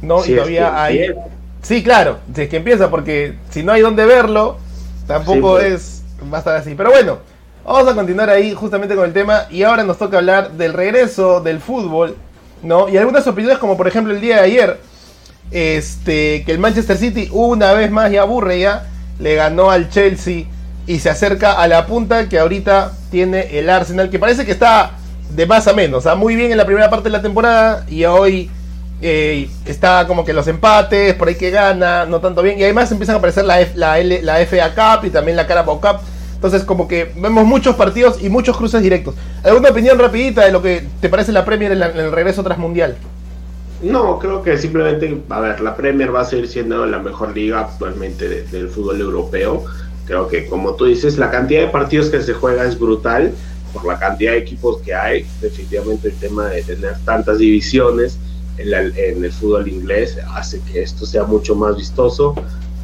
¿no? 0.00 0.22
Sí, 0.22 0.32
y 0.32 0.34
todavía 0.34 0.66
es 0.68 0.72
que 0.72 0.76
hay... 0.76 0.98
empieza. 1.04 1.20
Sí, 1.62 1.82
claro, 1.82 2.18
si 2.34 2.42
es 2.42 2.48
que 2.48 2.56
empieza, 2.56 2.90
porque 2.90 3.36
si 3.50 3.62
no 3.62 3.72
hay 3.72 3.82
donde 3.82 4.04
verlo, 4.04 4.58
tampoco 5.06 5.58
Sí, 5.60 5.66
pues. 5.68 5.72
es... 5.72 6.02
va 6.32 6.38
a 6.38 6.40
estar 6.40 6.56
así. 6.56 6.74
Pero 6.74 6.90
bueno, 6.90 7.18
vamos 7.64 7.88
a 7.88 7.94
continuar 7.94 8.30
ahí 8.30 8.52
justamente 8.54 8.94
con 8.94 9.04
el 9.04 9.12
tema 9.12 9.46
y 9.50 9.62
ahora 9.62 9.84
nos 9.84 9.98
toca 9.98 10.18
hablar 10.18 10.52
del 10.52 10.72
regreso 10.72 11.40
del 11.40 11.60
fútbol, 11.60 12.16
¿no? 12.62 12.88
Y 12.88 12.96
algunas 12.96 13.26
opiniones 13.26 13.58
como 13.58 13.76
por 13.76 13.88
ejemplo 13.88 14.12
el 14.12 14.20
día 14.20 14.36
de 14.36 14.42
ayer, 14.42 14.80
este, 15.50 16.44
que 16.44 16.52
el 16.52 16.58
Manchester 16.58 16.96
City 16.96 17.28
una 17.32 17.72
vez 17.72 17.90
más 17.90 18.10
ya 18.10 18.22
aburre 18.22 18.60
ya, 18.60 18.88
le 19.18 19.34
ganó 19.34 19.70
al 19.70 19.88
Chelsea 19.88 20.44
y 20.86 20.98
se 20.98 21.10
acerca 21.10 21.52
a 21.60 21.68
la 21.68 21.86
punta 21.86 22.28
que 22.28 22.38
ahorita 22.38 22.92
tiene 23.10 23.58
el 23.58 23.70
Arsenal, 23.70 24.10
que 24.10 24.18
parece 24.18 24.44
que 24.44 24.52
está 24.52 24.92
de 25.30 25.46
más 25.46 25.66
a 25.68 25.72
menos, 25.72 25.98
o 25.98 26.02
sea, 26.02 26.14
muy 26.14 26.34
bien 26.36 26.50
en 26.50 26.58
la 26.58 26.66
primera 26.66 26.90
parte 26.90 27.04
de 27.04 27.10
la 27.10 27.22
temporada 27.22 27.86
y 27.88 28.04
hoy 28.04 28.50
eh, 29.00 29.48
está 29.64 30.06
como 30.06 30.24
que 30.24 30.32
los 30.32 30.46
empates, 30.48 31.14
por 31.14 31.28
ahí 31.28 31.34
que 31.36 31.50
gana, 31.50 32.04
no 32.06 32.20
tanto 32.20 32.42
bien, 32.42 32.58
y 32.58 32.64
además 32.64 32.90
empiezan 32.92 33.14
a 33.16 33.18
aparecer 33.18 33.44
la, 33.44 33.58
la, 33.74 33.96
la 34.02 34.36
FA 34.46 34.74
Cup 34.74 35.06
y 35.06 35.10
también 35.10 35.36
la 35.36 35.46
Carabao 35.46 35.80
Cup, 35.80 36.00
entonces 36.34 36.64
como 36.64 36.86
que 36.88 37.12
vemos 37.16 37.44
muchos 37.44 37.76
partidos 37.76 38.22
y 38.22 38.28
muchos 38.28 38.56
cruces 38.56 38.82
directos. 38.82 39.14
¿Alguna 39.44 39.70
opinión 39.70 39.98
rapidita 39.98 40.44
de 40.44 40.52
lo 40.52 40.60
que 40.62 40.84
te 41.00 41.08
parece 41.08 41.32
la 41.32 41.44
Premier 41.44 41.72
en, 41.72 41.78
la- 41.78 41.90
en 41.90 41.98
el 41.98 42.12
regreso 42.12 42.42
tras 42.42 42.58
Mundial? 42.58 42.96
No, 43.82 44.18
creo 44.20 44.42
que 44.42 44.56
simplemente, 44.58 45.22
a 45.28 45.40
ver, 45.40 45.60
la 45.60 45.74
Premier 45.74 46.14
va 46.14 46.20
a 46.20 46.24
seguir 46.24 46.46
siendo 46.48 46.86
la 46.86 46.98
mejor 47.00 47.34
liga 47.34 47.60
actualmente 47.60 48.28
de- 48.28 48.42
del 48.44 48.68
fútbol 48.68 49.00
europeo. 49.00 49.64
Creo 50.06 50.26
que, 50.28 50.46
como 50.46 50.74
tú 50.74 50.86
dices, 50.86 51.16
la 51.18 51.30
cantidad 51.30 51.60
de 51.62 51.68
partidos 51.68 52.08
que 52.10 52.20
se 52.22 52.32
juega 52.32 52.64
es 52.64 52.78
brutal 52.78 53.32
por 53.72 53.84
la 53.86 53.98
cantidad 53.98 54.32
de 54.32 54.38
equipos 54.38 54.78
que 54.82 54.94
hay. 54.94 55.24
Definitivamente 55.40 56.08
el 56.08 56.14
tema 56.14 56.46
de 56.48 56.62
tener 56.62 56.94
tantas 57.04 57.38
divisiones 57.38 58.18
en, 58.58 58.70
la- 58.70 58.82
en 58.82 59.24
el 59.24 59.32
fútbol 59.32 59.68
inglés 59.68 60.18
hace 60.34 60.60
que 60.70 60.82
esto 60.82 61.06
sea 61.06 61.24
mucho 61.24 61.54
más 61.54 61.76
vistoso. 61.76 62.34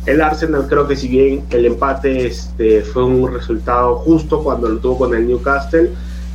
El 0.06 0.20
Arsenal 0.22 0.66
creo 0.68 0.86
que 0.88 0.96
si 0.96 1.08
bien 1.08 1.44
el 1.50 1.66
empate 1.66 2.26
este, 2.26 2.80
fue 2.82 3.04
un 3.04 3.32
resultado 3.34 3.96
justo 3.96 4.42
cuando 4.42 4.68
lo 4.68 4.78
tuvo 4.78 4.98
con 4.98 5.14
el 5.14 5.26
Newcastle, 5.26 5.90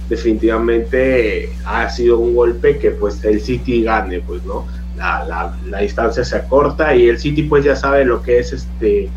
definitivamente 0.09 1.49
ha 1.65 1.89
sido 1.89 2.19
un 2.19 2.35
golpe 2.35 2.77
que 2.77 2.91
pues 2.91 3.23
el 3.23 3.41
City 3.41 3.83
gane, 3.83 4.19
pues, 4.19 4.43
¿no? 4.43 4.65
La, 4.97 5.25
la, 5.25 5.57
la 5.69 5.79
distancia 5.79 6.23
se 6.23 6.35
acorta 6.35 6.93
y 6.95 7.07
el 7.07 7.17
City 7.17 7.43
pues 7.43 7.63
ya 7.65 7.75
sabe 7.75 8.05
lo 8.05 8.21
que 8.21 8.39
es 8.39 8.53
este 8.53 9.09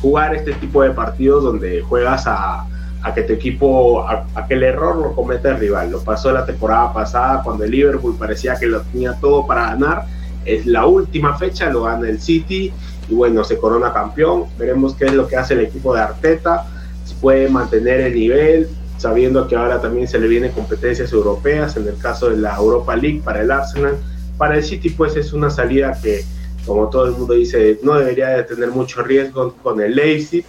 jugar 0.00 0.34
este 0.34 0.52
tipo 0.54 0.82
de 0.82 0.90
partidos 0.90 1.44
donde 1.44 1.82
juegas 1.82 2.26
a, 2.26 2.66
a 3.02 3.14
que 3.14 3.22
tu 3.22 3.32
equipo, 3.32 4.06
a, 4.06 4.26
a, 4.34 4.46
que 4.46 4.54
el 4.54 4.62
error 4.62 4.96
lo 4.96 5.14
cometa 5.14 5.50
el 5.50 5.58
rival. 5.58 5.90
Lo 5.90 6.00
pasó 6.02 6.32
la 6.32 6.44
temporada 6.44 6.92
pasada 6.92 7.42
cuando 7.42 7.64
el 7.64 7.70
Liverpool 7.70 8.16
parecía 8.18 8.56
que 8.56 8.66
lo 8.66 8.82
tenía 8.82 9.14
todo 9.20 9.46
para 9.46 9.66
ganar. 9.68 10.04
Es 10.44 10.66
la 10.66 10.86
última 10.86 11.36
fecha, 11.36 11.70
lo 11.70 11.84
gana 11.84 12.08
el 12.08 12.20
City 12.20 12.72
y 13.08 13.14
bueno, 13.14 13.44
se 13.44 13.58
corona 13.58 13.92
campeón. 13.92 14.44
Veremos 14.58 14.94
qué 14.94 15.06
es 15.06 15.14
lo 15.14 15.26
que 15.26 15.36
hace 15.36 15.54
el 15.54 15.60
equipo 15.60 15.94
de 15.94 16.00
Arteta, 16.00 16.66
si 17.04 17.14
puede 17.14 17.48
mantener 17.48 18.00
el 18.00 18.14
nivel, 18.14 18.68
sabiendo 18.96 19.48
que 19.48 19.56
ahora 19.56 19.80
también 19.80 20.06
se 20.06 20.18
le 20.18 20.28
vienen 20.28 20.52
competencias 20.52 21.12
europeas, 21.12 21.76
en 21.76 21.88
el 21.88 21.96
caso 21.96 22.30
de 22.30 22.36
la 22.36 22.56
Europa 22.56 22.96
League 22.96 23.20
para 23.24 23.42
el 23.42 23.50
Arsenal. 23.50 23.96
Para 24.38 24.56
el 24.56 24.64
City 24.64 24.90
pues 24.90 25.16
es 25.16 25.32
una 25.32 25.50
salida 25.50 25.98
que, 26.02 26.24
como 26.70 26.88
todo 26.88 27.06
el 27.06 27.10
mundo 27.10 27.34
dice, 27.34 27.80
no 27.82 27.98
debería 27.98 28.28
de 28.28 28.44
tener 28.44 28.70
mucho 28.70 29.02
riesgo 29.02 29.52
con 29.60 29.80
el 29.80 29.96
Leipzig, 29.96 30.44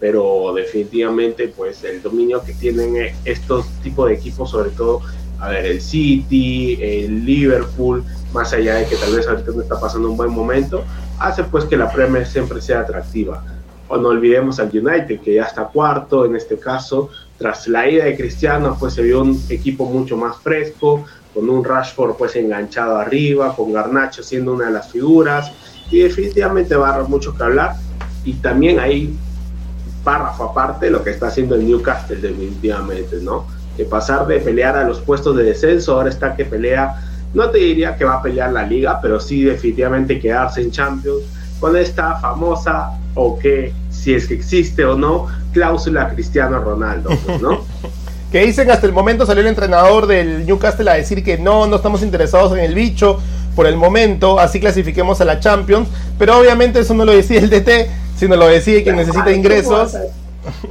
pero 0.00 0.54
definitivamente 0.54 1.48
pues 1.48 1.84
el 1.84 2.00
dominio 2.00 2.42
que 2.42 2.54
tienen 2.54 3.14
estos 3.26 3.66
tipos 3.82 4.08
de 4.08 4.14
equipos, 4.14 4.52
sobre 4.52 4.70
todo, 4.70 5.02
a 5.38 5.50
ver, 5.50 5.66
el 5.66 5.82
City, 5.82 6.78
el 6.80 7.26
Liverpool, 7.26 8.02
más 8.32 8.54
allá 8.54 8.76
de 8.76 8.86
que 8.86 8.96
tal 8.96 9.14
vez 9.14 9.28
ahorita 9.28 9.50
no 9.54 9.60
está 9.60 9.78
pasando 9.78 10.10
un 10.10 10.16
buen 10.16 10.30
momento, 10.30 10.82
hace 11.18 11.44
pues 11.44 11.66
que 11.66 11.76
la 11.76 11.92
Premier 11.92 12.26
siempre 12.26 12.62
sea 12.62 12.80
atractiva. 12.80 13.44
O 13.88 13.96
no 13.96 14.08
olvidemos 14.08 14.58
al 14.58 14.68
United, 14.68 15.20
que 15.20 15.34
ya 15.34 15.44
está 15.44 15.64
cuarto 15.64 16.24
en 16.24 16.36
este 16.36 16.58
caso, 16.58 17.10
tras 17.38 17.68
la 17.68 17.88
ida 17.88 18.04
de 18.04 18.16
Cristiano, 18.16 18.76
pues 18.78 18.94
se 18.94 19.02
vio 19.02 19.22
un 19.22 19.40
equipo 19.48 19.84
mucho 19.84 20.16
más 20.16 20.38
fresco, 20.38 21.04
con 21.34 21.48
un 21.50 21.62
Rashford 21.62 22.16
pues 22.16 22.34
enganchado 22.34 22.96
arriba, 22.96 23.54
con 23.54 23.72
Garnacho 23.72 24.22
siendo 24.22 24.54
una 24.54 24.66
de 24.66 24.72
las 24.72 24.90
figuras, 24.90 25.52
y 25.90 26.00
definitivamente 26.00 26.74
va 26.74 26.94
a 26.94 26.98
dar 26.98 27.08
mucho 27.08 27.36
que 27.36 27.42
hablar. 27.42 27.74
Y 28.24 28.34
también 28.34 28.80
hay 28.80 29.14
párrafo 30.02 30.44
aparte 30.44 30.90
lo 30.90 31.04
que 31.04 31.10
está 31.10 31.26
haciendo 31.26 31.56
el 31.56 31.66
Newcastle 31.66 32.16
definitivamente, 32.16 33.18
¿no? 33.20 33.46
Que 33.76 33.84
pasar 33.84 34.26
de 34.26 34.38
pelear 34.38 34.76
a 34.76 34.84
los 34.84 35.00
puestos 35.00 35.36
de 35.36 35.44
descenso, 35.44 35.94
ahora 35.94 36.08
está 36.08 36.34
que 36.34 36.44
pelea, 36.44 36.94
no 37.34 37.50
te 37.50 37.58
diría 37.58 37.96
que 37.96 38.04
va 38.04 38.14
a 38.14 38.22
pelear 38.22 38.52
la 38.52 38.64
liga, 38.64 38.98
pero 39.02 39.20
sí 39.20 39.44
definitivamente 39.44 40.18
quedarse 40.18 40.62
en 40.62 40.70
Champions 40.70 41.22
con 41.60 41.76
esta 41.76 42.16
famosa, 42.16 42.98
o 43.14 43.38
que 43.38 43.72
si 43.90 44.14
es 44.14 44.26
que 44.26 44.34
existe 44.34 44.84
o 44.84 44.96
no, 44.96 45.26
cláusula 45.52 46.10
Cristiano 46.10 46.58
Ronaldo, 46.58 47.10
pues, 47.24 47.40
¿no? 47.40 47.64
que 48.32 48.40
dicen 48.44 48.70
hasta 48.70 48.86
el 48.86 48.92
momento 48.92 49.24
salió 49.24 49.42
el 49.42 49.48
entrenador 49.48 50.06
del 50.06 50.44
Newcastle 50.46 50.90
a 50.90 50.94
decir 50.94 51.22
que 51.24 51.38
no, 51.38 51.66
no 51.66 51.76
estamos 51.76 52.02
interesados 52.02 52.52
en 52.52 52.58
el 52.58 52.74
bicho 52.74 53.20
por 53.54 53.66
el 53.66 53.76
momento, 53.76 54.38
así 54.38 54.60
clasifiquemos 54.60 55.20
a 55.20 55.24
la 55.24 55.40
Champions, 55.40 55.88
pero 56.18 56.38
obviamente 56.38 56.80
eso 56.80 56.92
no 56.92 57.04
lo 57.04 57.12
decide 57.12 57.38
el 57.38 57.50
DT, 57.50 57.88
sino 58.18 58.36
lo 58.36 58.48
decide 58.48 58.82
quien 58.82 58.96
necesita 58.96 59.32
ingresos. 59.32 59.96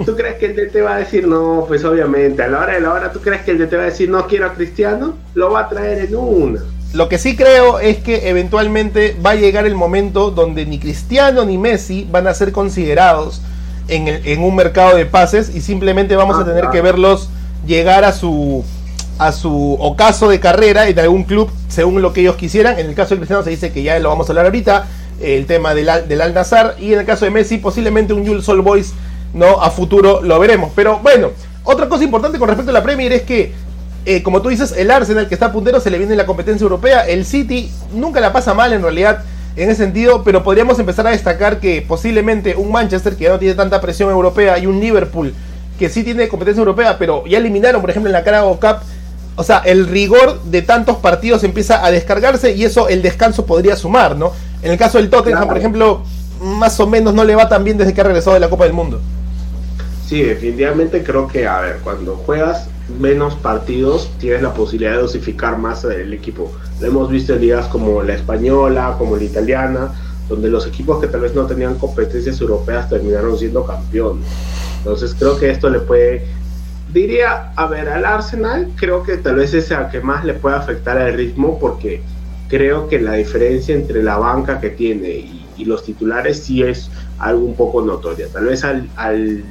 ¿Tú 0.05 0.15
crees 0.15 0.35
que 0.35 0.45
el 0.45 0.55
DT 0.55 0.83
va 0.83 0.95
a 0.95 0.99
decir 0.99 1.27
no? 1.27 1.65
Pues 1.67 1.83
obviamente, 1.83 2.43
a 2.43 2.47
la 2.47 2.59
hora 2.59 2.73
de 2.73 2.81
la 2.81 2.93
hora, 2.93 3.11
¿tú 3.11 3.19
crees 3.19 3.41
que 3.41 3.51
el 3.51 3.57
DT 3.57 3.73
va 3.75 3.81
a 3.81 3.85
decir 3.85 4.09
no 4.09 4.25
quiero 4.27 4.45
a 4.45 4.53
Cristiano? 4.53 5.15
Lo 5.33 5.51
va 5.51 5.61
a 5.61 5.69
traer 5.69 6.05
en 6.05 6.15
una. 6.15 6.61
Lo 6.95 7.09
que 7.09 7.17
sí 7.17 7.35
creo 7.35 7.79
es 7.79 7.97
que 7.97 8.29
eventualmente 8.29 9.17
va 9.23 9.31
a 9.31 9.35
llegar 9.35 9.65
el 9.65 9.75
momento 9.75 10.31
donde 10.31 10.65
ni 10.65 10.79
Cristiano 10.79 11.43
ni 11.43 11.57
Messi 11.57 12.07
van 12.09 12.25
a 12.25 12.33
ser 12.33 12.53
considerados 12.53 13.41
en, 13.89 14.07
el, 14.07 14.25
en 14.25 14.41
un 14.41 14.55
mercado 14.55 14.95
de 14.95 15.05
pases 15.05 15.53
y 15.53 15.59
simplemente 15.59 16.15
vamos 16.15 16.37
ah, 16.37 16.43
a 16.43 16.45
tener 16.45 16.61
claro. 16.61 16.71
que 16.71 16.81
verlos 16.81 17.29
llegar 17.67 18.05
a 18.05 18.13
su 18.13 18.63
a 19.17 19.33
su 19.33 19.73
ocaso 19.73 20.29
de 20.29 20.39
carrera 20.39 20.87
en 20.87 20.97
algún 20.97 21.25
club 21.25 21.49
según 21.67 22.01
lo 22.01 22.13
que 22.13 22.21
ellos 22.21 22.37
quisieran. 22.37 22.79
En 22.79 22.85
el 22.85 22.95
caso 22.95 23.09
de 23.13 23.17
Cristiano 23.17 23.43
se 23.43 23.49
dice 23.49 23.73
que 23.73 23.83
ya 23.83 23.99
lo 23.99 24.07
vamos 24.07 24.29
a 24.29 24.31
hablar 24.31 24.45
ahorita, 24.45 24.87
el 25.19 25.45
tema 25.47 25.73
del, 25.73 25.89
del 26.07 26.21
Al 26.21 26.33
Nazar 26.33 26.75
y 26.79 26.93
en 26.93 26.99
el 26.99 27.05
caso 27.05 27.25
de 27.25 27.31
Messi 27.31 27.57
posiblemente 27.57 28.13
un 28.13 28.25
Jules 28.25 28.45
Sol 28.45 28.61
Boys 28.61 28.93
no 29.33 29.61
a 29.61 29.69
futuro 29.69 30.21
lo 30.21 30.39
veremos. 30.39 30.71
Pero 30.73 30.99
bueno, 30.99 31.31
otra 31.65 31.89
cosa 31.89 32.05
importante 32.05 32.39
con 32.39 32.47
respecto 32.47 32.69
a 32.69 32.73
la 32.73 32.83
Premier 32.83 33.11
es 33.11 33.23
que 33.23 33.53
eh, 34.05 34.21
como 34.21 34.41
tú 34.41 34.49
dices, 34.49 34.73
el 34.77 34.91
Arsenal 34.91 35.27
que 35.27 35.33
está 35.33 35.51
puntero 35.51 35.79
se 35.79 35.89
le 35.89 35.97
viene 35.97 36.15
la 36.15 36.25
competencia 36.25 36.63
europea, 36.63 37.07
el 37.07 37.25
City 37.25 37.71
nunca 37.93 38.19
la 38.19 38.31
pasa 38.31 38.53
mal 38.53 38.71
en 38.71 38.83
realidad 38.83 39.23
en 39.55 39.69
ese 39.69 39.83
sentido, 39.83 40.23
pero 40.23 40.43
podríamos 40.43 40.77
empezar 40.79 41.07
a 41.07 41.11
destacar 41.11 41.59
que 41.59 41.81
posiblemente 41.81 42.55
un 42.55 42.71
Manchester 42.71 43.15
que 43.15 43.23
ya 43.23 43.31
no 43.31 43.39
tiene 43.39 43.55
tanta 43.55 43.81
presión 43.81 44.09
europea 44.09 44.59
y 44.59 44.67
un 44.67 44.79
Liverpool 44.79 45.33
que 45.79 45.89
sí 45.89 46.03
tiene 46.03 46.27
competencia 46.27 46.59
europea, 46.59 46.97
pero 46.97 47.25
ya 47.25 47.37
eliminaron, 47.37 47.81
por 47.81 47.89
ejemplo, 47.89 48.09
en 48.09 48.13
la 48.13 48.23
Carabao 48.23 48.59
Cup, 48.59 48.77
o 49.37 49.43
sea, 49.43 49.59
el 49.65 49.87
rigor 49.87 50.41
de 50.43 50.61
tantos 50.61 50.97
partidos 50.97 51.43
empieza 51.43 51.85
a 51.85 51.91
descargarse 51.91 52.53
y 52.53 52.63
eso 52.63 52.87
el 52.87 53.01
descanso 53.01 53.45
podría 53.45 53.75
sumar, 53.75 54.15
¿no? 54.15 54.31
En 54.61 54.71
el 54.71 54.77
caso 54.77 54.97
del 54.97 55.09
Tottenham, 55.09 55.39
claro. 55.39 55.47
por 55.47 55.57
ejemplo, 55.57 56.03
más 56.41 56.79
o 56.79 56.87
menos 56.87 57.13
no 57.13 57.23
le 57.23 57.35
va 57.35 57.49
tan 57.49 57.63
bien 57.63 57.77
desde 57.77 57.93
que 57.93 58.01
ha 58.01 58.05
regresado 58.05 58.35
de 58.35 58.39
la 58.39 58.49
Copa 58.49 58.65
del 58.65 58.73
Mundo. 58.73 59.01
Sí, 60.07 60.21
definitivamente 60.21 61.03
creo 61.03 61.27
que, 61.27 61.47
a 61.47 61.59
ver, 61.59 61.79
cuando 61.83 62.15
juegas 62.15 62.67
menos 62.99 63.35
partidos, 63.35 64.11
tienes 64.19 64.41
la 64.41 64.53
posibilidad 64.53 64.93
de 64.93 65.01
dosificar 65.01 65.57
más 65.57 65.83
el 65.85 66.13
equipo. 66.13 66.51
Lo 66.79 66.87
hemos 66.87 67.09
visto 67.09 67.33
en 67.33 67.41
ligas 67.41 67.67
como 67.67 68.03
la 68.03 68.13
española, 68.13 68.95
como 68.97 69.17
la 69.17 69.23
italiana, 69.23 69.91
donde 70.27 70.49
los 70.49 70.67
equipos 70.67 70.99
que 71.01 71.07
tal 71.07 71.21
vez 71.21 71.35
no 71.35 71.45
tenían 71.45 71.75
competencias 71.75 72.39
europeas 72.41 72.89
terminaron 72.89 73.37
siendo 73.37 73.65
campeones. 73.65 74.25
Entonces 74.79 75.15
creo 75.17 75.37
que 75.37 75.49
esto 75.49 75.69
le 75.69 75.79
puede, 75.79 76.27
diría, 76.93 77.51
a 77.55 77.67
ver, 77.67 77.89
al 77.89 78.05
Arsenal, 78.05 78.71
creo 78.75 79.03
que 79.03 79.17
tal 79.17 79.35
vez 79.35 79.53
es 79.53 79.71
el 79.71 79.87
que 79.89 80.01
más 80.01 80.23
le 80.25 80.33
puede 80.33 80.55
afectar 80.55 80.97
al 80.97 81.13
ritmo 81.13 81.59
porque 81.59 82.01
creo 82.49 82.87
que 82.87 82.99
la 82.99 83.13
diferencia 83.13 83.73
entre 83.73 84.03
la 84.03 84.17
banca 84.17 84.59
que 84.59 84.69
tiene 84.69 85.09
y, 85.09 85.45
y 85.57 85.65
los 85.65 85.83
titulares 85.83 86.43
sí 86.43 86.61
es 86.61 86.89
algo 87.17 87.45
un 87.45 87.55
poco 87.55 87.81
notoria. 87.81 88.27
Tal 88.31 88.45
vez 88.45 88.63
al, 88.63 88.87
al 88.95 89.43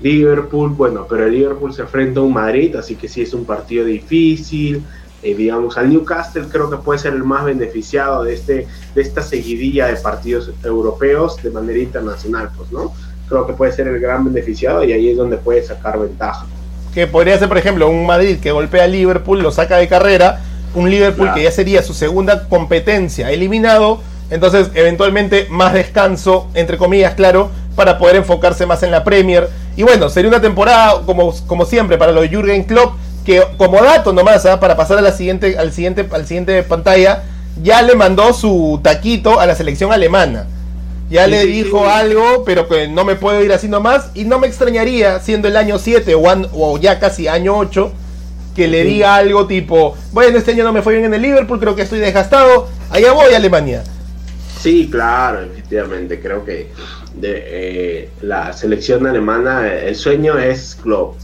Liverpool, 0.00 0.70
bueno, 0.70 1.06
pero 1.08 1.26
el 1.26 1.32
Liverpool 1.32 1.72
se 1.72 1.82
enfrenta 1.82 2.20
a 2.20 2.22
un 2.22 2.32
Madrid, 2.32 2.76
así 2.76 2.94
que 2.94 3.08
sí 3.08 3.22
es 3.22 3.34
un 3.34 3.44
partido 3.44 3.84
difícil. 3.84 4.84
Eh, 5.22 5.34
digamos, 5.34 5.76
al 5.76 5.90
Newcastle 5.90 6.44
creo 6.48 6.70
que 6.70 6.76
puede 6.76 7.00
ser 7.00 7.12
el 7.12 7.24
más 7.24 7.44
beneficiado 7.44 8.22
de, 8.22 8.34
este, 8.34 8.68
de 8.94 9.02
esta 9.02 9.20
seguidilla 9.20 9.88
de 9.88 9.96
partidos 9.96 10.52
europeos 10.62 11.42
de 11.42 11.50
manera 11.50 11.80
internacional, 11.80 12.50
pues, 12.56 12.70
¿no? 12.70 12.92
Creo 13.28 13.44
que 13.44 13.52
puede 13.52 13.72
ser 13.72 13.88
el 13.88 13.98
gran 13.98 14.24
beneficiado 14.24 14.84
y 14.84 14.92
ahí 14.92 15.10
es 15.10 15.16
donde 15.16 15.36
puede 15.36 15.64
sacar 15.64 15.98
ventaja. 15.98 16.46
Que 16.94 17.08
podría 17.08 17.36
ser, 17.36 17.48
por 17.48 17.58
ejemplo, 17.58 17.88
un 17.88 18.06
Madrid 18.06 18.38
que 18.40 18.52
golpea 18.52 18.84
a 18.84 18.86
Liverpool, 18.86 19.42
lo 19.42 19.50
saca 19.50 19.76
de 19.78 19.88
carrera, 19.88 20.40
un 20.74 20.88
Liverpool 20.88 21.26
claro. 21.26 21.34
que 21.34 21.42
ya 21.42 21.50
sería 21.50 21.82
su 21.82 21.94
segunda 21.94 22.48
competencia 22.48 23.32
eliminado, 23.32 24.00
entonces 24.30 24.70
eventualmente 24.74 25.48
más 25.50 25.74
descanso, 25.74 26.48
entre 26.54 26.78
comillas, 26.78 27.14
claro, 27.14 27.50
para 27.74 27.98
poder 27.98 28.16
enfocarse 28.16 28.66
más 28.66 28.82
en 28.82 28.92
la 28.92 29.02
Premier. 29.02 29.48
Y 29.78 29.84
bueno, 29.84 30.10
sería 30.10 30.28
una 30.28 30.40
temporada 30.40 31.02
como, 31.06 31.32
como 31.46 31.64
siempre 31.64 31.96
para 31.98 32.10
los 32.10 32.22
de 32.22 32.30
Jürgen 32.30 32.64
Klopp, 32.64 32.94
que 33.24 33.44
como 33.56 33.80
dato 33.80 34.12
nomás, 34.12 34.44
¿ah? 34.44 34.58
para 34.58 34.76
pasar 34.76 34.98
a 34.98 35.00
la 35.00 35.12
siguiente, 35.12 35.56
al 35.56 35.72
siguiente, 35.72 36.04
al 36.10 36.26
siguiente 36.26 36.64
pantalla, 36.64 37.22
ya 37.62 37.80
le 37.82 37.94
mandó 37.94 38.32
su 38.32 38.80
taquito 38.82 39.38
a 39.38 39.46
la 39.46 39.54
selección 39.54 39.92
alemana. 39.92 40.48
Ya 41.08 41.28
le 41.28 41.46
dijo 41.46 41.88
algo, 41.88 42.42
pero 42.44 42.66
que 42.66 42.88
no 42.88 43.04
me 43.04 43.14
puedo 43.14 43.40
ir 43.40 43.52
así 43.52 43.68
nomás. 43.68 44.10
Y 44.14 44.24
no 44.24 44.40
me 44.40 44.48
extrañaría, 44.48 45.20
siendo 45.20 45.46
el 45.46 45.56
año 45.56 45.78
7 45.78 46.12
o, 46.16 46.22
o 46.54 46.78
ya 46.78 46.98
casi 46.98 47.28
año 47.28 47.56
8, 47.56 47.92
que 48.56 48.66
le 48.66 48.82
diga 48.82 49.14
algo 49.14 49.46
tipo, 49.46 49.94
bueno, 50.10 50.38
este 50.38 50.50
año 50.50 50.64
no 50.64 50.72
me 50.72 50.82
fue 50.82 50.94
bien 50.94 51.04
en 51.04 51.14
el 51.14 51.22
Liverpool, 51.22 51.60
creo 51.60 51.76
que 51.76 51.82
estoy 51.82 52.00
desgastado, 52.00 52.66
allá 52.90 53.12
voy 53.12 53.32
a 53.32 53.36
Alemania. 53.36 53.84
Sí, 54.60 54.88
claro, 54.90 55.42
efectivamente, 55.42 56.20
creo 56.20 56.44
que 56.44 56.72
de, 57.20 57.42
eh, 57.46 58.08
la 58.22 58.52
selección 58.52 59.06
alemana, 59.06 59.72
el 59.72 59.94
sueño 59.94 60.38
es 60.38 60.76
club. 60.82 61.14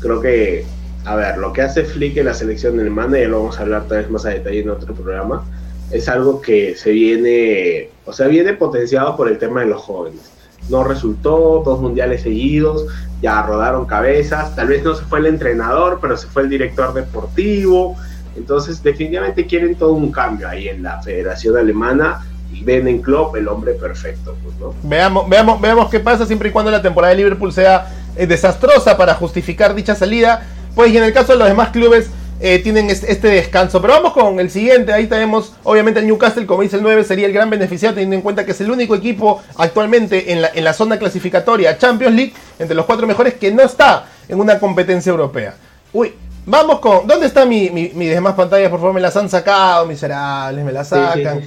Creo 0.00 0.20
que, 0.20 0.64
a 1.04 1.16
ver, 1.16 1.38
lo 1.38 1.52
que 1.52 1.62
hace 1.62 1.84
Flick 1.84 2.16
en 2.16 2.26
la 2.26 2.34
selección 2.34 2.78
alemana, 2.78 3.18
y 3.18 3.26
lo 3.26 3.40
vamos 3.40 3.58
a 3.58 3.62
hablar 3.62 3.88
tal 3.88 3.98
vez 3.98 4.10
más 4.10 4.26
a 4.26 4.30
detalle 4.30 4.60
en 4.60 4.70
otro 4.70 4.94
programa, 4.94 5.44
es 5.90 6.08
algo 6.08 6.40
que 6.40 6.74
se 6.74 6.90
viene, 6.90 7.90
o 8.04 8.12
sea, 8.12 8.26
viene 8.26 8.54
potenciado 8.54 9.16
por 9.16 9.28
el 9.28 9.38
tema 9.38 9.60
de 9.60 9.66
los 9.66 9.82
jóvenes. 9.82 10.30
No 10.68 10.82
resultó, 10.82 11.62
dos 11.64 11.80
mundiales 11.80 12.22
seguidos, 12.22 12.86
ya 13.20 13.42
rodaron 13.42 13.86
cabezas, 13.86 14.56
tal 14.56 14.68
vez 14.68 14.82
no 14.82 14.94
se 14.94 15.04
fue 15.04 15.18
el 15.18 15.26
entrenador, 15.26 15.98
pero 16.00 16.16
se 16.16 16.26
fue 16.26 16.42
el 16.42 16.48
director 16.48 16.94
deportivo. 16.94 17.96
Entonces, 18.36 18.82
definitivamente 18.82 19.46
quieren 19.46 19.76
todo 19.76 19.92
un 19.92 20.10
cambio 20.10 20.48
ahí 20.48 20.68
en 20.68 20.82
la 20.82 21.00
Federación 21.02 21.56
Alemana 21.56 22.26
y 22.52 22.62
ven 22.62 22.86
en 22.88 23.02
Klopp 23.02 23.36
el 23.36 23.48
hombre 23.48 23.74
perfecto. 23.74 24.36
Pues, 24.42 24.56
¿no? 24.56 24.74
veamos, 24.82 25.28
veamos, 25.28 25.60
veamos 25.60 25.90
qué 25.90 26.00
pasa 26.00 26.26
siempre 26.26 26.48
y 26.48 26.52
cuando 26.52 26.70
la 26.70 26.82
temporada 26.82 27.10
de 27.10 27.16
Liverpool 27.18 27.52
sea 27.52 27.88
eh, 28.16 28.26
desastrosa 28.26 28.96
para 28.96 29.14
justificar 29.14 29.74
dicha 29.74 29.94
salida. 29.94 30.46
Pues 30.74 30.92
y 30.92 30.96
en 30.96 31.04
el 31.04 31.12
caso 31.12 31.32
de 31.32 31.38
los 31.38 31.48
demás 31.48 31.70
clubes, 31.70 32.10
eh, 32.40 32.58
tienen 32.58 32.90
este 32.90 33.28
descanso. 33.28 33.80
Pero 33.80 33.94
vamos 33.94 34.12
con 34.12 34.40
el 34.40 34.50
siguiente. 34.50 34.92
Ahí 34.92 35.06
tenemos, 35.06 35.54
obviamente, 35.62 36.00
el 36.00 36.06
Newcastle, 36.06 36.46
como 36.46 36.62
dice 36.62 36.76
el 36.76 36.82
9, 36.82 37.04
sería 37.04 37.26
el 37.26 37.32
gran 37.32 37.48
beneficiado, 37.48 37.94
teniendo 37.94 38.16
en 38.16 38.22
cuenta 38.22 38.44
que 38.44 38.52
es 38.52 38.60
el 38.60 38.70
único 38.70 38.94
equipo 38.94 39.42
actualmente 39.56 40.32
en 40.32 40.42
la, 40.42 40.50
en 40.52 40.64
la 40.64 40.72
zona 40.72 40.98
clasificatoria 40.98 41.78
Champions 41.78 42.14
League, 42.14 42.34
entre 42.58 42.74
los 42.74 42.86
cuatro 42.86 43.06
mejores, 43.06 43.34
que 43.34 43.52
no 43.52 43.62
está 43.62 44.06
en 44.28 44.40
una 44.40 44.58
competencia 44.58 45.10
europea. 45.10 45.54
Uy, 45.92 46.12
vamos 46.46 46.80
con. 46.80 47.06
¿Dónde 47.06 47.26
está 47.26 47.44
mi, 47.44 47.70
mi, 47.70 47.90
mis 47.94 48.10
demás 48.10 48.34
pantallas? 48.34 48.70
Por 48.70 48.80
favor, 48.80 48.94
me 48.94 49.00
las 49.00 49.16
han 49.16 49.28
sacado, 49.28 49.86
miserables, 49.86 50.64
me 50.64 50.72
las 50.72 50.88
sacan. 50.88 51.42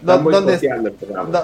¿Dónde, 0.00 0.58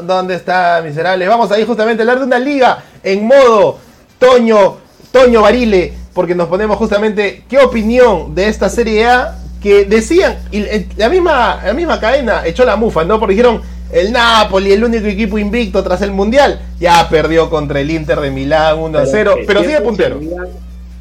¿Dónde 0.02 0.34
está, 0.34 0.82
miserables? 0.82 1.28
Vamos 1.28 1.50
ahí 1.52 1.64
justamente 1.64 2.02
a 2.02 2.04
hablar 2.04 2.18
de 2.18 2.24
una 2.24 2.38
liga 2.38 2.82
en 3.02 3.26
modo 3.26 3.78
Toño, 4.18 4.76
Toño 5.12 5.42
Barile 5.42 6.06
porque 6.16 6.34
nos 6.34 6.48
ponemos 6.48 6.78
justamente 6.78 7.44
qué 7.46 7.58
opinión 7.58 8.34
de 8.34 8.48
esta 8.48 8.70
Serie 8.70 9.04
A 9.04 9.36
que 9.62 9.84
decían, 9.84 10.38
y 10.50 10.64
la 10.96 11.10
misma, 11.10 11.60
la 11.62 11.74
misma 11.74 12.00
cadena 12.00 12.46
echó 12.46 12.64
la 12.64 12.76
mufa, 12.76 13.04
¿no? 13.04 13.20
Porque 13.20 13.34
dijeron, 13.34 13.60
el 13.92 14.12
Napoli, 14.12 14.72
el 14.72 14.82
único 14.82 15.06
equipo 15.06 15.36
invicto 15.36 15.82
tras 15.84 16.00
el 16.00 16.12
Mundial, 16.12 16.58
ya 16.80 17.06
perdió 17.10 17.50
contra 17.50 17.80
el 17.80 17.90
Inter 17.90 18.18
de 18.20 18.30
Milán 18.30 18.78
1 18.78 18.98
a 18.98 19.04
0, 19.04 19.34
pero, 19.46 19.60
sigue 19.60 19.78
puntero. 19.82 20.18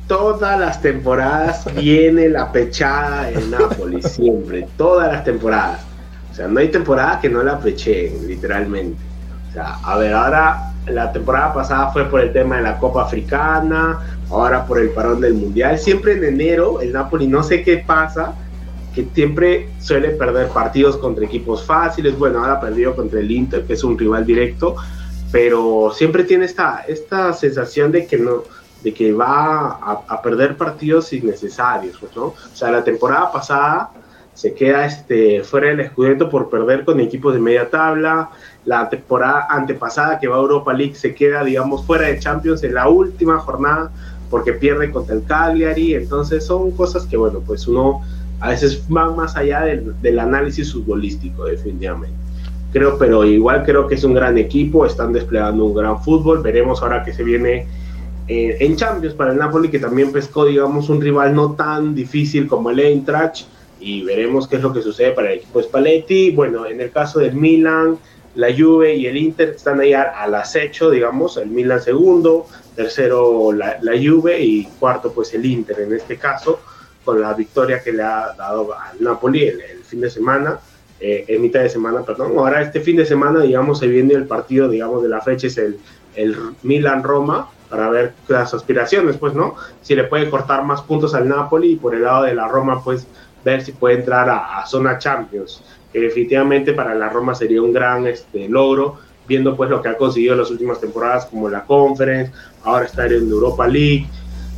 Todas 0.08 0.60
las 0.60 0.82
temporadas 0.82 1.66
viene 1.76 2.30
la 2.30 2.52
pechada 2.52 3.30
el 3.30 3.50
Napoli, 3.50 4.02
siempre, 4.04 4.68
todas 4.78 5.12
las 5.12 5.24
temporadas. 5.24 5.82
O 6.32 6.36
sea, 6.36 6.48
no 6.48 6.60
hay 6.60 6.68
temporada 6.68 7.20
que 7.20 7.30
no 7.30 7.42
la 7.44 7.60
pecheen, 7.60 8.28
literalmente. 8.28 9.02
O 9.50 9.54
sea, 9.54 9.76
a 9.84 9.98
ver, 9.98 10.14
ahora 10.14 10.74
la 10.88 11.12
temporada 11.12 11.54
pasada 11.54 11.92
fue 11.92 12.06
por 12.06 12.22
el 12.22 12.32
tema 12.34 12.58
de 12.58 12.64
la 12.64 12.78
Copa 12.78 13.04
Africana, 13.04 14.00
ahora 14.30 14.66
por 14.66 14.80
el 14.80 14.90
parón 14.90 15.22
del 15.22 15.34
Mundial. 15.34 15.80
Siempre 15.80 16.14
en 16.14 16.24
enero 16.24 16.82
el 16.82 16.92
Napoli 16.92 17.28
no 17.28 17.42
sé 17.42 17.64
qué 17.64 17.78
pasa, 17.78 18.34
que 18.94 19.08
siempre 19.14 19.70
suele 19.80 20.10
perder 20.10 20.50
partidos 20.50 20.98
contra 20.98 21.26
equipos 21.26 21.66
fáciles. 21.66 22.18
Bueno, 22.18 22.40
ahora 22.40 22.60
perdió 22.60 22.96
contra 22.96 23.20
el 23.20 23.32
Inter, 23.32 23.64
que 23.66 23.74
es 23.74 23.84
un 23.84 23.98
rival 23.98 24.26
directo, 24.26 24.76
pero 25.32 25.92
siempre 25.94 26.24
tiene 26.24 26.46
esta, 26.46 26.86
esta 26.88 27.34
sensación 27.34 27.92
de 27.92 28.06
que 28.06 28.18
no 28.18 28.44
de 28.86 28.94
que 28.94 29.12
va 29.14 29.80
a, 30.08 30.22
perder 30.22 30.58
partidos 30.58 31.12
innecesarios, 31.12 31.98
¿no? 32.16 32.26
O 32.26 32.36
sea, 32.54 32.70
la 32.70 32.84
temporada 32.84 33.32
pasada 33.32 33.90
se 34.36 34.54
queda 34.54 34.86
este, 34.86 35.44
fuera 35.44 35.70
del 35.70 35.80
escudeto 35.80 36.30
por 36.30 36.52
perder 36.52 36.86
con 36.86 37.00
equipos 37.00 37.34
de 37.34 37.40
media 37.40 37.68
tabla. 37.68 38.30
La 38.64 38.88
temporada 38.88 39.48
antepasada 39.50 40.20
que 40.20 40.28
va 40.28 40.36
a 40.36 40.40
Europa 40.40 40.72
League 40.72 40.94
se 40.94 41.16
queda, 41.16 41.44
digamos, 41.44 41.84
fuera 41.84 42.10
de 42.10 42.20
Champions 42.20 42.64
en 42.64 42.76
la 42.76 42.88
última 42.88 43.40
jornada 43.40 43.92
porque 44.30 44.54
pierde 44.54 44.92
contra 44.92 45.16
el 45.16 45.24
Cagliari, 45.24 45.96
entonces 45.96 46.46
son 46.46 46.70
cosas 46.72 47.08
que, 47.08 47.18
bueno, 47.18 47.40
pues 47.40 47.68
uno 47.68 48.02
a 48.40 48.50
veces 48.50 48.84
va 48.96 49.10
más 49.10 49.36
allá 49.36 49.62
del, 49.62 50.20
análisis 50.20 50.74
futbolístico, 50.74 51.46
definitivamente. 51.46 52.16
Creo, 52.72 53.00
pero 53.00 53.24
igual 53.24 53.64
creo 53.64 53.88
que 53.88 53.96
es 53.96 54.04
un 54.04 54.14
gran 54.14 54.38
equipo, 54.38 54.86
están 54.86 55.12
desplegando 55.12 55.66
un 55.66 55.74
gran 55.74 56.04
fútbol, 56.04 56.44
veremos 56.44 56.84
ahora 56.84 57.04
que 57.04 57.14
se 57.14 57.24
viene 57.24 57.66
eh, 58.28 58.58
en 58.60 58.76
Champions 58.76 59.16
para 59.16 59.32
el 59.32 59.38
Napoli, 59.38 59.70
que 59.70 59.80
también 59.80 60.12
pescó, 60.12 60.46
digamos, 60.46 60.90
un 60.90 61.00
rival 61.00 61.36
no 61.36 61.54
tan 61.54 61.94
difícil 61.94 62.48
como 62.48 62.72
el 62.72 62.80
Eintracht, 62.80 63.46
y 63.80 64.04
veremos 64.04 64.48
qué 64.48 64.56
es 64.56 64.64
lo 64.64 64.74
que 64.74 64.82
sucede 64.82 65.12
para 65.12 65.32
el 65.32 65.40
equipo 65.40 65.62
Spalletti. 65.62 66.32
Bueno, 66.32 66.66
en 66.66 66.82
el 66.82 66.92
caso 66.92 67.20
del 67.20 67.36
Milan, 67.36 68.00
la 68.36 68.48
Juve 68.56 68.96
y 68.96 69.06
el 69.06 69.18
Inter 69.18 69.50
están 69.50 69.80
ahí 69.80 69.94
al 69.94 70.34
acecho, 70.36 70.90
digamos, 70.90 71.38
el 71.38 71.50
Milan 71.50 71.82
segundo, 71.82 72.48
tercero 72.76 73.52
la, 73.52 73.78
la, 73.82 73.94
Juve 73.94 74.42
y 74.42 74.66
cuarto 74.80 75.12
pues 75.14 75.34
el 75.34 75.46
Inter 75.46 75.82
en 75.82 75.94
este 75.94 76.18
caso, 76.18 76.60
con 77.04 77.22
la 77.22 77.34
victoria 77.34 77.82
que 77.82 77.94
le 77.94 78.04
ha 78.04 78.34
dado 78.38 78.74
al 78.74 79.02
Napoli 79.02 79.44
el, 79.44 79.62
fin 79.86 80.02
de 80.02 80.10
semana, 80.10 80.60
eh, 81.00 81.26
en 81.28 81.42
mitad 81.42 81.62
de 81.62 81.70
semana, 81.70 82.02
perdón. 82.02 82.34
Ahora 82.38 82.62
este 82.62 82.82
fin 82.82 82.98
de 82.98 83.06
semana, 83.06 83.42
digamos, 83.42 83.80
se 83.80 83.88
viene 83.88 84.16
el 84.16 84.26
partido, 84.26 84.68
digamos, 84.68 85.04
de 85.04 85.10
la 85.10 85.22
fecha, 85.22 85.48
es 85.48 85.58
el, 85.58 85.78
el 86.16 86.36
Milan-Roma, 86.64 87.50
para 87.76 87.90
ver 87.90 88.14
las 88.30 88.54
aspiraciones, 88.54 89.18
pues, 89.18 89.34
¿no? 89.34 89.56
Si 89.82 89.96
le 89.96 90.06
puede 90.06 90.30
cortar 90.30 90.64
más 90.64 90.82
puntos 90.82 91.14
al 91.14 91.28
Napoli 91.28 91.74
y 91.74 91.76
por 91.76 91.94
el 91.94 92.04
lado 92.04 92.24
de 92.24 92.34
la 92.34 92.48
Roma, 92.48 92.82
pues, 92.82 93.06
ver 93.44 93.62
si 93.62 93.74
puede 93.74 93.96
entrar 93.96 94.30
a, 94.30 94.60
a 94.60 94.66
zona 94.66 94.98
Champions, 94.98 95.62
que 95.92 96.00
definitivamente 96.00 96.72
para 96.72 96.96
la 96.96 97.10
Roma 97.10 97.36
sería 97.36 97.62
un 97.62 97.74
gran 97.74 98.08
este, 98.08 98.48
logro 98.48 98.98
viendo 99.28 99.58
pues 99.58 99.70
lo 99.70 99.82
que 99.82 99.90
ha 99.90 99.98
conseguido 99.98 100.34
en 100.34 100.40
las 100.40 100.52
últimas 100.52 100.80
temporadas 100.80 101.26
como 101.26 101.50
la 101.50 101.66
Conference, 101.66 102.32
ahora 102.64 102.86
estar 102.86 103.12
en 103.12 103.30
Europa 103.30 103.68
League, 103.68 104.08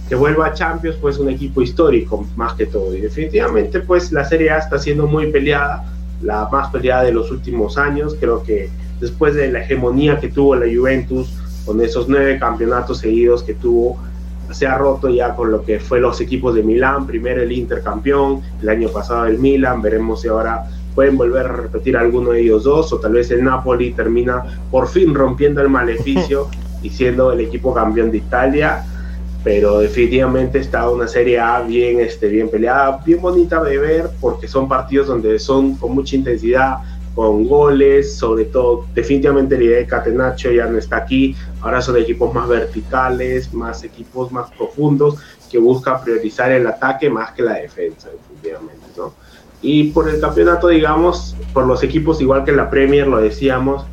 que 0.07 0.15
vuelva 0.15 0.47
a 0.47 0.53
Champions 0.53 0.97
pues 1.01 1.17
un 1.17 1.29
equipo 1.29 1.61
histórico 1.61 2.25
más 2.35 2.53
que 2.53 2.67
todo. 2.67 2.93
Y 2.93 3.01
definitivamente 3.01 3.79
pues 3.79 4.11
la 4.11 4.25
Serie 4.25 4.51
A 4.51 4.59
está 4.59 4.77
siendo 4.77 5.07
muy 5.07 5.31
peleada, 5.31 5.85
la 6.21 6.47
más 6.51 6.69
peleada 6.69 7.03
de 7.03 7.13
los 7.13 7.31
últimos 7.31 7.77
años, 7.77 8.15
creo 8.19 8.43
que 8.43 8.69
después 8.99 9.33
de 9.33 9.51
la 9.51 9.63
hegemonía 9.63 10.19
que 10.19 10.27
tuvo 10.27 10.55
la 10.55 10.65
Juventus 10.65 11.29
con 11.67 11.81
esos 11.81 12.07
nueve 12.07 12.39
campeonatos 12.39 12.99
seguidos 12.99 13.43
que 13.43 13.53
tuvo, 13.53 13.97
se 14.51 14.65
ha 14.65 14.77
roto 14.77 15.09
ya 15.09 15.35
con 15.35 15.51
lo 15.51 15.63
que 15.63 15.81
fue 15.81 15.99
los 15.99 16.21
equipos 16.21 16.55
de 16.55 16.63
Milán, 16.63 17.05
primero 17.05 17.43
el 17.43 17.51
Inter 17.51 17.83
campeón, 17.83 18.41
el 18.61 18.69
año 18.69 18.87
pasado 18.87 19.25
el 19.25 19.37
Milán, 19.37 19.81
veremos 19.81 20.21
si 20.21 20.29
ahora 20.29 20.63
pueden 20.95 21.17
volver 21.17 21.45
a 21.45 21.51
repetir 21.51 21.97
alguno 21.97 22.31
de 22.31 22.41
ellos 22.41 22.63
dos, 22.63 22.91
o 22.93 22.99
tal 22.99 23.11
vez 23.11 23.29
el 23.31 23.43
Napoli 23.43 23.91
termina 23.91 24.43
por 24.71 24.87
fin 24.87 25.13
rompiendo 25.13 25.61
el 25.61 25.69
maleficio 25.69 26.47
y 26.81 26.89
siendo 26.89 27.33
el 27.33 27.41
equipo 27.41 27.73
campeón 27.73 28.09
de 28.09 28.17
Italia. 28.17 28.83
Pero 29.43 29.79
definitivamente 29.79 30.59
está 30.59 30.89
una 30.89 31.07
Serie 31.07 31.39
A 31.39 31.61
bien, 31.61 31.99
este, 31.99 32.27
bien 32.27 32.49
peleada, 32.49 32.99
bien 33.05 33.21
bonita 33.21 33.63
de 33.63 33.77
ver, 33.77 34.09
porque 34.19 34.47
son 34.47 34.67
partidos 34.67 35.07
donde 35.07 35.37
son 35.37 35.75
con 35.75 35.93
mucha 35.93 36.15
intensidad, 36.15 36.77
con 37.17 37.47
goles, 37.47 38.15
sobre 38.15 38.45
todo, 38.45 38.85
definitivamente 38.93 39.57
la 39.57 39.63
idea 39.63 39.77
de 39.79 39.87
Catenaccio 39.87 40.51
ya 40.51 40.67
no 40.67 40.77
está 40.77 40.97
aquí, 40.97 41.35
ahora 41.61 41.81
son 41.81 41.97
equipos 41.97 42.31
más 42.31 42.47
verticales, 42.47 43.51
más 43.55 43.83
equipos 43.83 44.31
más 44.31 44.51
profundos, 44.51 45.15
que 45.49 45.57
buscan 45.57 46.03
priorizar 46.03 46.51
el 46.51 46.67
ataque 46.67 47.09
más 47.09 47.31
que 47.31 47.41
la 47.41 47.53
defensa, 47.55 48.09
definitivamente, 48.11 48.85
¿no? 48.95 49.15
Y 49.63 49.85
por 49.85 50.07
el 50.07 50.21
campeonato, 50.21 50.67
digamos, 50.67 51.35
por 51.55 51.65
los 51.65 51.81
equipos, 51.81 52.21
igual 52.21 52.43
que 52.43 52.51
en 52.51 52.57
la 52.57 52.69
Premier, 52.69 53.07
lo 53.07 53.17
decíamos, 53.19 53.87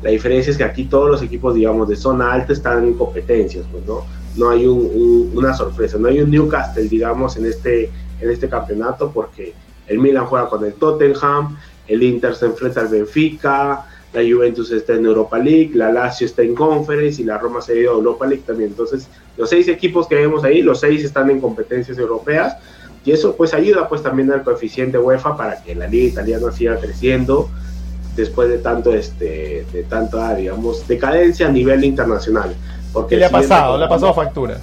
la 0.00 0.08
diferencia 0.08 0.50
es 0.50 0.56
que 0.56 0.64
aquí 0.64 0.84
todos 0.84 1.10
los 1.10 1.20
equipos, 1.20 1.54
digamos, 1.54 1.86
de 1.86 1.96
zona 1.96 2.32
alta 2.32 2.54
están 2.54 2.82
en 2.84 2.94
competencias, 2.94 3.66
pues, 3.70 3.84
¿no? 3.84 4.06
No 4.36 4.48
hay 4.48 4.66
una 4.66 5.52
sorpresa, 5.52 5.98
no 5.98 6.08
hay 6.08 6.22
un 6.22 6.30
Newcastle, 6.30 6.88
digamos, 6.88 7.36
en 7.36 7.44
este, 7.44 7.90
en 8.22 8.30
este 8.30 8.48
campeonato, 8.48 9.10
porque 9.12 9.52
el 9.86 9.98
Milan 9.98 10.24
juega 10.24 10.48
con 10.48 10.64
el 10.64 10.72
Tottenham, 10.72 11.58
el 11.90 12.02
Inter 12.02 12.34
se 12.34 12.46
enfrenta 12.46 12.80
al 12.80 12.88
Benfica, 12.88 13.84
la 14.12 14.20
Juventus 14.22 14.70
está 14.72 14.94
en 14.94 15.06
Europa 15.06 15.38
League, 15.38 15.70
la 15.74 15.92
Lazio 15.92 16.26
está 16.26 16.42
en 16.42 16.54
Conference 16.54 17.20
y 17.20 17.24
la 17.24 17.38
Roma 17.38 17.60
se 17.60 17.72
ha 17.72 17.76
ido 17.76 17.92
a 17.92 17.94
Europa 17.94 18.26
League 18.26 18.44
también. 18.46 18.70
Entonces, 18.70 19.08
los 19.36 19.50
seis 19.50 19.68
equipos 19.68 20.06
que 20.06 20.16
vemos 20.16 20.44
ahí, 20.44 20.62
los 20.62 20.80
seis 20.80 21.04
están 21.04 21.30
en 21.30 21.40
competencias 21.40 21.98
europeas 21.98 22.56
y 23.04 23.12
eso 23.12 23.34
pues 23.34 23.54
ayuda 23.54 23.88
pues 23.88 24.02
también 24.02 24.30
al 24.30 24.42
coeficiente 24.42 24.98
UEFA 24.98 25.36
para 25.36 25.62
que 25.62 25.74
la 25.74 25.86
liga 25.86 26.08
italiana 26.08 26.52
siga 26.52 26.76
creciendo 26.76 27.48
después 28.14 28.48
de 28.48 28.58
tanto 28.58 28.92
este 28.92 29.64
de 29.72 29.82
tanta 29.84 30.34
digamos 30.34 30.86
decadencia 30.86 31.48
a 31.48 31.50
nivel 31.50 31.84
internacional. 31.84 32.54
Porque 32.92 33.16
le 33.16 33.24
ha 33.24 33.30
pasado 33.30 33.78
le 33.78 33.84
ha 33.84 33.88
pasado 33.88 34.12
factura. 34.12 34.58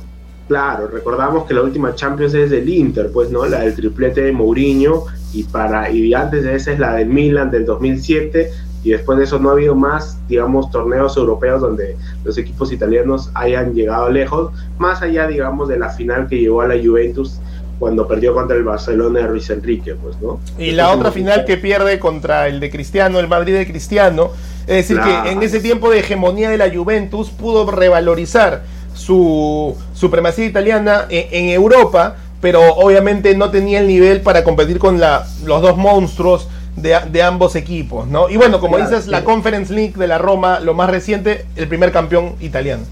Claro 0.48 0.88
recordamos 0.88 1.46
que 1.46 1.54
la 1.54 1.64
última 1.64 1.96
Champions 1.96 2.34
es 2.36 2.52
del 2.52 2.70
Inter 2.70 3.10
pues 3.12 3.32
no 3.32 3.46
la 3.46 3.62
del 3.62 3.74
triplete 3.74 4.22
de 4.22 4.32
Mourinho 4.32 5.06
y 5.38 5.44
para 5.44 5.92
y 5.92 6.14
antes 6.14 6.44
de 6.44 6.56
esa 6.56 6.72
es 6.72 6.80
la 6.80 6.96
del 6.96 7.08
Milan 7.08 7.52
del 7.52 7.66
2007 7.66 8.50
y 8.84 8.92
después 8.92 9.18
de 9.18 9.26
eso 9.26 9.38
no 9.38 9.50
ha 9.50 9.52
habido 9.54 9.76
más, 9.76 10.18
digamos, 10.28 10.72
torneos 10.72 11.18
europeos 11.18 11.62
donde 11.62 11.96
los 12.24 12.38
equipos 12.38 12.72
italianos 12.72 13.30
hayan 13.34 13.74
llegado 13.74 14.10
lejos, 14.10 14.52
más 14.78 15.02
allá, 15.02 15.28
digamos, 15.28 15.68
de 15.68 15.78
la 15.78 15.90
final 15.90 16.28
que 16.28 16.40
llevó 16.40 16.62
a 16.62 16.68
la 16.68 16.76
Juventus 16.82 17.40
cuando 17.80 18.08
perdió 18.08 18.34
contra 18.34 18.56
el 18.56 18.64
Barcelona 18.64 19.20
de 19.20 19.28
Luis 19.28 19.50
Enrique, 19.50 19.96
pues, 19.96 20.20
¿no? 20.22 20.40
Y 20.58 20.72
la 20.72 20.92
otra 20.92 21.12
final 21.12 21.46
que 21.46 21.58
pierde 21.58 22.00
contra 22.00 22.48
el 22.48 22.60
de 22.60 22.72
Cristiano, 22.72 23.20
el 23.20 23.28
Madrid 23.28 23.54
de 23.56 23.68
Cristiano, 23.68 24.32
es 24.62 24.88
decir, 24.88 25.00
que 25.00 25.32
en 25.32 25.44
ese 25.44 25.60
tiempo 25.60 25.90
de 25.90 26.00
hegemonía 26.00 26.50
de 26.50 26.58
la 26.58 26.74
Juventus 26.74 27.30
pudo 27.30 27.70
revalorizar 27.70 28.64
su 28.94 29.76
supremacía 29.94 30.46
italiana 30.46 31.06
en, 31.10 31.50
Europa, 31.50 32.16
pero 32.42 32.62
obviamente 32.76 33.36
no 33.36 33.50
tenía 33.50 33.80
el 33.80 33.88
nivel 33.88 34.22
para 34.22 34.44
competir 34.44 34.80
con 34.80 35.00
la, 35.00 35.26
los 35.46 35.62
dos 35.62 35.78
monstruos 35.78 36.48
de, 36.76 37.24
ambos 37.24 37.56
equipos, 37.56 38.08
¿no? 38.08 38.30
Y 38.30 38.38
bueno, 38.38 38.60
como 38.60 38.78
dices, 38.78 39.08
la 39.08 39.24
Conference 39.24 39.74
League 39.74 39.94
de 39.96 40.08
la 40.08 40.20
Roma, 40.20 40.60
lo 40.60 40.76
más 40.76 40.90
reciente, 40.90 41.46
el 41.56 41.68
primer 41.68 41.92
campeón 41.92 42.36
italiano. 42.40 42.84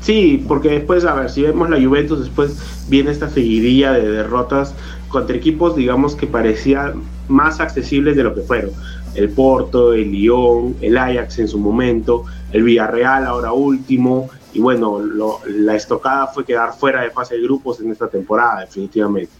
Sí, 0.00 0.42
porque 0.48 0.70
después, 0.70 1.04
a 1.04 1.14
ver, 1.14 1.30
si 1.30 1.42
vemos 1.42 1.68
la 1.68 1.76
Juventus, 1.78 2.20
después 2.20 2.56
viene 2.88 3.10
esta 3.10 3.28
seguidilla 3.28 3.92
de 3.92 4.10
derrotas 4.10 4.74
contra 5.08 5.36
equipos, 5.36 5.76
digamos, 5.76 6.14
que 6.14 6.26
parecían 6.26 7.02
más 7.28 7.60
accesibles 7.60 8.16
de 8.16 8.22
lo 8.22 8.34
que 8.34 8.40
fueron. 8.40 8.70
El 9.14 9.28
Porto, 9.28 9.92
el 9.92 10.10
Lyon, 10.12 10.76
el 10.80 10.96
Ajax 10.96 11.40
en 11.40 11.48
su 11.48 11.58
momento, 11.58 12.24
el 12.52 12.62
Villarreal 12.62 13.26
ahora 13.26 13.52
último, 13.52 14.30
y 14.52 14.60
bueno, 14.60 15.00
la 15.46 15.76
estocada 15.76 16.26
fue 16.28 16.44
quedar 16.44 16.72
fuera 16.74 17.02
de 17.02 17.10
fase 17.10 17.36
de 17.36 17.42
grupos 17.42 17.80
en 17.80 17.90
esta 17.90 18.08
temporada, 18.08 18.60
definitivamente. 18.60 19.32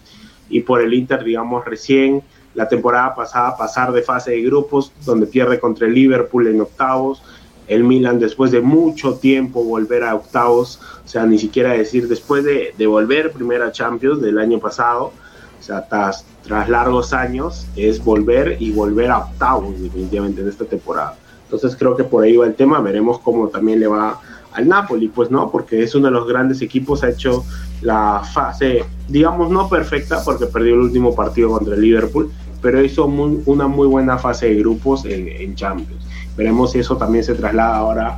Y 0.49 0.61
por 0.61 0.81
el 0.81 0.93
Inter, 0.93 1.23
digamos, 1.23 1.65
recién 1.65 2.23
la 2.53 2.67
temporada 2.67 3.15
pasada 3.15 3.55
pasar 3.55 3.91
de 3.91 4.01
fase 4.01 4.31
de 4.31 4.41
grupos, 4.41 4.91
donde 5.05 5.25
pierde 5.25 5.59
contra 5.59 5.87
el 5.87 5.93
Liverpool 5.93 6.47
en 6.47 6.61
octavos, 6.61 7.21
el 7.67 7.83
Milan 7.83 8.19
después 8.19 8.51
de 8.51 8.59
mucho 8.59 9.15
tiempo 9.15 9.63
volver 9.63 10.03
a 10.03 10.15
octavos, 10.15 10.79
o 11.05 11.07
sea, 11.07 11.25
ni 11.25 11.39
siquiera 11.39 11.71
decir 11.71 12.07
después 12.07 12.43
de, 12.43 12.73
de 12.77 12.87
volver 12.87 13.31
primera 13.31 13.71
Champions 13.71 14.21
del 14.21 14.39
año 14.39 14.59
pasado, 14.59 15.13
o 15.59 15.63
sea, 15.63 15.87
tras, 15.87 16.25
tras 16.43 16.67
largos 16.67 17.13
años, 17.13 17.67
es 17.75 18.03
volver 18.03 18.57
y 18.59 18.71
volver 18.71 19.11
a 19.11 19.19
octavos 19.19 19.79
definitivamente 19.79 20.41
en 20.41 20.49
esta 20.49 20.65
temporada. 20.65 21.15
Entonces 21.43 21.75
creo 21.77 21.95
que 21.95 22.03
por 22.03 22.23
ahí 22.23 22.35
va 22.35 22.45
el 22.45 22.55
tema, 22.55 22.81
veremos 22.81 23.19
cómo 23.19 23.47
también 23.49 23.79
le 23.79 23.87
va 23.87 24.19
al 24.53 24.67
Napoli, 24.67 25.07
pues 25.07 25.31
no, 25.31 25.49
porque 25.49 25.83
es 25.83 25.95
uno 25.95 26.07
de 26.07 26.11
los 26.11 26.27
grandes 26.27 26.61
equipos, 26.61 27.03
ha 27.03 27.09
hecho 27.09 27.45
la 27.81 28.21
fase, 28.33 28.83
digamos, 29.07 29.49
no 29.49 29.69
perfecta, 29.69 30.21
porque 30.23 30.45
perdió 30.45 30.75
el 30.75 30.81
último 30.81 31.15
partido 31.15 31.49
contra 31.49 31.75
el 31.75 31.81
Liverpool, 31.81 32.31
pero 32.61 32.83
hizo 32.83 33.05
una 33.05 33.67
muy 33.67 33.87
buena 33.87 34.17
fase 34.17 34.47
de 34.47 34.55
grupos 34.55 35.05
en, 35.05 35.55
Champions. 35.55 36.05
Veremos 36.37 36.71
si 36.71 36.79
eso 36.79 36.95
también 36.95 37.23
se 37.23 37.33
traslada 37.33 37.77
ahora. 37.77 38.17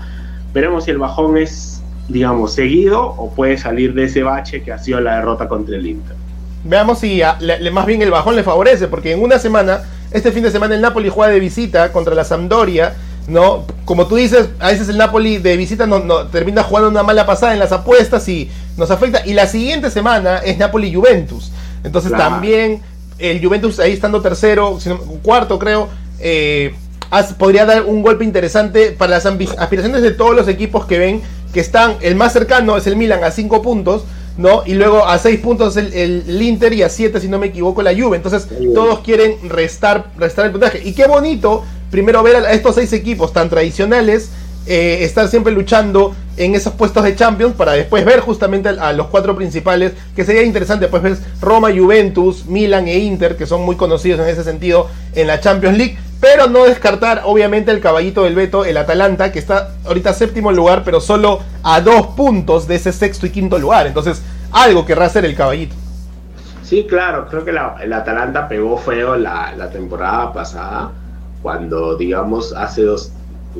Veremos 0.53 0.83
si 0.83 0.91
el 0.91 0.97
bajón 0.97 1.37
es, 1.37 1.81
digamos, 2.09 2.53
seguido 2.53 3.01
o 3.01 3.31
puede 3.31 3.57
salir 3.57 3.93
de 3.93 4.05
ese 4.05 4.21
bache 4.23 4.61
que 4.61 4.71
ha 4.71 4.77
sido 4.77 4.99
la 4.99 5.15
derrota 5.15 5.47
contra 5.47 5.75
el 5.77 5.87
Inter. 5.87 6.15
Veamos 6.65 6.99
si 6.99 7.21
le, 7.39 7.71
más 7.71 7.85
bien 7.85 8.01
el 8.01 8.11
bajón 8.11 8.35
le 8.35 8.43
favorece, 8.43 8.87
porque 8.87 9.13
en 9.13 9.21
una 9.21 9.39
semana, 9.39 9.81
este 10.11 10.31
fin 10.31 10.43
de 10.43 10.51
semana 10.51 10.75
el 10.75 10.81
Napoli 10.81 11.09
juega 11.09 11.31
de 11.31 11.39
visita 11.39 11.91
contra 11.91 12.13
la 12.13 12.23
Sampdoria, 12.23 12.93
¿no? 13.27 13.65
Como 13.85 14.07
tú 14.07 14.15
dices, 14.15 14.49
a 14.59 14.67
veces 14.71 14.89
el 14.89 14.97
Napoli 14.97 15.37
de 15.37 15.57
visita 15.57 15.85
no, 15.85 16.27
termina 16.27 16.63
jugando 16.63 16.89
una 16.89 17.03
mala 17.03 17.25
pasada 17.25 17.53
en 17.53 17.59
las 17.59 17.71
apuestas 17.71 18.27
y 18.27 18.49
nos 18.77 18.91
afecta. 18.91 19.25
Y 19.25 19.33
la 19.33 19.47
siguiente 19.47 19.89
semana 19.89 20.37
es 20.37 20.57
Napoli-Juventus. 20.57 21.51
Entonces 21.83 22.11
también 22.11 22.81
el 23.19 23.43
Juventus 23.43 23.79
ahí 23.79 23.93
estando 23.93 24.21
tercero, 24.21 24.77
cuarto 25.21 25.59
creo, 25.59 25.89
eh, 26.19 26.73
podría 27.37 27.65
dar 27.65 27.85
un 27.85 28.01
golpe 28.01 28.23
interesante 28.23 28.91
para 28.91 29.11
las 29.11 29.25
aspiraciones 29.25 30.01
de 30.01 30.11
todos 30.11 30.35
los 30.35 30.47
equipos 30.47 30.85
que 30.85 30.97
ven 30.97 31.21
que 31.53 31.59
están, 31.59 31.97
el 32.01 32.15
más 32.15 32.33
cercano 32.33 32.75
es 32.77 32.87
el 32.87 32.95
Milan 32.95 33.23
a 33.23 33.29
cinco 33.29 33.61
puntos, 33.61 34.03
¿no? 34.37 34.63
Y 34.65 34.73
luego 34.73 35.05
a 35.05 35.19
seis 35.19 35.39
puntos 35.39 35.77
el, 35.77 35.93
el, 35.93 36.41
Inter 36.41 36.73
y 36.73 36.81
a 36.81 36.89
siete, 36.89 37.19
si 37.19 37.27
no 37.27 37.37
me 37.37 37.47
equivoco, 37.47 37.83
la 37.83 37.93
Juve. 37.93 38.17
Entonces 38.17 38.47
todos 38.73 38.99
quieren 38.99 39.37
restar, 39.47 40.07
restar 40.17 40.45
el 40.45 40.51
puntaje. 40.51 40.81
Y 40.83 40.93
qué 40.93 41.05
bonito, 41.05 41.63
primero 41.93 42.23
ver 42.23 42.37
a 42.37 42.53
estos 42.53 42.73
seis 42.73 42.91
equipos 42.91 43.33
tan 43.33 43.51
tradicionales 43.51 44.31
eh, 44.65 45.03
estar 45.03 45.27
siempre 45.27 45.53
luchando 45.53 46.15
en 46.37 46.55
esos 46.55 46.73
puestos 46.73 47.03
de 47.03 47.15
Champions 47.15 47.53
para 47.53 47.73
después 47.73 48.03
ver 48.03 48.19
justamente 48.19 48.69
a, 48.69 48.93
los 48.93 49.09
cuatro 49.09 49.35
principales, 49.35 49.93
que 50.15 50.25
sería 50.25 50.41
interesante, 50.41 50.87
pues 50.87 51.03
ves 51.03 51.21
Roma, 51.39 51.69
Juventus, 51.71 52.47
Milan 52.47 52.87
e 52.87 52.97
Inter, 52.97 53.37
que 53.37 53.45
son 53.45 53.61
muy 53.61 53.75
conocidos 53.75 54.21
en 54.21 54.27
ese 54.27 54.43
sentido 54.43 54.87
en 55.13 55.27
la 55.27 55.39
Champions 55.39 55.77
League, 55.77 55.99
pero 56.19 56.47
no 56.47 56.63
descartar 56.63 57.21
obviamente 57.25 57.69
el 57.69 57.79
caballito 57.79 58.23
del 58.23 58.33
Beto, 58.33 58.65
el 58.65 58.77
Atalanta, 58.77 59.31
que 59.31 59.37
está 59.37 59.75
ahorita 59.85 60.13
séptimo 60.13 60.51
lugar, 60.51 60.81
pero 60.83 60.99
solo 60.99 61.41
a 61.61 61.79
dos 61.79 62.07
puntos 62.15 62.67
de 62.67 62.73
ese 62.73 62.91
sexto 62.91 63.27
y 63.27 63.29
quinto 63.29 63.59
lugar, 63.59 63.85
entonces 63.85 64.23
algo 64.51 64.83
querrá 64.83 65.05
hacer 65.05 65.25
el 65.25 65.35
caballito. 65.35 65.75
Sí, 66.63 66.87
claro, 66.89 67.27
creo 67.27 67.45
que 67.45 67.51
el 67.51 67.93
Atalanta 67.93 68.47
pegó 68.47 68.79
feo 68.79 69.15
la, 69.15 69.53
la 69.55 69.69
temporada 69.69 70.33
pasada, 70.33 70.89
cuando 71.43 71.95
digamos 71.95 72.53
hace 72.53 72.83
dos 72.83 73.11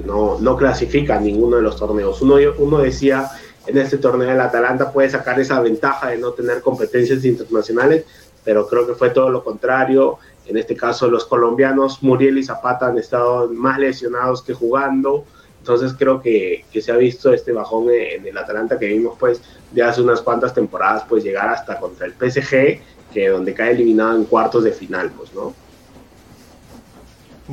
no, 0.06 0.40
no 0.40 0.58
clasifica 0.58 1.20
ninguno 1.20 1.58
de 1.58 1.62
los 1.62 1.78
torneos. 1.78 2.20
Uno, 2.22 2.38
uno 2.58 2.80
decía, 2.80 3.30
en 3.68 3.78
este 3.78 3.98
torneo 3.98 4.32
el 4.32 4.42
Atalanta 4.42 4.92
puede 4.92 5.10
sacar 5.10 5.40
esa 5.40 5.60
ventaja 5.60 6.10
de 6.10 6.18
no 6.18 6.32
tener 6.32 6.62
competencias 6.62 7.24
internacionales, 7.26 8.06
pero 8.44 8.68
creo 8.68 8.88
que 8.88 8.96
fue 8.96 9.12
todo 9.12 9.30
lo 9.30 9.44
contrario. 9.44 10.18
En 10.48 10.58
este 10.58 10.76
caso, 10.76 11.08
los 11.08 11.26
colombianos 11.26 12.02
Muriel 12.02 12.40
y 12.40 12.44
Zapata 12.44 12.88
han 12.88 12.98
estado 12.98 13.50
más 13.54 13.78
lesionados 13.78 14.42
que 14.42 14.54
jugando. 14.54 15.26
Entonces 15.60 15.94
creo 15.98 16.22
que, 16.22 16.66
que 16.72 16.82
se 16.82 16.92
ha 16.92 16.98
visto 16.98 17.32
este 17.32 17.54
bajón 17.54 17.90
en 17.90 18.26
el 18.26 18.38
Atalanta 18.38 18.78
que 18.78 18.88
vimos 18.88 19.16
pues 19.18 19.42
de 19.72 19.82
hace 19.82 20.02
unas 20.02 20.22
cuantas 20.22 20.54
temporadas 20.54 21.06
pues 21.08 21.24
llegar 21.24 21.48
hasta 21.50 21.80
contra 21.80 22.06
el 22.06 22.14
PSG, 22.14 22.82
que 23.14 23.30
donde 23.30 23.54
cae 23.54 23.72
eliminado 23.72 24.18
en 24.18 24.26
cuartos 24.26 24.66
de 24.66 24.72
final, 24.72 25.12
pues, 25.16 25.34
¿no? 25.34 25.54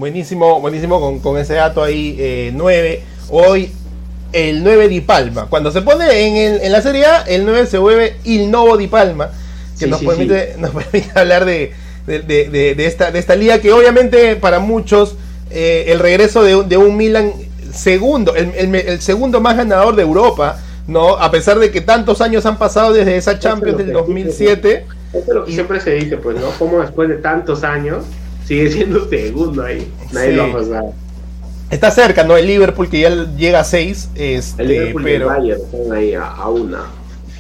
Buenísimo, 0.01 0.63
buenísimo 0.63 1.21
con, 1.21 1.37
ese 1.37 1.53
dato 1.53 1.83
ahí, 1.83 2.51
9. 2.55 2.93
Eh, 2.93 3.03
Hoy 3.29 3.71
el 4.33 4.65
9 4.65 4.89
Di 4.89 5.03
Palma. 5.03 5.45
Cuando 5.51 5.71
se 5.71 5.83
pone 5.83 6.07
en, 6.27 6.65
en 6.65 6.73
la 6.73 6.81
Serie 6.81 7.05
A, 7.05 7.21
el 7.25 7.45
9 7.45 7.67
se 7.67 7.77
vuelve 7.77 8.17
Il 8.25 8.51
Novo 8.51 8.79
Di 8.79 8.87
Palma, 8.87 9.31
que 9.79 9.87
nos, 9.87 10.03
permite, 10.03 10.55
nos 10.59 10.71
permite 10.71 11.11
hablar 11.15 11.45
de, 11.45 11.75
de, 12.07 12.75
esta, 12.79 13.11
de 13.11 13.19
esta 13.19 13.37
liga 13.37 13.59
que 13.59 13.75
obviamente 13.75 14.37
para 14.37 14.59
muchos 14.59 15.17
eh, 15.51 15.85
el 15.89 15.99
regreso 15.99 16.43
de, 16.45 16.77
un 16.79 16.97
Milan 16.97 17.35
segundo, 17.71 18.35
el, 18.35 19.03
segundo 19.03 19.43
más 19.43 19.59
ganador 19.59 19.97
de 19.97 20.03
Europa, 20.03 20.61
¿no? 20.87 21.19
A 21.19 21.31
pesar 21.31 21.59
de 21.59 21.71
que 21.71 21.83
tantos 21.83 22.23
años 22.23 22.47
han 22.47 22.57
pasado 22.57 22.95
desde 22.95 23.19
esa 23.19 23.39
Champions 23.39 23.77
del 23.77 23.93
2007. 23.93 24.87
Eso 25.13 25.19
es 25.19 25.29
lo 25.29 25.45
que 25.45 25.53
siempre 25.53 25.79
se 25.79 25.91
dice, 25.91 26.17
pues, 26.17 26.41
¿no? 26.41 26.49
Como 26.53 26.81
después 26.81 27.07
de 27.11 27.17
tantos 27.17 27.65
años 27.65 28.07
sigue 28.51 28.69
siendo 28.69 29.09
segundo 29.09 29.63
ahí. 29.63 29.89
Nadie 30.11 30.33
lo 30.33 30.43
va 30.43 30.49
a 30.49 30.53
pasar. 30.55 30.85
Está 31.71 31.93
cerca, 31.93 32.25
¿no? 32.25 32.37
El 32.37 32.49
Liverpool 32.49 32.91
que 32.91 32.99
ya 32.99 33.11
llega 33.37 33.61
a 33.61 33.65
6. 33.65 34.11
Este, 34.17 34.63
el 34.63 34.69
Liverpool 34.69 35.03
pero, 35.05 35.13
y 35.13 35.23
el 35.23 35.25
Bayern 35.25 35.61
están 35.61 35.93
ahí 35.97 36.15
a, 36.15 36.49
una. 36.49 36.81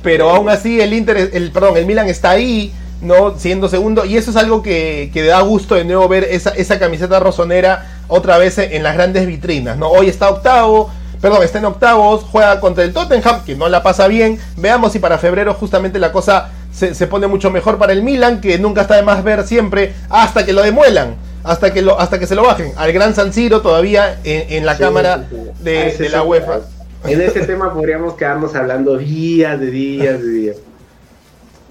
Pero 0.05 0.31
aún 0.31 0.49
así 0.49 0.81
el 0.81 0.93
Inter, 0.93 1.31
el, 1.33 1.51
perdón, 1.51 1.77
el 1.79 1.87
Milan 1.87 2.09
está 2.09 2.31
ahí, 2.31 2.73
¿no? 3.03 3.37
Siendo 3.37 3.69
segundo. 3.69 4.05
Y 4.05 4.17
eso 4.17 4.31
es 4.31 4.37
algo 4.37 4.63
que, 4.63 5.11
que 5.13 5.25
da 5.25 5.41
gusto 5.41 5.75
de 5.75 5.85
nuevo 5.85 6.07
ver 6.07 6.29
esa, 6.31 6.51
esa 6.51 6.79
camiseta 6.79 7.19
rosonera 7.19 8.03
otra 8.07 8.39
vez 8.39 8.59
en 8.59 8.85
las 8.85 8.95
grandes 8.95 9.27
vitrinas, 9.27 9.77
¿no? 9.77 9.89
Hoy 9.89 10.09
está 10.09 10.31
octavo, 10.31 10.91
perdón, 11.21 11.43
está 11.43 11.59
en 11.59 11.65
octavos, 11.65 12.23
juega 12.23 12.61
contra 12.61 12.85
el 12.85 12.93
Tottenham, 12.93 13.45
que 13.45 13.57
no 13.57 13.69
la 13.69 13.83
pasa 13.83 14.07
bien. 14.07 14.39
Veamos 14.57 14.93
si 14.93 15.01
para 15.01 15.19
febrero 15.19 15.55
justamente 15.55 15.99
la 15.99 16.13
cosa 16.13 16.51
se, 16.73 17.07
pone 17.07 17.27
mucho 17.27 17.51
mejor 17.51 17.79
para 17.79 17.93
el 17.93 18.03
Milan, 18.03 18.41
que 18.41 18.59
nunca 18.59 18.83
está 18.83 18.97
de 18.97 19.03
más 19.03 19.23
ver 19.25 19.47
siempre, 19.47 19.95
hasta 20.09 20.47
que 20.47 20.53
lo 20.53 20.63
demuelan, 20.63 21.17
hasta 21.45 21.73
que, 21.73 21.83
lo, 21.83 21.99
hasta 21.99 22.19
que 22.19 22.27
se 22.27 22.35
lo 22.35 22.43
bajen. 22.43 22.73
Al 22.77 22.93
Gran 22.93 23.15
San 23.15 23.33
Siro 23.33 23.61
todavía 23.61 24.21
en, 24.25 24.65
la 24.65 24.77
cámara 24.77 25.25
de, 25.61 26.09
la 26.11 26.23
UEFA. 26.23 26.61
En 27.05 27.21
ese 27.21 27.41
tema 27.47 27.73
podríamos 27.73 28.15
quedarnos 28.15 28.55
hablando 28.55 28.97
días 28.97 29.59
de 29.59 29.71
días 29.71 30.21
de 30.21 30.31
días. 30.31 30.57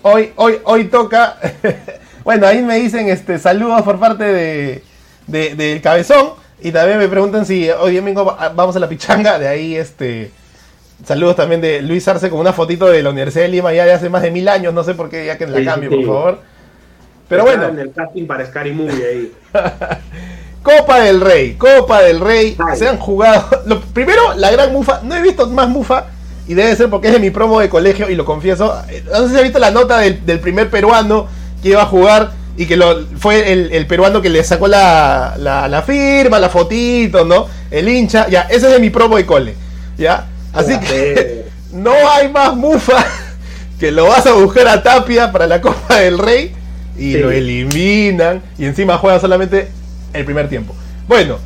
Hoy, 0.01 0.31
hoy, 0.35 0.59
hoy 0.63 0.85
toca. 0.85 1.37
bueno, 2.23 2.47
ahí 2.47 2.61
me 2.61 2.77
dicen 2.79 3.09
este 3.09 3.37
saludos 3.37 3.81
por 3.83 3.99
parte 3.99 4.23
de, 4.23 4.83
del 5.27 5.81
cabezón. 5.81 6.31
Y 6.61 6.71
también 6.71 6.97
me 6.97 7.07
preguntan 7.07 7.45
si 7.45 7.69
hoy 7.69 7.95
domingo 7.95 8.37
vamos 8.55 8.75
a 8.75 8.79
la 8.79 8.89
pichanga. 8.89 9.39
De 9.39 9.47
ahí 9.47 9.75
este 9.75 10.31
Saludos 11.05 11.35
también 11.37 11.61
de 11.61 11.81
Luis 11.81 12.07
Arce 12.07 12.29
con 12.29 12.39
una 12.39 12.53
fotito 12.53 12.87
de 12.87 13.01
la 13.01 13.09
Universidad 13.09 13.45
de 13.45 13.49
Lima 13.49 13.73
ya 13.73 13.85
de 13.85 13.93
hace 13.93 14.09
más 14.09 14.21
de 14.21 14.31
mil 14.31 14.47
años, 14.47 14.73
no 14.73 14.83
sé 14.83 14.93
por 14.93 15.09
qué, 15.09 15.25
ya 15.25 15.37
que 15.37 15.47
la 15.47 15.63
cambio, 15.63 15.89
por 15.89 16.05
favor. 16.05 16.39
Pero 17.29 17.43
bueno. 17.43 17.67
En 17.67 17.79
el 17.79 17.93
casting 17.93 18.25
para 18.27 18.45
Scary 18.45 18.73
Movie 18.73 19.05
ahí. 19.05 19.31
Copa 20.63 20.99
del 20.99 21.21
Rey, 21.21 21.53
Copa 21.53 22.01
del 22.01 22.19
Rey. 22.19 22.57
Ay. 22.59 22.77
Se 22.77 22.87
han 22.87 22.97
jugado. 22.97 23.47
Lo, 23.65 23.79
primero, 23.79 24.33
la 24.35 24.51
gran 24.51 24.73
mufa. 24.73 24.99
No 25.03 25.15
he 25.15 25.21
visto 25.21 25.47
más 25.47 25.69
mufa. 25.69 26.07
Y 26.47 26.53
debe 26.53 26.75
ser 26.75 26.89
porque 26.89 27.07
es 27.07 27.13
de 27.13 27.19
mi 27.19 27.29
promo 27.29 27.59
de 27.59 27.69
colegio. 27.69 28.09
Y 28.09 28.15
lo 28.15 28.25
confieso. 28.25 28.75
Eh, 28.89 29.03
No 29.09 29.23
sé 29.23 29.29
si 29.29 29.35
has 29.37 29.43
visto 29.43 29.59
la 29.59 29.71
nota 29.71 29.99
del, 29.99 30.25
del 30.25 30.39
primer 30.39 30.69
peruano 30.69 31.27
que 31.61 31.69
iba 31.69 31.83
a 31.83 31.85
jugar. 31.85 32.31
Y 32.57 32.65
que 32.65 32.75
lo, 32.75 33.05
fue 33.17 33.53
el, 33.53 33.71
el 33.71 33.87
peruano 33.87 34.21
que 34.21 34.29
le 34.29 34.43
sacó 34.43 34.67
la, 34.67 35.35
la, 35.37 35.69
la 35.69 35.81
firma, 35.81 36.39
la 36.39 36.49
fotito, 36.49 37.23
¿no? 37.23 37.47
El 37.71 37.87
hincha. 37.87 38.27
Ya, 38.27 38.41
ese 38.41 38.67
es 38.67 38.73
de 38.73 38.79
mi 38.79 38.89
promo 38.89 39.15
de 39.15 39.25
cole. 39.25 39.55
¿Ya? 39.97 40.27
Así 40.53 40.77
que 40.79 41.45
no 41.73 41.91
hay 42.11 42.29
más 42.29 42.55
mufa 42.55 43.05
que 43.79 43.91
lo 43.91 44.07
vas 44.07 44.25
a 44.25 44.33
buscar 44.33 44.67
a 44.67 44.81
Tapia 44.83 45.31
para 45.31 45.47
la 45.47 45.61
Copa 45.61 45.95
del 45.97 46.17
Rey 46.19 46.51
y 46.97 47.13
Sí. 47.13 47.17
lo 47.19 47.31
eliminan 47.31 48.41
y 48.57 48.65
encima 48.65 48.97
juega 48.97 49.19
solamente 49.19 49.69
el 50.13 50.25
primer 50.25 50.49
tiempo. 50.49 50.73
Bueno, 51.07 51.37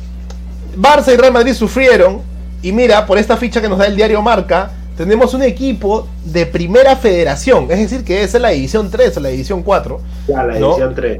Barça 0.76 1.12
y 1.12 1.16
Real 1.16 1.32
Madrid 1.32 1.54
sufrieron 1.54 2.22
y 2.62 2.72
mira, 2.72 3.06
por 3.06 3.18
esta 3.18 3.36
ficha 3.36 3.60
que 3.60 3.68
nos 3.68 3.78
da 3.78 3.86
el 3.86 3.94
diario 3.94 4.20
Marca, 4.22 4.70
tenemos 4.96 5.34
un 5.34 5.42
equipo 5.42 6.08
de 6.24 6.46
primera 6.46 6.96
federación, 6.96 7.64
es 7.70 7.78
decir, 7.78 8.04
que 8.04 8.22
es 8.22 8.32
la 8.34 8.48
división 8.50 8.90
3 8.90 9.16
o 9.16 9.20
la 9.20 9.28
división 9.28 9.62
4, 9.62 10.00
Ya, 10.28 10.42
la 10.44 10.58
¿no? 10.58 10.70
edición 10.72 10.94
3. 10.94 11.18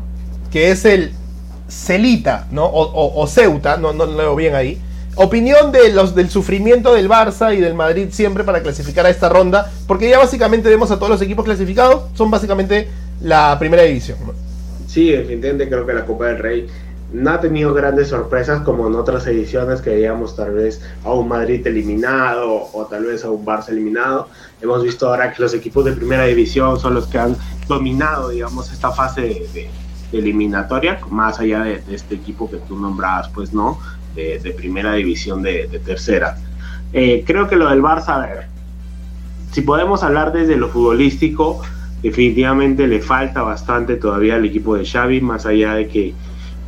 que 0.51 0.71
es 0.71 0.85
el 0.85 1.13
Celita, 1.69 2.47
¿no? 2.51 2.65
O, 2.67 2.83
o- 2.83 3.21
o 3.23 3.27
Ceuta, 3.27 3.77
no, 3.77 3.93
no 3.93 4.07
lo 4.07 4.17
leo 4.17 4.37
bien 4.37 4.55
ahí. 4.55 4.79
Opinión 5.17 5.71
de 5.73 5.93
los 5.93 6.15
del 6.15 6.29
sufrimiento 6.29 6.93
del 6.95 7.09
Barça 7.09 7.57
y 7.57 7.61
del 7.61 7.75
Madrid 7.75 8.09
siempre 8.11 8.43
para 8.45 8.63
clasificar 8.63 9.07
a 9.07 9.11
esta 9.11 9.29
ronda, 9.29 9.71
porque 9.87 10.09
ya 10.09 10.19
básicamente 10.19 10.69
vemos 10.69 10.91
a 10.91 10.97
todos 10.97 11.11
los 11.11 11.23
equipos 11.23 11.45
clasificados, 11.45 12.05
son 12.15 12.31
básicamente 12.31 12.89
la 13.21 13.57
primera 13.59 13.85
división. 13.85 14.19
Sí, 14.89 15.11
definitivamente 15.13 15.69
creo 15.69 15.87
que 15.87 15.93
la 15.93 16.05
Copa 16.05 16.27
del 16.27 16.39
Rey 16.39 16.67
no 17.13 17.31
ha 17.31 17.41
tenido 17.41 17.73
grandes 17.73 18.09
sorpresas 18.09 18.63
como 18.63 18.89
en 18.89 18.95
otras 18.97 19.25
ediciones 19.29 19.81
que 19.81 19.91
veíamos 19.91 20.35
tal 20.35 20.51
vez 20.53 20.81
a 21.05 21.13
un 21.13 21.29
Madrid 21.29 21.65
eliminado 21.65 22.69
o 22.73 22.87
tal 22.91 23.05
vez 23.05 23.25
a 23.25 23.31
un 23.31 23.45
Barça 23.47 23.69
eliminado. 23.69 24.29
Hemos 24.61 24.83
visto 24.83 25.07
ahora 25.07 25.33
que 25.33 25.41
los 25.41 25.55
equipos 25.55 25.85
de 25.85 25.93
primera 25.93 26.25
división 26.25 26.79
son 26.81 26.95
los 26.95 27.07
que 27.07 27.19
han 27.19 27.37
dominado, 27.69 28.31
digamos, 28.31 28.73
esta 28.73 28.91
fase 28.91 29.21
de- 29.21 29.47
de 29.53 30.19
eliminatoria, 30.19 30.99
más 31.11 31.39
allá 31.41 31.63
de, 31.63 31.81
de 31.83 31.95
este 31.95 32.15
equipo 32.17 32.51
que 32.51 32.57
tú 32.59 32.77
nombrabas, 32.79 33.29
pues 33.29 33.53
no, 33.53 33.79
de, 34.15 34.39
de 34.39 34.51
primera 34.53 34.95
división 34.95 35.43
de, 35.43 35.67
de 35.69 35.79
tercera. 35.79 36.37
Eh, 36.93 37.25
creo 37.27 37.49
que 37.49 37.57
lo 37.57 37.69
del 37.69 37.83
Barça, 37.83 38.15
a 38.15 38.19
ver, 38.21 38.47
si 39.51 39.63
podemos 39.63 40.03
hablar 40.03 40.33
desde 40.33 40.57
lo 40.57 40.69
futbolístico, 40.69 41.61
definitivamente 42.03 42.87
le 42.87 43.01
falta 43.01 43.43
bastante 43.43 43.97
todavía 43.97 44.37
al 44.37 44.45
equipo 44.45 44.77
de 44.77 44.85
Xavi, 44.85 45.21
más 45.21 45.47
allá 45.47 45.75
de 45.75 45.89
que, 45.89 46.15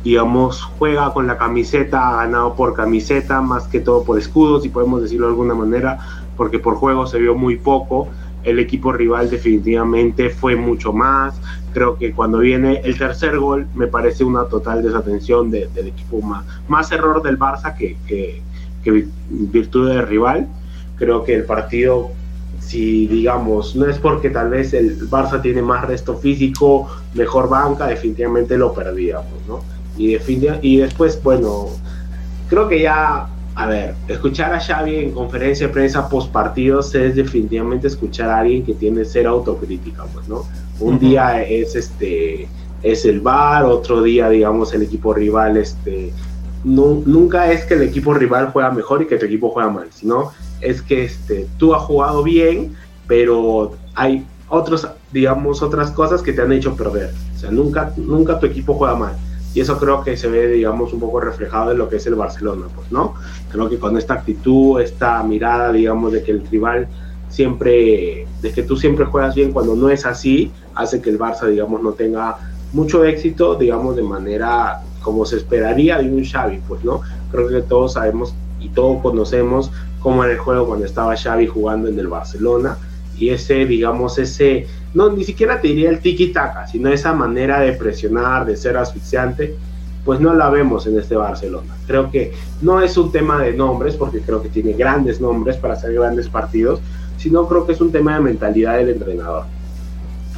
digamos, 0.03 0.61
juega 0.61 1.13
con 1.13 1.27
la 1.27 1.37
camiseta, 1.37 2.09
ha 2.09 2.15
ganado 2.23 2.55
por 2.55 2.73
camiseta, 2.73 3.41
más 3.41 3.67
que 3.67 3.79
todo 3.79 4.03
por 4.03 4.17
escudos, 4.17 4.63
si 4.63 4.69
podemos 4.69 5.01
decirlo 5.01 5.27
de 5.27 5.31
alguna 5.31 5.53
manera, 5.53 5.99
porque 6.35 6.59
por 6.59 6.75
juego 6.75 7.07
se 7.07 7.19
vio 7.19 7.35
muy 7.35 7.57
poco. 7.57 8.07
El 8.43 8.59
equipo 8.59 8.93
rival 8.93 9.29
definitivamente 9.29 10.29
fue 10.29 10.55
mucho 10.55 10.93
más. 10.93 11.39
Creo 11.77 11.95
que 11.99 12.11
cuando 12.11 12.39
viene 12.39 12.81
el 12.83 12.97
tercer 12.97 13.37
gol 13.37 13.67
me 13.75 13.85
parece 13.85 14.23
una 14.23 14.45
total 14.45 14.81
desatención 14.81 15.51
de- 15.51 15.67
del 15.75 15.87
equipo 15.89 16.19
más, 16.21 16.43
más 16.67 16.91
error 16.91 17.21
del 17.21 17.37
Barça 17.37 17.75
que, 17.77 17.97
que, 18.07 18.41
que 18.83 18.89
vi- 18.91 19.07
virtud 19.29 19.87
del 19.89 20.07
rival. 20.07 20.47
Creo 20.97 21.23
que 21.23 21.35
el 21.35 21.43
partido 21.43 22.09
si 22.59 23.05
digamos, 23.07 23.75
no 23.75 23.85
es 23.85 23.99
porque 23.99 24.29
tal 24.31 24.49
vez 24.49 24.73
el 24.73 25.07
Barça 25.07 25.39
tiene 25.41 25.61
más 25.61 25.85
resto 25.87 26.17
físico, 26.17 26.87
mejor 27.13 27.47
banca, 27.47 27.85
definitivamente 27.87 28.57
lo 28.57 28.73
perdía, 28.73 29.19
pues, 29.21 29.47
¿no? 29.47 29.61
Y, 29.97 30.17
y 30.63 30.77
después, 30.77 31.21
bueno, 31.23 31.67
creo 32.49 32.67
que 32.67 32.81
ya, 32.81 33.27
a 33.55 33.65
ver, 33.67 33.93
escuchar 34.07 34.53
a 34.53 34.59
Xavi 34.59 34.95
en 34.95 35.11
conferencia 35.11 35.67
de 35.67 35.73
prensa 35.73 36.09
post 36.09 36.31
partidos 36.31 36.93
es 36.95 37.15
definitivamente 37.15 37.87
escuchar 37.87 38.29
a 38.31 38.39
alguien 38.39 38.65
que 38.65 38.73
tiene 38.73 39.05
cero 39.05 39.29
autocrítica, 39.29 40.03
pues, 40.13 40.27
¿no? 40.27 40.43
Un 40.79 40.99
día 40.99 41.43
es 41.43 41.75
este 41.75 42.47
es 42.83 43.05
el 43.05 43.21
VAR, 43.21 43.65
otro 43.65 44.03
día, 44.03 44.29
digamos, 44.29 44.73
el 44.73 44.83
equipo 44.83 45.13
rival, 45.13 45.57
este, 45.57 46.11
nu- 46.63 47.01
nunca 47.05 47.51
es 47.51 47.65
que 47.65 47.73
el 47.73 47.81
equipo 47.81 48.13
rival 48.13 48.51
juega 48.53 48.69
mejor 48.71 49.01
y 49.01 49.07
que 49.07 49.17
tu 49.17 49.25
equipo 49.25 49.49
juega 49.49 49.69
mal, 49.69 49.87
sino 49.91 50.31
es 50.61 50.81
que 50.83 51.03
este, 51.03 51.47
tú 51.57 51.73
has 51.73 51.81
jugado 51.83 52.21
bien, 52.23 52.75
pero 53.07 53.71
hay 53.95 54.25
otros, 54.49 54.87
digamos, 55.11 55.63
otras 55.63 55.89
cosas 55.91 56.21
que 56.21 56.33
te 56.33 56.41
han 56.41 56.51
hecho 56.51 56.75
perder. 56.75 57.11
O 57.35 57.39
sea, 57.39 57.49
nunca, 57.51 57.93
nunca 57.97 58.39
tu 58.39 58.45
equipo 58.45 58.75
juega 58.75 58.95
mal. 58.95 59.15
Y 59.53 59.59
eso 59.61 59.77
creo 59.79 60.03
que 60.03 60.15
se 60.15 60.27
ve, 60.27 60.47
digamos, 60.47 60.93
un 60.93 60.99
poco 60.99 61.19
reflejado 61.19 61.71
en 61.71 61.79
lo 61.79 61.89
que 61.89 61.95
es 61.95 62.05
el 62.05 62.13
Barcelona, 62.15 62.67
pues, 62.75 62.91
¿no? 62.91 63.15
Creo 63.51 63.69
que 63.69 63.79
con 63.79 63.97
esta 63.97 64.13
actitud, 64.13 64.79
esta 64.79 65.23
mirada, 65.23 65.71
digamos, 65.71 66.11
de 66.13 66.21
que 66.21 66.31
el 66.31 66.47
rival 66.47 66.87
siempre, 67.29 68.27
de 68.41 68.51
que 68.51 68.63
tú 68.63 68.77
siempre 68.77 69.05
juegas 69.05 69.35
bien 69.35 69.51
cuando 69.51 69.75
no 69.75 69.89
es 69.89 70.05
así, 70.05 70.51
hace 70.75 71.01
que 71.01 71.09
el 71.09 71.19
Barça, 71.19 71.47
digamos, 71.47 71.81
no 71.81 71.93
tenga 71.93 72.37
mucho 72.73 73.03
éxito, 73.05 73.55
digamos, 73.55 73.95
de 73.95 74.03
manera 74.03 74.81
como 75.01 75.25
se 75.25 75.37
esperaría 75.37 75.97
de 75.99 76.09
un 76.09 76.25
Xavi, 76.25 76.59
pues, 76.67 76.83
¿no? 76.83 77.01
Creo 77.31 77.47
que 77.47 77.61
todos 77.61 77.93
sabemos 77.93 78.33
y 78.59 78.69
todos 78.69 79.01
conocemos 79.01 79.71
cómo 79.99 80.23
era 80.23 80.33
el 80.33 80.39
juego 80.39 80.67
cuando 80.67 80.85
estaba 80.85 81.15
Xavi 81.15 81.47
jugando 81.47 81.87
en 81.87 81.97
el 81.99 82.07
Barcelona 82.07 82.77
y 83.17 83.29
ese, 83.29 83.65
digamos, 83.65 84.17
ese, 84.19 84.67
no, 84.93 85.11
ni 85.11 85.23
siquiera 85.23 85.59
te 85.59 85.69
diría 85.69 85.89
el 85.89 86.01
tiki-taka, 86.01 86.67
sino 86.67 86.89
esa 86.89 87.13
manera 87.13 87.59
de 87.61 87.73
presionar, 87.73 88.45
de 88.45 88.55
ser 88.55 88.77
asfixiante, 88.77 89.55
pues 90.05 90.19
no 90.19 90.33
la 90.33 90.49
vemos 90.49 90.85
en 90.87 90.97
este 90.97 91.15
Barcelona. 91.15 91.75
Creo 91.85 92.11
que 92.11 92.31
no 92.61 92.81
es 92.81 92.95
un 92.97 93.11
tema 93.11 93.41
de 93.41 93.53
nombres, 93.53 93.95
porque 93.95 94.21
creo 94.21 94.41
que 94.41 94.49
tiene 94.49 94.73
grandes 94.73 95.19
nombres 95.19 95.57
para 95.57 95.73
hacer 95.73 95.93
grandes 95.93 96.29
partidos, 96.29 96.79
sino 97.17 97.47
creo 97.47 97.65
que 97.65 97.73
es 97.73 97.81
un 97.81 97.91
tema 97.91 98.15
de 98.15 98.21
mentalidad 98.21 98.77
del 98.77 98.89
entrenador. 98.89 99.45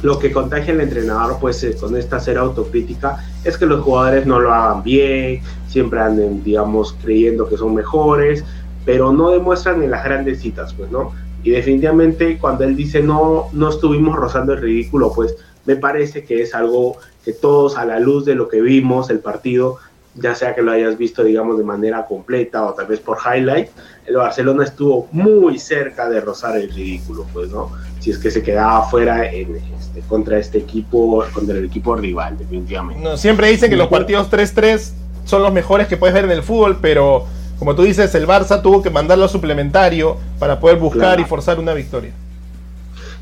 Lo 0.02 0.18
que 0.18 0.32
contagia 0.32 0.72
al 0.72 0.80
entrenador, 0.80 1.36
pues 1.40 1.62
eh, 1.62 1.76
con 1.78 1.96
esta 1.96 2.20
cera 2.20 2.40
autocrítica, 2.40 3.22
es 3.44 3.58
que 3.58 3.66
los 3.66 3.82
jugadores 3.82 4.26
no 4.26 4.40
lo 4.40 4.52
hagan 4.52 4.82
bien, 4.82 5.42
siempre 5.68 6.00
anden, 6.00 6.42
digamos, 6.42 6.96
creyendo 7.02 7.48
que 7.48 7.58
son 7.58 7.74
mejores, 7.74 8.44
pero 8.84 9.12
no 9.12 9.30
demuestran 9.30 9.82
en 9.82 9.90
las 9.90 10.02
grandes 10.02 10.40
citas, 10.40 10.72
pues, 10.72 10.90
¿no? 10.90 11.12
Y 11.42 11.50
definitivamente 11.50 12.38
cuando 12.38 12.64
él 12.64 12.76
dice 12.76 13.02
no, 13.02 13.46
no 13.52 13.68
estuvimos 13.68 14.16
rozando 14.16 14.52
el 14.54 14.60
ridículo, 14.60 15.12
pues 15.14 15.36
me 15.66 15.76
parece 15.76 16.24
que 16.24 16.42
es 16.42 16.54
algo 16.54 16.96
que 17.24 17.32
todos 17.32 17.76
a 17.76 17.84
la 17.84 18.00
luz 18.00 18.24
de 18.24 18.34
lo 18.34 18.48
que 18.48 18.60
vimos 18.60 19.10
el 19.10 19.20
partido, 19.20 19.76
ya 20.14 20.34
sea 20.34 20.54
que 20.54 20.62
lo 20.62 20.72
hayas 20.72 20.98
visto, 20.98 21.22
digamos, 21.22 21.56
de 21.58 21.64
manera 21.64 22.04
completa 22.06 22.64
o 22.64 22.74
tal 22.74 22.86
vez 22.86 23.00
por 23.00 23.18
highlight, 23.24 23.68
el 24.06 24.16
Barcelona 24.16 24.64
estuvo 24.64 25.08
muy 25.12 25.58
cerca 25.58 26.08
de 26.08 26.20
rozar 26.20 26.56
el 26.56 26.72
ridículo, 26.72 27.26
pues, 27.32 27.50
¿no? 27.50 27.70
Si 28.00 28.10
es 28.10 28.18
que 28.18 28.30
se 28.30 28.42
quedaba 28.42 28.82
fuera 28.88 29.30
en, 29.30 29.56
este, 29.56 30.00
contra 30.08 30.38
este 30.38 30.58
equipo, 30.58 31.24
contra 31.32 31.56
el 31.56 31.64
equipo 31.66 31.94
rival, 31.94 32.36
definitivamente. 32.38 33.02
No, 33.02 33.16
siempre 33.16 33.48
dicen 33.48 33.70
que 33.70 33.76
los 33.76 33.88
partidos 33.88 34.30
3-3 34.30 34.92
son 35.24 35.42
los 35.42 35.52
mejores 35.52 35.86
que 35.86 35.96
puedes 35.96 36.14
ver 36.14 36.24
en 36.24 36.32
el 36.32 36.42
fútbol, 36.42 36.78
pero 36.80 37.26
como 37.58 37.74
tú 37.74 37.82
dices, 37.82 38.12
el 38.14 38.26
Barça 38.26 38.62
tuvo 38.62 38.82
que 38.82 38.90
mandarlo 38.90 39.26
a 39.26 39.28
suplementario 39.28 40.16
para 40.38 40.58
poder 40.58 40.78
buscar 40.78 41.00
Claro. 41.00 41.20
y 41.20 41.24
forzar 41.24 41.58
una 41.60 41.74
victoria. 41.74 42.10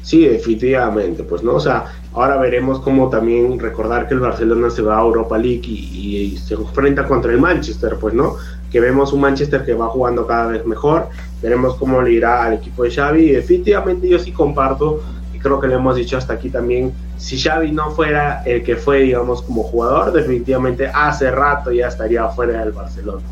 Sí, 0.09 0.27
definitivamente, 0.27 1.23
pues 1.23 1.43
no, 1.43 1.57
o 1.57 1.61
sea, 1.61 1.85
ahora 2.15 2.39
veremos 2.39 2.81
cómo 2.81 3.11
también 3.11 3.59
recordar 3.59 4.09
que 4.09 4.15
el 4.15 4.21
Barcelona 4.21 4.71
se 4.71 4.81
va 4.81 4.97
a 4.97 5.03
Europa 5.03 5.37
League 5.37 5.67
y, 5.67 6.33
y 6.33 6.37
se 6.39 6.55
enfrenta 6.55 7.07
contra 7.07 7.31
el 7.31 7.39
Manchester, 7.39 7.99
pues 8.01 8.15
no, 8.15 8.37
que 8.73 8.81
vemos 8.81 9.13
un 9.13 9.21
Manchester 9.21 9.67
que 9.67 9.75
va 9.75 9.89
jugando 9.89 10.27
cada 10.27 10.47
vez 10.47 10.65
mejor, 10.65 11.09
veremos 11.43 11.75
cómo 11.75 12.01
le 12.01 12.13
irá 12.13 12.43
al 12.43 12.55
equipo 12.55 12.85
de 12.85 12.91
Xavi. 12.91 13.21
Y 13.21 13.33
definitivamente 13.33 14.09
yo 14.09 14.19
sí 14.19 14.33
comparto 14.33 15.03
y 15.35 15.39
creo 15.41 15.61
que 15.61 15.69
le 15.69 15.75
hemos 15.75 15.95
dicho 15.95 16.17
hasta 16.17 16.33
aquí 16.33 16.49
también, 16.49 16.91
si 17.19 17.39
Xavi 17.39 17.71
no 17.73 17.91
fuera 17.91 18.43
el 18.47 18.63
que 18.63 18.77
fue, 18.77 19.01
digamos, 19.01 19.43
como 19.43 19.63
jugador, 19.63 20.15
definitivamente 20.15 20.87
hace 20.87 21.31
rato 21.31 21.71
ya 21.71 21.89
estaría 21.89 22.27
fuera 22.29 22.61
del 22.61 22.73
Barcelona. 22.73 23.27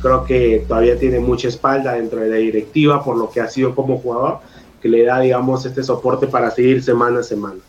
Creo 0.00 0.24
que 0.24 0.64
todavía 0.68 0.96
tiene 0.96 1.18
mucha 1.18 1.48
espalda 1.48 1.94
dentro 1.94 2.20
de 2.20 2.28
la 2.28 2.36
directiva 2.36 3.02
por 3.02 3.16
lo 3.16 3.28
que 3.30 3.40
ha 3.40 3.48
sido 3.48 3.74
como 3.74 3.98
jugador, 3.98 4.38
que 4.80 4.88
le 4.88 5.04
da, 5.04 5.20
digamos, 5.20 5.64
este 5.66 5.82
soporte 5.82 6.26
para 6.26 6.50
seguir 6.50 6.82
semana 6.82 7.20
a 7.20 7.22
semana. 7.22 7.60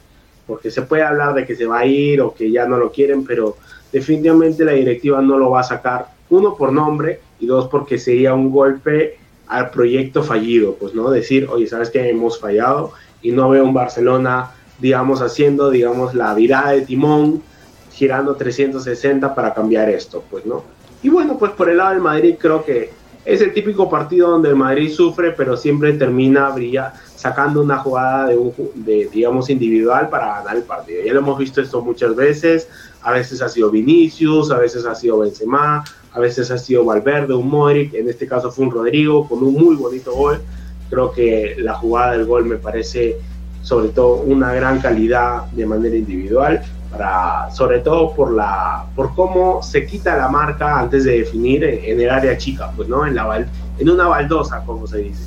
Porque 0.48 0.72
se 0.72 0.82
puede 0.82 1.04
hablar 1.04 1.34
de 1.34 1.46
que 1.46 1.56
se 1.56 1.66
va 1.66 1.80
a 1.80 1.86
ir 1.86 2.22
o 2.22 2.34
que 2.34 2.52
ya 2.52 2.66
no 2.66 2.78
lo 2.78 2.92
quieren, 2.92 3.26
pero 3.26 3.58
definitivamente 3.92 4.64
la 4.64 4.72
directiva 4.72 5.22
no 5.22 5.38
lo 5.38 5.50
va 5.52 5.62
a 5.62 5.64
sacar, 5.64 6.08
uno 6.30 6.56
por 6.56 6.72
nombre 6.72 7.20
y 7.40 7.46
dos 7.46 7.68
porque 7.68 7.98
sería 7.98 8.34
un 8.34 8.52
golpe 8.52 9.18
al 9.48 9.70
proyecto 9.70 10.24
fallido, 10.24 10.76
pues 10.76 10.94
no 10.94 11.12
decir, 11.12 11.48
oye, 11.52 11.68
sabes 11.68 11.90
que 11.90 12.10
hemos 12.10 12.40
fallado 12.40 12.94
y 13.22 13.32
no 13.32 13.50
veo 13.50 13.66
un 13.66 13.74
Barcelona, 13.74 14.52
digamos, 14.80 15.22
haciendo, 15.22 15.70
digamos, 15.70 16.16
la 16.16 16.34
virada 16.34 16.72
de 16.72 16.82
timón, 16.82 17.44
girando 17.92 18.36
360 18.36 19.36
para 19.36 19.54
cambiar 19.54 19.90
esto, 19.90 20.24
pues 20.32 20.46
no. 20.46 20.64
Y 21.04 21.10
bueno, 21.10 21.38
pues 21.38 21.52
por 21.52 21.70
el 21.70 21.78
lado 21.78 21.92
del 21.92 22.00
Madrid 22.00 22.36
creo 22.40 22.64
que 22.64 22.92
es 23.26 23.42
el 23.42 23.54
típico 23.54 23.90
partido 23.90 24.32
donde 24.32 24.50
el 24.50 24.56
Madrid 24.56 24.92
sufre, 24.92 25.32
pero 25.32 25.56
siempre 25.56 25.94
termina 25.94 26.50
brilla, 26.50 26.94
sacando 27.16 27.62
una 27.62 27.78
jugada 27.78 28.28
de, 28.28 28.38
un, 28.38 28.54
de, 28.76 29.10
digamos, 29.12 29.50
individual 29.50 30.10
para 30.10 30.40
ganar 30.40 30.58
el 30.58 30.64
partido. 30.64 31.04
Ya 31.06 31.14
lo 31.14 31.20
hemos 31.20 31.38
visto 31.38 31.62
esto 31.62 31.82
muchas 31.82 32.16
veces, 32.16 32.68
a 33.02 33.12
veces 33.12 33.42
ha 33.42 33.50
sido 33.50 33.70
Vinicius, 33.70 34.52
a 34.52 34.58
veces 34.58 34.86
ha 34.86 34.96
sido 34.96 35.20
Benzema, 35.20 35.84
a 36.14 36.20
veces 36.20 36.50
ha 36.52 36.58
sido 36.58 36.84
Valverde, 36.84 37.34
un 37.34 37.50
Modric, 37.50 37.94
en 37.94 38.10
este 38.10 38.28
caso 38.28 38.52
fue 38.52 38.66
un 38.66 38.72
Rodrigo 38.72 39.28
con 39.28 39.44
un 39.44 39.54
muy 39.54 39.76
bonito 39.76 40.14
gol. 40.14 40.42
Creo 40.90 41.12
que 41.12 41.56
la 41.60 41.76
jugada 41.76 42.14
del 42.14 42.26
gol 42.26 42.46
me 42.46 42.58
parece 42.58 43.18
sobre 43.62 43.90
todo 43.90 44.16
una 44.24 44.54
gran 44.54 44.82
calidad 44.82 45.46
de 45.52 45.66
manera 45.66 45.96
individual 45.96 46.62
para 46.92 47.50
sobre 47.52 47.80
todo 47.80 48.14
por 48.14 48.34
la 48.34 48.86
por 48.96 49.16
cómo 49.16 49.64
se 49.64 49.86
quita 49.86 50.18
la 50.18 50.28
marca 50.28 50.80
antes 50.80 51.06
de 51.06 51.20
definir 51.20 51.64
en, 51.64 52.00
el 52.00 52.10
área 52.10 52.38
chica 52.38 52.72
pues 52.76 52.90
no 52.90 53.08
en 53.08 53.16
la 53.16 53.48
en 53.80 53.90
una 53.90 54.08
baldosa 54.08 54.64
como 54.66 54.86
se 54.88 54.98
dice. 55.00 55.24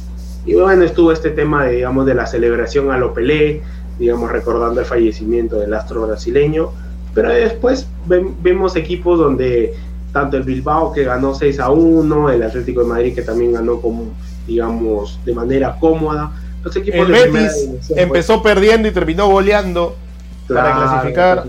Y 0.47 0.55
bueno 0.55 0.85
estuvo 0.85 1.11
este 1.11 1.31
tema 1.31 1.65
de 1.65 1.77
digamos 1.77 2.05
de 2.05 2.15
la 2.15 2.27
celebración 2.27 2.91
a 2.91 2.99
lo 2.99 3.15
Pelé 3.15 3.63
digamos 3.99 4.31
recordando 4.31 4.81
el 4.81 4.87
fallecimiento 4.87 5.59
del 5.59 5.73
astro 5.75 6.07
brasileño. 6.07 6.71
Pero 7.15 7.29
después 7.29 7.87
vemos 8.07 8.75
equipos 8.75 9.19
donde 9.19 9.73
tanto 10.13 10.37
el 10.37 10.43
Bilbao 10.43 10.93
que 10.93 11.05
ganó 11.05 11.35
6 11.35 11.61
a 11.61 11.71
1 11.71 12.31
el 12.31 12.43
Atlético 12.43 12.83
de 12.83 12.87
Madrid 12.87 13.15
que 13.15 13.23
también 13.23 13.53
ganó 13.53 13.81
como 13.81 14.13
digamos 14.47 15.19
de 15.25 15.33
manera 15.33 15.77
cómoda. 15.79 16.33
Los 16.63 16.77
equipos 16.77 17.01
el 17.01 17.13
Betis 17.13 17.69
pues, 17.71 17.93
empezó 17.97 18.43
perdiendo 18.43 18.89
y 18.89 18.91
terminó 18.91 19.29
goleando 19.29 19.97
para 20.49 20.75
clasificar. 20.75 21.45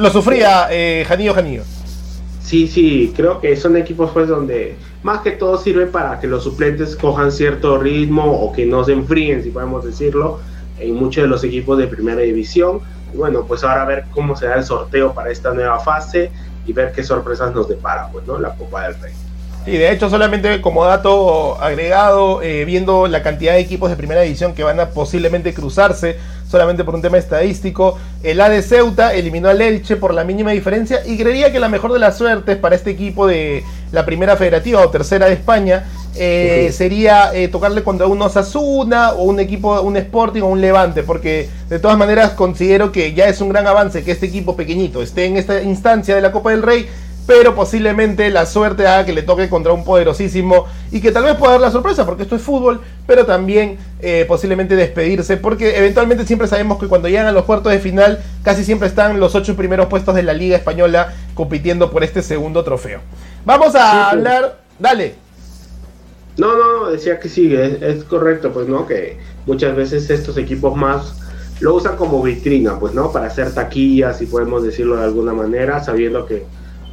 lo 0.00 0.10
sufría 0.10 0.68
eh, 0.70 1.04
Janillo 1.06 1.34
Janillo. 1.34 1.62
Sí, 2.42 2.66
sí, 2.66 3.12
creo 3.14 3.40
que 3.40 3.56
son 3.56 3.76
equipos 3.76 4.10
pues 4.12 4.28
donde 4.28 4.76
más 5.02 5.20
que 5.20 5.32
todo 5.32 5.58
sirve 5.58 5.86
para 5.86 6.18
que 6.18 6.26
los 6.26 6.44
suplentes 6.44 6.96
cojan 6.96 7.30
cierto 7.30 7.78
ritmo 7.78 8.24
o 8.24 8.52
que 8.52 8.64
no 8.64 8.84
se 8.84 8.92
enfríen, 8.92 9.42
si 9.42 9.50
podemos 9.50 9.84
decirlo, 9.84 10.40
en 10.78 10.94
muchos 10.94 11.24
de 11.24 11.28
los 11.28 11.44
equipos 11.44 11.76
de 11.78 11.86
primera 11.86 12.22
división. 12.22 12.80
Y 13.12 13.16
bueno, 13.16 13.44
pues 13.46 13.64
ahora 13.64 13.82
a 13.82 13.86
ver 13.86 14.04
cómo 14.12 14.34
se 14.34 14.46
da 14.46 14.54
el 14.54 14.64
sorteo 14.64 15.12
para 15.12 15.30
esta 15.30 15.52
nueva 15.52 15.78
fase 15.80 16.30
y 16.66 16.72
ver 16.72 16.92
qué 16.92 17.02
sorpresas 17.02 17.54
nos 17.54 17.68
depara, 17.68 18.08
pues, 18.10 18.26
¿no? 18.26 18.38
La 18.38 18.54
Copa 18.54 18.84
del 18.84 19.00
Rey. 19.00 19.12
Y 19.66 19.72
de 19.72 19.92
hecho, 19.92 20.08
solamente 20.08 20.60
como 20.62 20.84
dato 20.84 21.60
agregado, 21.60 22.40
eh, 22.42 22.64
viendo 22.64 23.06
la 23.06 23.22
cantidad 23.22 23.52
de 23.52 23.60
equipos 23.60 23.90
de 23.90 23.96
primera 23.96 24.22
división 24.22 24.54
que 24.54 24.64
van 24.64 24.80
a 24.80 24.90
posiblemente 24.90 25.52
cruzarse, 25.52 26.16
solamente 26.50 26.84
por 26.84 26.94
un 26.94 27.02
tema 27.02 27.18
estadístico, 27.18 27.98
el 28.22 28.40
A 28.40 28.48
de 28.48 28.62
Ceuta 28.62 29.14
eliminó 29.14 29.48
al 29.48 29.60
Elche 29.60 29.96
por 29.96 30.14
la 30.14 30.24
mínima 30.24 30.52
diferencia 30.52 31.00
y 31.06 31.18
creería 31.18 31.52
que 31.52 31.60
la 31.60 31.68
mejor 31.68 31.92
de 31.92 31.98
las 31.98 32.16
suertes 32.16 32.56
para 32.56 32.76
este 32.76 32.90
equipo 32.90 33.26
de 33.26 33.62
la 33.92 34.06
primera 34.06 34.36
federativa 34.36 34.80
o 34.80 34.88
tercera 34.88 35.26
de 35.26 35.34
España 35.34 35.84
eh, 36.16 36.70
sería 36.72 37.32
eh, 37.34 37.48
tocarle 37.48 37.82
contra 37.82 38.06
un 38.06 38.20
Osasuna 38.22 39.12
o 39.12 39.24
un 39.24 39.38
equipo, 39.38 39.80
un 39.82 39.96
Sporting 39.96 40.42
o 40.42 40.46
un 40.46 40.60
Levante, 40.60 41.02
porque 41.02 41.48
de 41.68 41.78
todas 41.78 41.98
maneras 41.98 42.30
considero 42.30 42.90
que 42.90 43.12
ya 43.12 43.28
es 43.28 43.40
un 43.40 43.50
gran 43.50 43.66
avance 43.66 44.02
que 44.02 44.12
este 44.12 44.26
equipo 44.26 44.56
pequeñito 44.56 45.02
esté 45.02 45.26
en 45.26 45.36
esta 45.36 45.62
instancia 45.62 46.14
de 46.14 46.22
la 46.22 46.32
Copa 46.32 46.50
del 46.50 46.62
Rey 46.62 46.88
pero 47.28 47.54
posiblemente 47.54 48.30
la 48.30 48.46
suerte 48.46 48.86
haga 48.86 49.04
que 49.04 49.12
le 49.12 49.20
toque 49.20 49.50
contra 49.50 49.74
un 49.74 49.84
poderosísimo 49.84 50.64
y 50.90 51.02
que 51.02 51.12
tal 51.12 51.24
vez 51.24 51.34
pueda 51.36 51.52
dar 51.52 51.60
la 51.60 51.70
sorpresa, 51.70 52.06
porque 52.06 52.22
esto 52.22 52.34
es 52.34 52.40
fútbol, 52.40 52.80
pero 53.06 53.26
también 53.26 53.76
eh, 54.00 54.24
posiblemente 54.26 54.76
despedirse, 54.76 55.36
porque 55.36 55.76
eventualmente 55.76 56.24
siempre 56.24 56.48
sabemos 56.48 56.78
que 56.78 56.86
cuando 56.86 57.06
llegan 57.06 57.26
a 57.26 57.32
los 57.32 57.44
cuartos 57.44 57.70
de 57.70 57.80
final, 57.80 58.24
casi 58.42 58.64
siempre 58.64 58.88
están 58.88 59.20
los 59.20 59.34
ocho 59.34 59.56
primeros 59.56 59.88
puestos 59.88 60.14
de 60.14 60.22
la 60.22 60.32
Liga 60.32 60.56
Española 60.56 61.12
compitiendo 61.34 61.90
por 61.90 62.02
este 62.02 62.22
segundo 62.22 62.64
trofeo. 62.64 63.00
Vamos 63.44 63.74
a 63.74 64.08
hablar, 64.08 64.60
dale. 64.78 65.14
No, 66.38 66.56
no, 66.56 66.88
decía 66.88 67.20
que 67.20 67.28
sí, 67.28 67.54
es, 67.54 67.82
es 67.82 68.04
correcto, 68.04 68.54
pues 68.54 68.68
no, 68.68 68.86
que 68.86 69.18
muchas 69.44 69.76
veces 69.76 70.08
estos 70.08 70.38
equipos 70.38 70.74
más 70.74 71.12
lo 71.60 71.74
usan 71.74 71.96
como 71.96 72.22
vitrina, 72.22 72.80
pues 72.80 72.94
no, 72.94 73.12
para 73.12 73.26
hacer 73.26 73.52
taquillas, 73.52 74.16
si 74.16 74.24
podemos 74.24 74.62
decirlo 74.62 74.96
de 74.96 75.04
alguna 75.04 75.34
manera, 75.34 75.84
sabiendo 75.84 76.24
que 76.24 76.46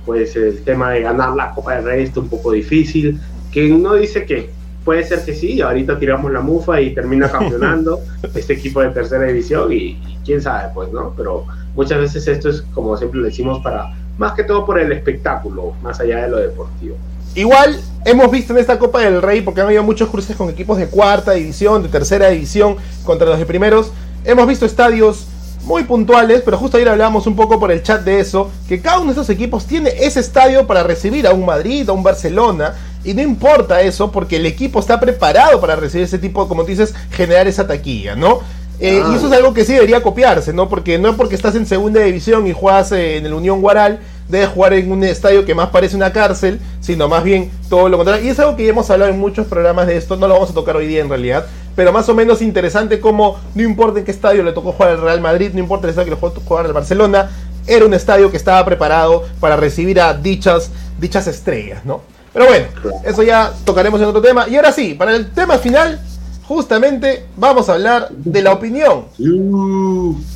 pues 0.06 0.36
el 0.36 0.64
tema 0.64 0.92
de 0.92 1.02
ganar 1.02 1.36
la 1.36 1.52
Copa 1.52 1.76
del 1.76 1.86
Rey 1.86 2.04
está 2.04 2.20
un 2.20 2.30
poco 2.30 2.52
difícil. 2.52 3.20
Que 3.52 3.70
no 3.70 3.96
dice 3.96 4.26
que 4.26 4.50
puede 4.84 5.04
ser 5.04 5.26
que 5.26 5.34
sí, 5.34 5.60
ahorita 5.62 5.98
tiramos 5.98 6.32
la 6.32 6.42
mufa 6.42 6.80
y 6.80 6.94
termina 6.94 7.30
campeonando 7.30 8.02
este 8.36 8.54
equipo 8.54 8.82
de 8.82 8.90
tercera 8.90 9.26
división 9.26 9.74
y, 9.74 9.98
quién 10.24 10.42
sabe, 10.42 10.70
pues, 10.74 10.92
¿no? 10.92 11.14
Pero 11.18 11.46
muchas 11.76 12.00
veces 12.00 12.28
esto 12.28 12.50
es, 12.50 12.62
como 12.74 12.96
siempre 12.98 13.20
le 13.20 13.28
decimos, 13.28 13.62
para 13.64 13.94
más 14.18 14.34
que 14.34 14.44
todo 14.44 14.66
por 14.66 14.80
el 14.80 14.92
espectáculo, 14.92 15.74
más 15.82 16.00
allá 16.00 16.24
de 16.24 16.30
lo 16.30 16.38
deportivo. 16.38 16.96
Igual 17.36 17.80
hemos 18.06 18.32
visto 18.32 18.54
en 18.54 18.60
esta 18.60 18.80
Copa 18.80 19.02
del 19.02 19.22
Rey, 19.22 19.42
porque 19.42 19.62
han 19.62 19.68
habido 19.68 19.84
muchos 19.84 20.10
cruces 20.10 20.36
con 20.36 20.50
equipos 20.50 20.78
de 20.78 20.88
cuarta 20.88 21.34
división, 21.34 21.84
de 21.84 21.90
tercera 21.90 22.30
división, 22.30 22.78
contra 23.04 23.28
los 23.28 23.38
de 23.38 23.46
primeros, 23.46 23.92
hemos 24.24 24.48
visto 24.48 24.66
estadios 24.66 25.28
muy 25.66 25.84
puntuales, 25.84 26.42
pero 26.46 26.58
justo 26.58 26.78
ayer 26.78 26.90
hablábamos 26.90 27.26
un 27.28 27.36
poco 27.36 27.60
por 27.60 27.72
el 27.72 27.82
chat 27.82 28.04
de 28.04 28.20
eso, 28.20 28.52
que 28.68 28.82
cada 28.82 29.00
uno 29.00 29.08
de 29.08 29.14
esos 29.14 29.30
equipos 29.30 29.66
tiene 29.66 29.90
ese 30.00 30.20
estadio 30.20 30.68
para 30.68 30.84
recibir 30.84 31.28
a 31.28 31.34
un 31.34 31.46
Madrid, 31.46 31.90
a 31.90 31.94
un 31.94 32.04
Barcelona, 32.04 32.76
y 33.04 33.14
no 33.14 33.22
importa 33.22 33.82
eso 33.82 34.12
porque 34.12 34.38
el 34.38 34.46
equipo 34.46 34.80
está 34.80 35.00
preparado 35.00 35.60
para 35.60 35.76
recibir 35.76 36.06
ese 36.06 36.20
tipo, 36.20 36.48
como 36.48 36.64
tú 36.64 36.70
dices, 36.70 36.94
generar 37.12 37.48
esa 37.48 37.68
taquilla, 37.68 38.16
¿no? 38.16 38.40
Eh, 38.80 39.02
y 39.10 39.16
eso 39.16 39.28
es 39.28 39.34
algo 39.34 39.54
que 39.54 39.64
sí 39.64 39.74
debería 39.74 40.04
copiarse, 40.04 40.52
¿no? 40.52 40.68
Porque 40.68 40.98
no 40.98 41.10
es 41.10 41.16
porque 41.16 41.36
estás 41.36 41.56
en 41.56 41.66
segunda 41.66 42.02
división 42.02 42.46
y 42.46 42.54
juegas 42.54 42.92
eh, 42.92 43.18
en 43.18 43.26
el 43.26 43.34
Unión 43.34 43.62
Guaral, 43.62 44.00
debes 44.28 44.50
jugar 44.50 44.74
en 44.74 44.92
un 44.92 45.04
estadio 45.04 45.46
que 45.46 45.56
más 45.56 45.70
parece 45.70 45.96
una 45.96 46.12
cárcel, 46.12 46.60
sino 46.82 47.08
más 47.08 47.24
bien 47.24 47.52
todo 47.70 47.88
lo 47.90 47.98
contrario. 47.98 48.26
Y 48.26 48.30
es 48.30 48.40
algo 48.40 48.56
que 48.56 48.64
ya 48.66 48.72
hemos 48.72 48.90
hablado 48.90 49.12
en 49.12 49.20
muchos 49.20 49.48
programas 49.48 49.88
de 49.88 49.98
esto, 49.98 50.18
no 50.18 50.28
lo 50.28 50.34
vamos 50.34 50.50
a 50.50 50.54
tocar 50.54 50.76
hoy 50.76 50.88
día 50.88 51.02
en 51.02 51.10
realidad, 51.10 51.46
pero 51.76 51.92
más 51.92 52.08
o 52.10 52.16
menos 52.16 52.42
interesante 52.42 53.00
como 53.00 53.38
no 53.54 53.64
importa 53.64 54.00
en 54.00 54.06
qué 54.06 54.12
estadio 54.12 54.44
le 54.44 54.54
tocó 54.54 54.72
jugar 54.72 54.92
al 54.92 55.02
Real 55.02 55.22
Madrid, 55.22 55.52
no 55.54 55.60
importa 55.60 55.88
el 55.88 55.90
estadio 55.92 56.06
que 56.06 56.16
le 56.16 56.34
tocó 56.34 56.48
jugar 56.48 56.66
al 56.66 56.74
Barcelona, 56.74 57.30
era 57.68 57.86
un 57.86 57.94
estadio 57.94 58.32
que 58.32 58.38
estaba 58.38 58.64
preparado 58.66 59.24
para 59.40 59.56
recibir 59.56 60.00
a 60.00 60.14
dichas, 60.14 60.72
dichas 61.00 61.28
estrellas, 61.28 61.84
¿no? 61.86 62.02
Pero 62.34 62.48
bueno, 62.48 62.68
eso 63.06 63.24
ya 63.24 63.54
tocaremos 63.64 64.02
en 64.02 64.08
otro 64.08 64.22
tema. 64.22 64.48
Y 64.50 64.58
ahora 64.58 64.74
sí, 64.74 64.94
para 64.94 65.16
el 65.16 65.32
tema 65.32 65.58
final, 65.58 66.02
justamente 66.48 67.26
vamos 67.38 67.70
a 67.70 67.74
hablar 67.74 68.10
de 68.12 68.42
la 68.42 68.52
opinión. 68.52 69.06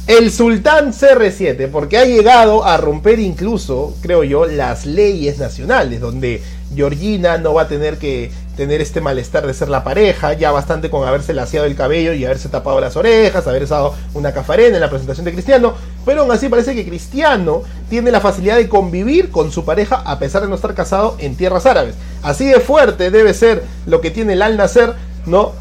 El 0.07 0.31
Sultán 0.31 0.93
CR7, 0.93 1.69
porque 1.69 1.97
ha 1.97 2.05
llegado 2.05 2.63
a 2.63 2.77
romper 2.77 3.19
incluso, 3.19 3.95
creo 4.01 4.23
yo, 4.23 4.45
las 4.45 4.85
leyes 4.85 5.39
nacionales, 5.39 5.99
donde 5.99 6.41
Georgina 6.73 7.37
no 7.37 7.53
va 7.53 7.63
a 7.63 7.67
tener 7.67 7.97
que 7.97 8.31
tener 8.59 8.81
este 8.81 8.99
malestar 8.99 9.47
de 9.47 9.53
ser 9.53 9.69
la 9.69 9.85
pareja, 9.85 10.33
ya 10.33 10.51
bastante 10.51 10.89
con 10.89 11.07
haberse 11.07 11.33
laseado 11.33 11.65
el 11.65 11.77
cabello 11.77 12.11
y 12.11 12.25
haberse 12.25 12.49
tapado 12.49 12.81
las 12.81 12.97
orejas, 12.97 13.47
haber 13.47 13.63
usado 13.63 13.95
una 14.13 14.33
cafarena 14.33 14.75
en 14.75 14.81
la 14.81 14.89
presentación 14.89 15.23
de 15.23 15.31
Cristiano, 15.31 15.75
pero 16.05 16.23
aún 16.23 16.31
así 16.33 16.49
parece 16.49 16.75
que 16.75 16.85
Cristiano 16.85 17.61
tiene 17.89 18.11
la 18.11 18.19
facilidad 18.19 18.57
de 18.57 18.67
convivir 18.67 19.31
con 19.31 19.49
su 19.49 19.63
pareja 19.63 20.03
a 20.05 20.19
pesar 20.19 20.41
de 20.41 20.49
no 20.49 20.55
estar 20.55 20.73
casado 20.73 21.15
en 21.19 21.37
tierras 21.37 21.65
árabes. 21.65 21.95
Así 22.21 22.47
de 22.47 22.59
fuerte 22.59 23.11
debe 23.11 23.33
ser 23.33 23.63
lo 23.85 24.01
que 24.01 24.11
tiene 24.11 24.33
el 24.33 24.41
Al 24.41 24.57
Nacer, 24.57 24.93
¿no? 25.25 25.53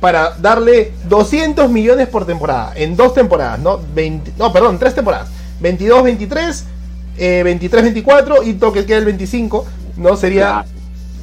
Para 0.00 0.30
darle 0.38 0.94
200 1.10 1.68
millones 1.68 2.08
por 2.08 2.24
temporada, 2.24 2.72
en 2.74 2.96
dos 2.96 3.12
temporadas, 3.12 3.58
¿no? 3.58 3.78
20, 3.94 4.32
no, 4.38 4.50
perdón, 4.50 4.78
tres 4.78 4.94
temporadas. 4.94 5.28
22-23, 5.60 6.62
23-24 7.18 8.46
y 8.46 8.54
toque 8.54 8.86
queda 8.86 8.96
el 8.96 9.04
25, 9.04 9.66
¿no? 9.98 10.16
Sería 10.16 10.64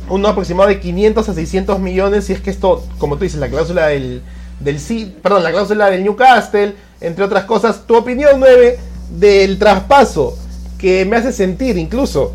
un 0.10 0.26
aproximado 0.26 0.70
de 0.70 0.80
500 0.80 1.30
a 1.30 1.34
600 1.34 1.80
millones 1.80 2.26
si 2.26 2.34
es 2.34 2.42
que 2.42 2.50
esto, 2.50 2.84
como 2.98 3.18
tú 3.18 3.24
dices, 3.24 3.40
la 3.40 3.50
cláusula 3.50 3.88
del, 3.88 4.22
del 4.60 4.78
perdón, 5.22 5.44
la 5.44 5.52
cláusula 5.52 5.90
del 5.90 6.04
Newcastle, 6.04 6.76
entre 7.02 7.24
otras 7.24 7.46
cosas. 7.46 7.86
Tu 7.86 7.96
opinión 7.96 8.40
9 8.40 8.80
del 9.18 9.58
traspaso 9.60 10.38
que 10.78 11.06
me 11.06 11.16
hace 11.16 11.32
sentir 11.32 11.78
incluso 11.78 12.34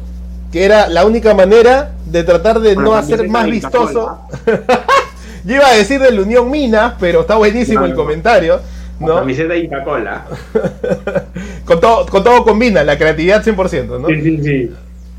que 0.53 0.65
era 0.65 0.89
la 0.89 1.05
única 1.05 1.35
manera 1.35 1.93
de 2.07 2.25
tratar 2.25 2.61
de 2.61 2.75
no 2.75 2.95
hacer 2.95 3.29
más 3.29 3.47
vistoso. 3.47 4.21
Yo 5.45 5.57
iba 5.57 5.69
a 5.69 5.75
decir 5.75 6.01
de 6.01 6.11
la 6.11 6.23
Unión 6.23 6.51
Minas, 6.51 6.95
pero 6.99 7.21
está 7.21 7.37
buenísimo 7.37 7.85
el 7.85 7.95
comentario. 7.95 8.61
¿no? 8.99 9.17
Camiseta 9.17 9.57
y 9.57 9.69
Coca-Cola. 9.69 10.27
con, 11.65 11.81
todo, 11.81 12.07
con 12.07 12.25
todo 12.25 12.45
combina, 12.45 12.83
la 12.83 12.99
creatividad 12.99 13.45
100%, 13.45 14.01
¿no? 14.01 14.09
Sí, 14.09 14.23
sí, 14.23 14.43
sí. 14.43 14.71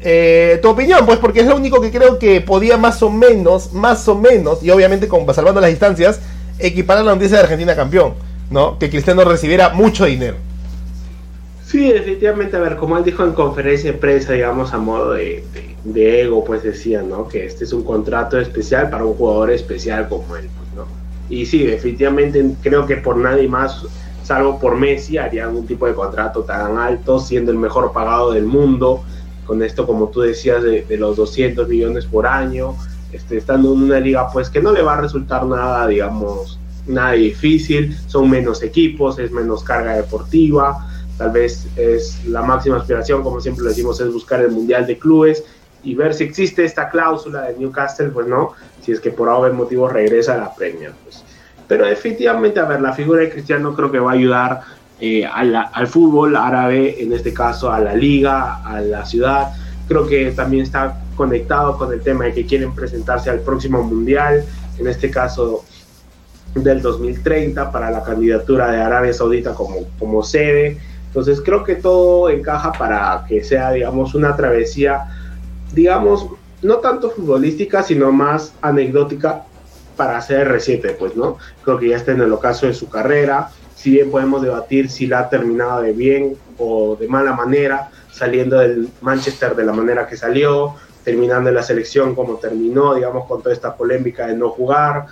Eh, 0.02 0.60
tu 0.62 0.70
opinión, 0.70 1.06
pues, 1.06 1.20
porque 1.20 1.42
es 1.42 1.48
lo 1.48 1.56
único 1.56 1.82
que 1.82 1.92
creo 1.92 2.18
que 2.20 2.42
podía 2.42 2.78
más 2.78 3.04
o 3.04 3.10
menos, 3.10 3.74
más 3.74 4.08
o 4.08 4.16
menos, 4.16 4.64
y 4.64 4.70
obviamente 4.70 5.08
con, 5.08 5.32
salvando 5.34 5.60
las 5.60 5.70
distancias, 5.70 6.22
equiparar 6.58 7.04
la 7.04 7.14
noticia 7.14 7.38
de 7.38 7.44
Argentina 7.44 7.76
campeón, 7.76 8.14
¿no? 8.50 8.80
Que 8.80 8.90
Cristiano 8.90 9.24
recibiera 9.26 9.70
mucho 9.70 10.06
dinero. 10.06 10.38
Sí, 11.66 11.92
definitivamente, 11.92 12.58
a 12.58 12.62
ver, 12.62 12.78
como 12.78 12.98
él 12.98 13.04
dijo 13.04 13.24
en 13.24 13.34
conferencia 13.34 13.92
de 13.92 13.98
prensa, 13.98 14.34
digamos, 14.34 14.74
a 14.74 14.78
modo 14.78 15.12
de, 15.12 15.44
ego, 15.94 16.44
pues 16.44 16.64
decía, 16.64 17.04
¿no? 17.04 17.28
Que 17.28 17.46
este 17.46 17.66
es 17.66 17.74
un 17.74 17.84
contrato 17.84 18.40
especial 18.40 18.90
para 18.90 19.06
un 19.06 19.14
jugador 19.14 19.52
especial 19.52 20.08
como 20.10 20.36
él, 20.36 20.50
pues, 20.58 20.74
¿no? 20.76 20.88
Y 21.30 21.46
sí, 21.46 21.64
definitivamente 21.64 22.44
creo 22.64 22.88
que 22.88 22.96
por 22.96 23.18
nadie 23.18 23.48
más, 23.48 23.86
salvo 24.24 24.60
por 24.60 24.78
Messi, 24.78 25.18
haría 25.18 25.44
algún 25.44 25.68
tipo 25.68 25.86
de 25.86 25.94
contrato 25.94 26.42
tan 26.42 26.78
alto, 26.78 27.20
siendo 27.20 27.52
el 27.52 27.58
mejor 27.58 27.92
pagado 27.92 28.32
del 28.32 28.46
mundo, 28.46 29.04
con 29.50 29.64
esto, 29.64 29.88
como 29.88 30.10
tú 30.10 30.22
decías, 30.22 30.62
de, 30.62 30.86
los 30.96 31.18
200 31.18 31.68
millones 31.68 32.06
por 32.06 32.28
año, 32.28 32.76
este, 33.12 33.38
estando 33.38 33.74
en 33.74 33.82
una 33.82 34.00
liga 34.00 34.30
pues 34.32 34.48
que 34.48 34.62
no 34.62 34.72
le 34.72 34.84
va 34.84 34.94
a 34.94 35.02
resultar 35.02 35.44
nada, 35.48 35.88
digamos, 35.88 36.60
nada 36.86 37.14
difícil, 37.14 37.98
son 38.06 38.30
menos 38.30 38.62
equipos, 38.62 39.18
es 39.18 39.32
menos 39.32 39.64
carga 39.64 39.96
deportiva, 39.96 40.88
tal 41.18 41.32
vez 41.32 41.66
es 41.76 42.24
la 42.28 42.44
máxima 42.44 42.78
aspiración, 42.78 43.24
como 43.24 43.42
siempre 43.42 43.64
lo 43.64 43.70
decimos, 43.70 44.00
es 44.00 44.14
buscar 44.14 44.40
el 44.42 44.52
Mundial 44.52 44.86
de 44.86 45.00
Clubes 45.00 45.44
y 45.84 45.96
ver 45.96 46.14
si 46.14 46.26
existe 46.26 46.64
esta 46.64 46.88
cláusula 46.88 47.42
de 47.48 47.58
Newcastle, 47.58 48.10
pues 48.10 48.28
no, 48.28 48.52
si 48.84 48.92
es 48.92 49.00
que 49.00 49.10
por 49.10 49.30
algún 49.30 49.58
motivo 49.58 49.90
regresa 49.90 50.36
a 50.36 50.38
la 50.38 50.54
Premier. 50.54 50.92
Pues. 51.04 51.24
Pero 51.68 51.88
definitivamente, 51.88 52.60
a 52.60 52.66
ver, 52.66 52.82
la 52.82 52.94
figura 52.94 53.22
de 53.22 53.32
Cristiano 53.32 53.76
creo 53.76 53.92
que 53.92 53.98
va 53.98 54.12
a 54.12 54.14
ayudar 54.14 54.62
eh, 55.02 55.26
al 55.26 55.88
fútbol 55.88 56.36
árabe, 56.36 57.02
en 57.02 57.14
este 57.14 57.34
caso 57.34 57.72
a 57.72 57.80
la 57.80 57.96
liga, 57.96 58.64
a 58.64 58.82
la 58.82 59.06
ciudad. 59.06 59.54
Creo 59.88 60.06
que 60.06 60.32
también 60.32 60.64
está 60.64 61.02
conectado 61.16 61.78
con 61.78 61.92
el 61.94 62.02
tema 62.02 62.26
de 62.26 62.34
que 62.34 62.46
quieren 62.46 62.74
presentarse 62.74 63.30
al 63.30 63.40
próximo 63.40 63.82
mundial, 63.84 64.44
en 64.78 64.88
este 64.88 65.10
caso 65.10 65.64
del 66.56 66.82
2030, 66.82 67.72
para 67.72 67.92
la 67.92 68.04
candidatura 68.04 68.72
de 68.72 68.82
Arabia 68.82 69.14
Saudita 69.14 69.54
como, 69.54 69.78
como 69.98 70.24
sede. 70.24 70.78
Entonces 71.08 71.42
creo 71.42 71.64
que 71.64 71.76
todo 71.76 72.30
encaja 72.30 72.72
para 72.72 73.26
que 73.28 73.44
sea, 73.44 73.72
digamos, 73.72 74.16
una 74.16 74.36
travesía, 74.36 75.06
digamos, 75.74 76.28
no 76.62 76.76
tanto 76.78 77.10
futbolística, 77.10 77.84
sino 77.84 78.12
más 78.12 78.54
anecdótica 78.62 79.44
para 79.96 80.20
CR7, 80.20 80.96
pues, 80.98 81.16
¿no? 81.16 81.38
Creo 81.64 81.80
que 81.80 81.90
ya 81.90 81.98
está 81.98 82.12
en 82.12 82.22
el 82.22 82.32
ocaso 82.32 82.68
de 82.68 82.74
su 82.74 82.90
carrera, 82.90 83.50
si 83.80 83.92
bien 83.92 84.12
podemos 84.12 84.42
debatir 84.42 84.90
si 84.90 85.08
la 85.08 85.20
ha 85.20 85.30
terminado 85.30 85.82
de 85.82 85.94
bien 85.94 86.36
o 86.58 86.98
de 87.00 87.08
mala 87.08 87.32
manera, 87.32 87.90
saliendo 88.12 88.60
del 88.60 88.90
Manchester 89.00 89.56
de 89.56 89.64
la 89.64 89.72
manera 89.72 90.06
que 90.06 90.18
salió, 90.18 90.76
terminando 91.06 91.48
en 91.48 91.56
la 91.56 91.64
selección 91.64 92.14
como 92.14 92.36
terminó, 92.36 92.94
digamos, 92.94 93.26
con 93.26 93.42
toda 93.42 93.56
esta 93.56 93.78
polémica 93.78 94.28
de 94.28 94.36
no 94.36 94.50
jugar, 94.50 95.06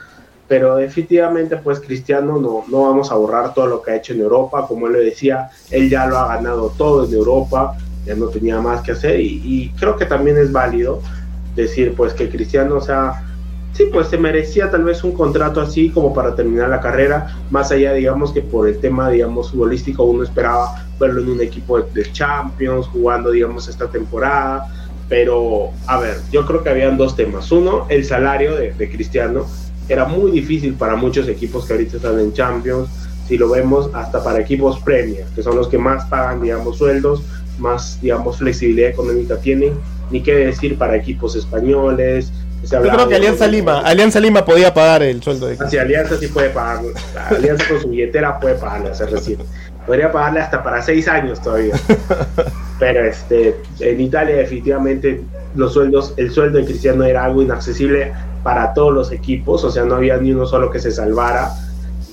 pero 0.49 0.76
definitivamente 0.76 1.55
pues 1.55 1.80
Cristiano 1.80 2.41
no, 2.41 2.65
no 2.68 2.82
vamos 2.84 3.09
a 3.09 3.15
borrar 3.15 3.53
todo 3.53 3.68
lo 3.68 3.82
que 3.82 3.91
ha 3.91 3.95
hecho 3.95 4.11
en 4.11 4.20
Europa, 4.20 4.68
como 4.68 4.88
él 4.88 4.93
le 4.93 4.99
decía, 4.99 5.49
él 5.72 5.89
ya 5.89 6.05
lo 6.05 6.18
ha 6.18 6.36
ganado 6.36 6.74
todo 6.78 7.05
en 7.05 7.13
Europa, 7.13 7.78
ya 8.05 8.15
no 8.15 8.28
tenía 8.28 8.59
más 8.59 8.82
que 8.82 8.91
hacer. 8.91 9.22
Y, 9.22 9.41
y 9.45 9.70
creo 9.80 9.95
que 9.95 10.05
también 10.05 10.38
es 10.38 10.51
válido 10.51 11.01
decir 11.55 11.93
pues 11.95 12.13
que 12.13 12.30
Cristiano, 12.30 12.82
sea, 12.82 13.27
sí, 13.78 13.86
pues 13.94 14.08
se 14.08 14.18
merecía 14.18 14.72
tal 14.72 14.84
vez 14.84 15.04
un 15.04 15.12
contrato 15.12 15.62
así 15.62 15.90
como 15.92 16.12
para 16.12 16.36
terminar 16.36 16.70
la 16.70 16.82
carrera, 16.82 17.38
más 17.52 17.72
allá, 17.72 17.94
digamos, 17.94 18.32
que 18.32 18.42
por 18.42 18.68
el 18.68 18.80
tema, 18.80 19.12
digamos, 19.12 19.52
futbolístico 19.52 20.04
uno 20.04 20.24
esperaba 20.24 20.84
verlo 21.00 21.22
en 21.22 21.30
un 21.30 21.42
equipo 21.42 21.80
de, 21.80 22.12
Champions, 22.12 22.88
jugando, 22.88 23.30
digamos, 23.30 23.68
esta 23.68 23.88
temporada, 23.88 24.66
pero, 25.08 25.70
a 25.86 26.00
ver, 26.00 26.18
yo 26.32 26.44
creo 26.48 26.64
que 26.64 26.70
habían 26.70 26.98
dos 26.98 27.16
temas. 27.16 27.52
Uno, 27.52 27.86
el 27.90 28.04
salario 28.04 28.56
de, 28.56 28.74
de 28.74 28.90
Cristiano 28.90 29.46
era 29.88 30.06
muy 30.06 30.32
difícil 30.32 30.74
para 30.74 30.96
muchos 30.96 31.28
equipos 31.28 31.66
que 31.66 31.74
ahorita 31.74 31.98
están 31.98 32.20
en 32.20 32.34
Champions, 32.34 32.90
si 33.28 33.38
lo 33.38 33.48
vemos 33.48 33.92
hasta 33.94 34.24
para 34.24 34.40
equipos 34.40 34.80
Premier, 34.80 35.26
que 35.36 35.44
son 35.44 35.56
los 35.56 35.68
que 35.68 35.78
más 35.78 36.06
pagan, 36.06 36.42
digamos, 36.42 36.80
sueldos, 36.80 37.22
más, 37.60 38.02
digamos, 38.02 38.40
flexibilidad 38.40 38.90
económica 38.90 39.38
tienen, 39.38 39.74
ni 40.10 40.24
qué 40.24 40.34
decir 40.34 40.80
para 40.80 40.96
equipos 40.96 41.36
españoles, 41.36 42.32
yo 42.70 42.82
creo 42.82 43.07
que 43.07 43.15
Alianza 43.15 43.47
Lima, 43.47 43.80
Alianza 43.80 44.20
Lima 44.20 44.45
podía 44.45 44.74
pagar 44.74 45.03
el 45.03 45.22
sueldo 45.22 45.47
de 45.47 45.57
Sí, 45.70 45.78
Alianza 45.78 46.18
sí 46.18 46.28
puede 46.28 46.49
pagar. 46.49 46.82
Alianza 47.30 47.68
con 47.68 47.82
su 47.82 47.89
billetera 47.89 48.39
puede 48.39 48.55
pagarle 48.55 48.91
hacer 48.91 49.11
recién. 49.11 49.39
Podría 49.86 50.11
pagarle 50.11 50.41
hasta 50.41 50.63
para 50.63 50.82
seis 50.82 51.07
años 51.07 51.41
todavía. 51.41 51.76
Pero 52.80 53.05
este, 53.05 53.55
en 53.80 54.01
Italia 54.01 54.36
definitivamente 54.36 55.22
los 55.55 55.74
sueldos, 55.74 56.13
el 56.18 56.32
sueldo 56.32 56.59
de 56.59 56.65
Cristiano 56.65 57.03
era 57.03 57.24
algo 57.24 57.41
inaccesible 57.41 58.13
para 58.43 58.74
todos 58.74 58.93
los 58.93 59.11
equipos, 59.11 59.63
o 59.63 59.72
sea, 59.72 59.84
no 59.84 59.95
había 59.95 60.18
ni 60.18 60.32
uno 60.32 60.45
solo 60.45 60.70
que 60.70 60.80
se 60.80 60.91
salvara. 60.91 61.49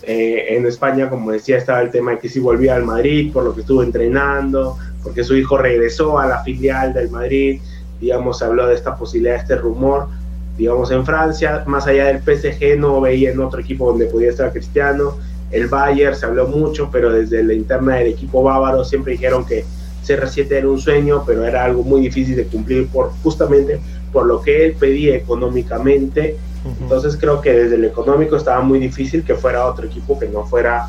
Eh, 0.03 0.57
en 0.57 0.67
España, 0.67 1.09
como 1.09 1.33
decía, 1.33 1.57
estaba 1.57 1.81
el 1.81 1.91
tema 1.91 2.13
de 2.13 2.19
que 2.19 2.29
si 2.29 2.41
volvía 2.41 2.75
al 2.75 2.85
Madrid 2.85 3.33
por 3.33 3.45
lo 3.45 3.55
que 3.55 3.63
estuvo 3.63 3.83
entrenando, 3.83 4.77
porque 5.03 5.25
su 5.25 5.37
hijo 5.37 5.59
regresó 5.59 6.19
a 6.19 6.27
la 6.27 6.43
filial 6.43 6.93
del 6.95 7.11
Madrid, 7.11 7.61
digamos, 8.01 8.39
se 8.39 8.45
habló 8.45 8.67
de 8.67 8.75
esta 8.75 8.97
posibilidad, 8.97 9.35
de 9.35 9.41
este 9.41 9.57
rumor 9.57 10.09
digamos, 10.57 10.91
en 10.91 11.05
Francia, 11.05 11.65
más 11.67 11.87
allá 11.87 12.07
del 12.07 12.19
PSG, 12.23 12.79
no 12.79 13.01
veía 13.01 13.31
en 13.31 13.41
otro 13.41 13.61
equipo 13.61 13.91
donde 13.91 14.07
pudiera 14.07 14.33
estar 14.33 14.53
Cristiano. 14.53 15.17
El 15.51 15.69
Bayern 15.69 16.15
se 16.15 16.27
habló 16.27 16.47
mucho, 16.47 16.89
pero 16.91 17.13
desde 17.13 17.43
la 17.43 17.55
interna 17.55 17.97
del 17.97 18.09
equipo 18.09 18.43
bávaro 18.43 18.85
siempre 18.85 19.13
dijeron 19.13 19.45
que 19.45 19.65
CR7 20.07 20.51
era 20.51 20.69
un 20.69 20.79
sueño, 20.79 21.25
pero 21.27 21.45
era 21.45 21.65
algo 21.65 21.83
muy 21.83 22.03
difícil 22.03 22.37
de 22.37 22.45
cumplir 22.45 22.89
por 22.89 23.11
justamente 23.23 23.81
por 24.13 24.27
lo 24.27 24.41
que 24.41 24.65
él 24.65 24.77
pedía 24.79 25.17
económicamente. 25.17 26.37
Entonces 26.81 27.17
creo 27.19 27.41
que 27.43 27.53
desde 27.53 27.75
el 27.75 27.85
económico 27.85 28.37
estaba 28.37 28.63
muy 28.63 28.79
difícil 28.79 29.23
que 29.23 29.35
fuera 29.35 29.67
otro 29.67 29.87
equipo 29.87 30.19
que 30.19 30.29
no 30.29 30.45
fuera 30.45 30.89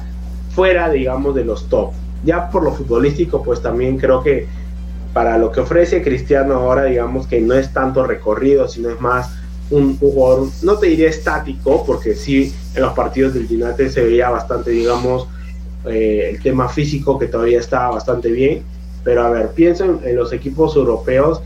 fuera, 0.52 0.90
digamos, 0.90 1.36
de 1.36 1.44
los 1.44 1.68
top. 1.68 1.92
Ya 2.24 2.50
por 2.50 2.64
lo 2.64 2.72
futbolístico, 2.72 3.44
pues 3.44 3.62
también 3.62 3.98
creo 3.98 4.24
que 4.24 4.48
para 5.14 5.38
lo 5.38 5.52
que 5.52 5.60
ofrece 5.60 6.02
Cristiano 6.02 6.56
ahora, 6.56 6.86
digamos 6.86 7.28
que 7.28 7.42
no 7.42 7.56
es 7.56 7.74
tanto 7.74 8.06
recorrido, 8.06 8.68
sino 8.68 8.90
es 8.90 9.02
más 9.02 9.32
un, 9.70 9.98
jugador, 9.98 10.50
no 10.62 10.78
te 10.78 10.88
diría 10.88 11.10
estático, 11.10 11.84
porque 11.86 12.16
sí, 12.16 12.54
en 12.76 12.82
los 12.82 12.94
partidos 12.94 13.34
del 13.34 13.46
United 13.46 13.90
se 13.90 14.04
veía 14.04 14.30
bastante, 14.30 14.72
digamos, 14.72 15.28
eh, 15.86 16.32
el 16.34 16.42
tema 16.42 16.70
físico 16.70 17.20
que 17.20 17.28
todavía 17.28 17.60
está 17.60 17.90
bastante 17.90 18.32
bien, 18.32 18.64
pero 19.04 19.24
a 19.24 19.30
ver, 19.30 19.50
pienso 19.52 20.00
en, 20.04 20.16
los 20.16 20.34
equipos 20.34 20.76
europeos 20.76 21.42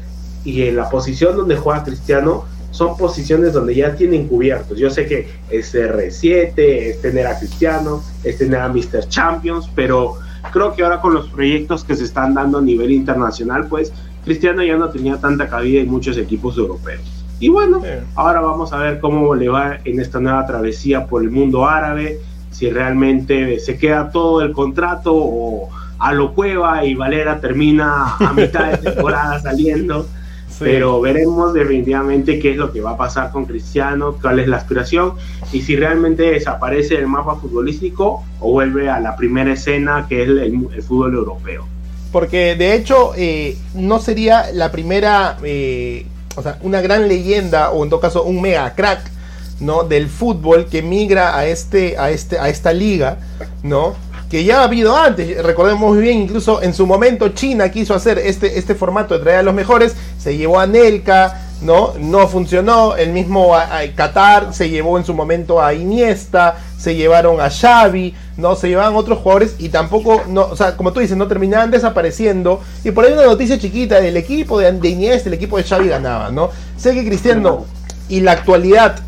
y 0.45 0.63
en 0.63 0.77
la 0.77 0.89
posición 0.89 1.35
donde 1.35 1.57
juega 1.57 1.83
Cristiano, 1.83 2.45
son 2.71 2.95
posiciones 2.95 3.53
donde 3.53 3.75
ya 3.75 3.95
tienen 3.95 4.27
cubiertos. 4.27 4.77
Yo 4.77 4.89
sé 4.89 5.07
que 5.07 5.27
es 5.49 5.73
R7, 5.73 6.53
es 6.57 7.01
tener 7.01 7.27
a 7.27 7.37
Cristiano, 7.37 8.01
es 8.23 8.37
tener 8.37 8.59
a 8.59 8.69
Mr. 8.69 9.07
Champions, 9.09 9.69
pero 9.75 10.15
creo 10.53 10.73
que 10.73 10.83
ahora 10.83 11.01
con 11.01 11.13
los 11.13 11.27
proyectos 11.29 11.83
que 11.83 11.95
se 11.95 12.05
están 12.05 12.33
dando 12.33 12.59
a 12.59 12.61
nivel 12.61 12.91
internacional, 12.91 13.67
pues 13.67 13.91
Cristiano 14.23 14.63
ya 14.63 14.77
no 14.77 14.89
tenía 14.89 15.17
tanta 15.17 15.49
cabida 15.49 15.81
en 15.81 15.89
muchos 15.89 16.17
equipos 16.17 16.57
europeos. 16.57 17.18
Y 17.39 17.49
bueno, 17.49 17.81
ahora 18.15 18.41
vamos 18.41 18.73
a 18.73 18.77
ver 18.77 18.99
cómo 18.99 19.33
le 19.33 19.47
va 19.47 19.77
en 19.85 19.99
esta 19.99 20.19
nueva 20.19 20.45
travesía 20.45 21.05
por 21.05 21.23
el 21.23 21.31
mundo 21.31 21.65
árabe, 21.65 22.19
si 22.51 22.69
realmente 22.69 23.59
se 23.59 23.77
queda 23.77 24.11
todo 24.11 24.41
el 24.41 24.51
contrato 24.51 25.13
o 25.15 25.69
a 25.99 26.13
lo 26.13 26.33
cueva 26.33 26.83
y 26.85 26.95
Valera 26.95 27.39
termina 27.39 28.15
a 28.15 28.33
mitad 28.33 28.71
de 28.71 28.77
temporada 28.77 29.39
saliendo. 29.41 30.07
Pero 30.57 30.99
veremos 30.99 31.53
definitivamente 31.53 32.37
qué 32.37 32.51
es 32.51 32.57
lo 32.57 32.73
que 32.73 32.81
va 32.81 32.91
a 32.91 32.97
pasar 32.97 33.31
con 33.31 33.45
Cristiano, 33.45 34.17
cuál 34.21 34.39
es 34.39 34.47
la 34.49 34.57
aspiración 34.57 35.13
y 35.53 35.61
si 35.61 35.77
realmente 35.77 36.23
desaparece 36.23 36.95
el 36.95 37.07
mapa 37.07 37.35
futbolístico 37.35 38.25
o 38.41 38.51
vuelve 38.51 38.89
a 38.89 38.99
la 38.99 39.15
primera 39.15 39.53
escena 39.53 40.05
que 40.09 40.23
es 40.23 40.27
el, 40.27 40.83
fútbol 40.85 41.13
europeo. 41.13 41.65
Porque 42.11 42.55
de 42.55 42.75
hecho 42.75 43.13
eh, 43.15 43.55
no 43.73 43.99
sería 43.99 44.51
la 44.51 44.69
primera 44.69 45.37
eh, 45.43 46.05
o 46.39 46.41
sea, 46.41 46.57
una 46.61 46.79
gran 46.81 47.07
leyenda 47.07 47.71
o 47.71 47.83
en 47.83 47.89
todo 47.89 47.99
caso 47.99 48.23
un 48.23 48.41
mega 48.41 48.73
crack, 48.73 49.01
¿no? 49.59 49.83
Del 49.83 50.07
fútbol 50.07 50.67
que 50.67 50.81
migra 50.81 51.37
a, 51.37 51.45
este, 51.45 51.97
a, 51.97 52.09
este, 52.11 52.39
a 52.39 52.47
esta 52.47 52.71
liga, 52.71 53.17
¿no? 53.61 53.93
Que 54.29 54.45
ya 54.45 54.61
ha 54.61 54.63
habido 54.63 54.95
antes, 54.95 55.43
recordemos 55.43 55.93
muy 55.93 56.01
bien, 56.01 56.19
incluso 56.19 56.61
en 56.61 56.73
su 56.73 56.87
momento 56.87 57.29
China 57.29 57.69
quiso 57.69 57.93
hacer 57.93 58.19
este, 58.19 58.57
este 58.57 58.73
formato 58.73 59.15
de 59.15 59.21
traer 59.21 59.39
a 59.39 59.43
los 59.43 59.53
mejores, 59.53 59.95
se 60.17 60.37
llevó 60.37 60.59
a 60.59 60.67
Nelka, 60.67 61.41
¿no? 61.61 61.93
No 61.99 62.27
funcionó, 62.27 62.95
el 62.95 63.11
mismo 63.11 63.53
Qatar 63.95 64.53
se 64.53 64.69
llevó 64.69 64.97
en 64.97 65.03
su 65.03 65.13
momento 65.13 65.61
a 65.61 65.73
Iniesta, 65.73 66.55
se 66.77 66.95
llevaron 66.95 67.41
a 67.41 67.49
Xavi, 67.49 68.15
no 68.39 68.55
se 68.55 68.69
llevaban 68.69 68.95
otros 68.95 69.19
jugadores 69.19 69.55
y 69.59 69.69
tampoco, 69.69 70.23
no, 70.27 70.45
o 70.45 70.55
sea, 70.55 70.77
como 70.77 70.93
tú 70.93 70.99
dices, 70.99 71.17
no 71.17 71.27
terminaban 71.27 71.71
desapareciendo. 71.71 72.61
Y 72.83 72.91
por 72.91 73.05
ahí 73.05 73.13
una 73.13 73.25
noticia 73.25 73.59
chiquita 73.59 73.99
del 74.01 74.17
equipo 74.17 74.59
de, 74.59 74.71
de 74.71 74.89
Iniesta, 74.89 75.29
el 75.29 75.35
equipo 75.35 75.57
de 75.57 75.63
Xavi 75.63 75.89
ganaba, 75.89 76.31
¿no? 76.31 76.49
Sé 76.77 76.93
que 76.93 77.05
Cristiano 77.05 77.65
y 78.07 78.21
la 78.21 78.31
actualidad 78.31 79.01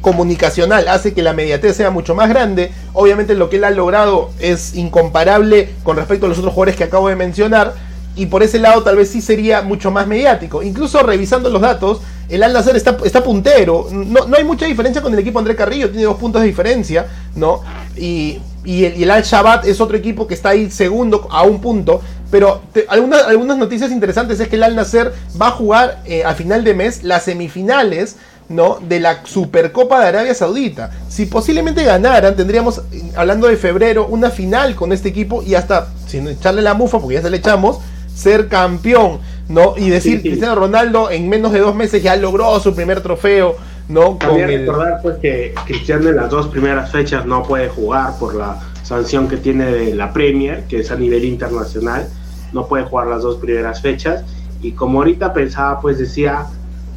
comunicacional 0.00 0.86
hace 0.88 1.14
que 1.14 1.22
la 1.22 1.32
mediatez 1.32 1.76
sea 1.76 1.90
mucho 1.90 2.14
más 2.14 2.28
grande. 2.28 2.70
Obviamente 2.92 3.34
lo 3.34 3.50
que 3.50 3.56
él 3.56 3.64
ha 3.64 3.70
logrado 3.70 4.30
es 4.38 4.74
incomparable 4.74 5.70
con 5.82 5.96
respecto 5.96 6.26
a 6.26 6.28
los 6.28 6.38
otros 6.38 6.54
jugadores 6.54 6.76
que 6.76 6.84
acabo 6.84 7.08
de 7.08 7.16
mencionar 7.16 7.74
y 8.16 8.26
por 8.26 8.42
ese 8.42 8.58
lado 8.58 8.82
tal 8.82 8.96
vez 8.96 9.10
sí 9.10 9.20
sería 9.20 9.62
mucho 9.62 9.90
más 9.90 10.06
mediático. 10.06 10.62
Incluso 10.62 11.02
revisando 11.02 11.50
los 11.50 11.60
datos, 11.60 12.00
el 12.28 12.42
Al 12.42 12.56
está, 12.56 12.96
está 13.04 13.22
puntero. 13.22 13.88
No, 13.92 14.26
no, 14.26 14.36
hay 14.36 14.44
mucha 14.44 14.64
diferencia 14.66 15.02
con 15.02 15.12
el 15.12 15.18
equipo 15.18 15.38
André 15.38 15.54
Carrillo, 15.54 15.90
tiene 15.90 16.04
dos 16.04 16.16
puntos 16.16 16.40
de 16.40 16.48
diferencia, 16.48 17.06
¿no? 17.34 17.60
Y, 17.96 18.38
el, 18.66 19.10
Al 19.10 19.22
Shabat 19.22 19.66
es 19.66 19.80
otro 19.80 19.96
equipo 19.96 20.26
que 20.26 20.34
está 20.34 20.50
ahí 20.50 20.70
segundo 20.70 21.28
a 21.30 21.42
un 21.42 21.60
punto. 21.60 22.00
Pero 22.30 22.62
algunas, 22.88 23.24
algunas 23.24 23.56
noticias 23.56 23.92
interesantes 23.92 24.40
es 24.40 24.48
que 24.48 24.56
el 24.56 24.64
Al 24.64 24.74
Nacer 24.74 25.12
va 25.40 25.48
a 25.48 25.50
jugar 25.52 26.02
eh, 26.04 26.24
a 26.24 26.34
final 26.34 26.64
de 26.64 26.74
mes 26.74 27.04
las 27.04 27.24
semifinales. 27.24 28.16
¿no? 28.48 28.78
de 28.80 29.00
la 29.00 29.26
Supercopa 29.26 30.00
de 30.00 30.06
Arabia 30.06 30.32
Saudita. 30.32 30.92
Si 31.08 31.26
posiblemente 31.26 31.82
ganaran, 31.82 32.36
tendríamos, 32.36 32.80
hablando 33.16 33.48
de 33.48 33.56
febrero, 33.56 34.06
una 34.06 34.30
final 34.30 34.76
con 34.76 34.92
este 34.92 35.08
equipo 35.08 35.42
y 35.42 35.56
hasta, 35.56 35.88
sin 36.06 36.28
echarle 36.28 36.62
la 36.62 36.74
mufa, 36.74 37.00
porque 37.00 37.14
ya 37.14 37.22
se 37.22 37.30
le 37.30 37.38
echamos, 37.38 37.78
ser 38.14 38.48
campeón, 38.48 39.18
¿no? 39.48 39.74
Y 39.76 39.90
decir, 39.90 40.22
Cristiano 40.22 40.54
Ronaldo 40.54 41.10
en 41.10 41.28
menos 41.28 41.52
de 41.52 41.58
dos 41.58 41.74
meses 41.74 42.02
ya 42.02 42.16
logró 42.16 42.58
su 42.60 42.74
primer 42.74 43.00
trofeo, 43.00 43.56
¿no? 43.88 44.16
También 44.16 44.48
recordar 44.48 45.00
pues 45.02 45.18
que 45.18 45.54
Cristiano 45.66 46.08
en 46.08 46.16
las 46.16 46.30
dos 46.30 46.48
primeras 46.48 46.90
fechas 46.90 47.26
no 47.26 47.42
puede 47.42 47.68
jugar 47.68 48.18
por 48.18 48.34
la 48.34 48.58
sanción 48.82 49.28
que 49.28 49.36
tiene 49.36 49.66
de 49.66 49.94
la 49.94 50.12
Premier, 50.12 50.64
que 50.68 50.80
es 50.80 50.90
a 50.90 50.96
nivel 50.96 51.24
internacional, 51.24 52.08
no 52.52 52.66
puede 52.66 52.84
jugar 52.84 53.08
las 53.08 53.22
dos 53.22 53.36
primeras 53.36 53.80
fechas. 53.80 54.24
Y 54.62 54.72
como 54.72 54.98
ahorita 54.98 55.32
pensaba, 55.32 55.80
pues 55.80 55.98
decía, 55.98 56.46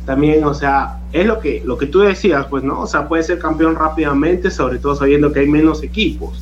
también, 0.05 0.43
o 0.43 0.53
sea, 0.53 0.99
es 1.11 1.25
lo 1.25 1.39
que, 1.39 1.61
lo 1.65 1.77
que 1.77 1.85
tú 1.85 1.99
decías, 1.99 2.45
pues, 2.49 2.63
¿no? 2.63 2.79
O 2.81 2.87
sea, 2.87 3.07
puede 3.07 3.23
ser 3.23 3.39
campeón 3.39 3.75
rápidamente, 3.75 4.49
sobre 4.51 4.79
todo 4.79 4.95
sabiendo 4.95 5.31
que 5.31 5.41
hay 5.41 5.47
menos 5.47 5.83
equipos. 5.83 6.41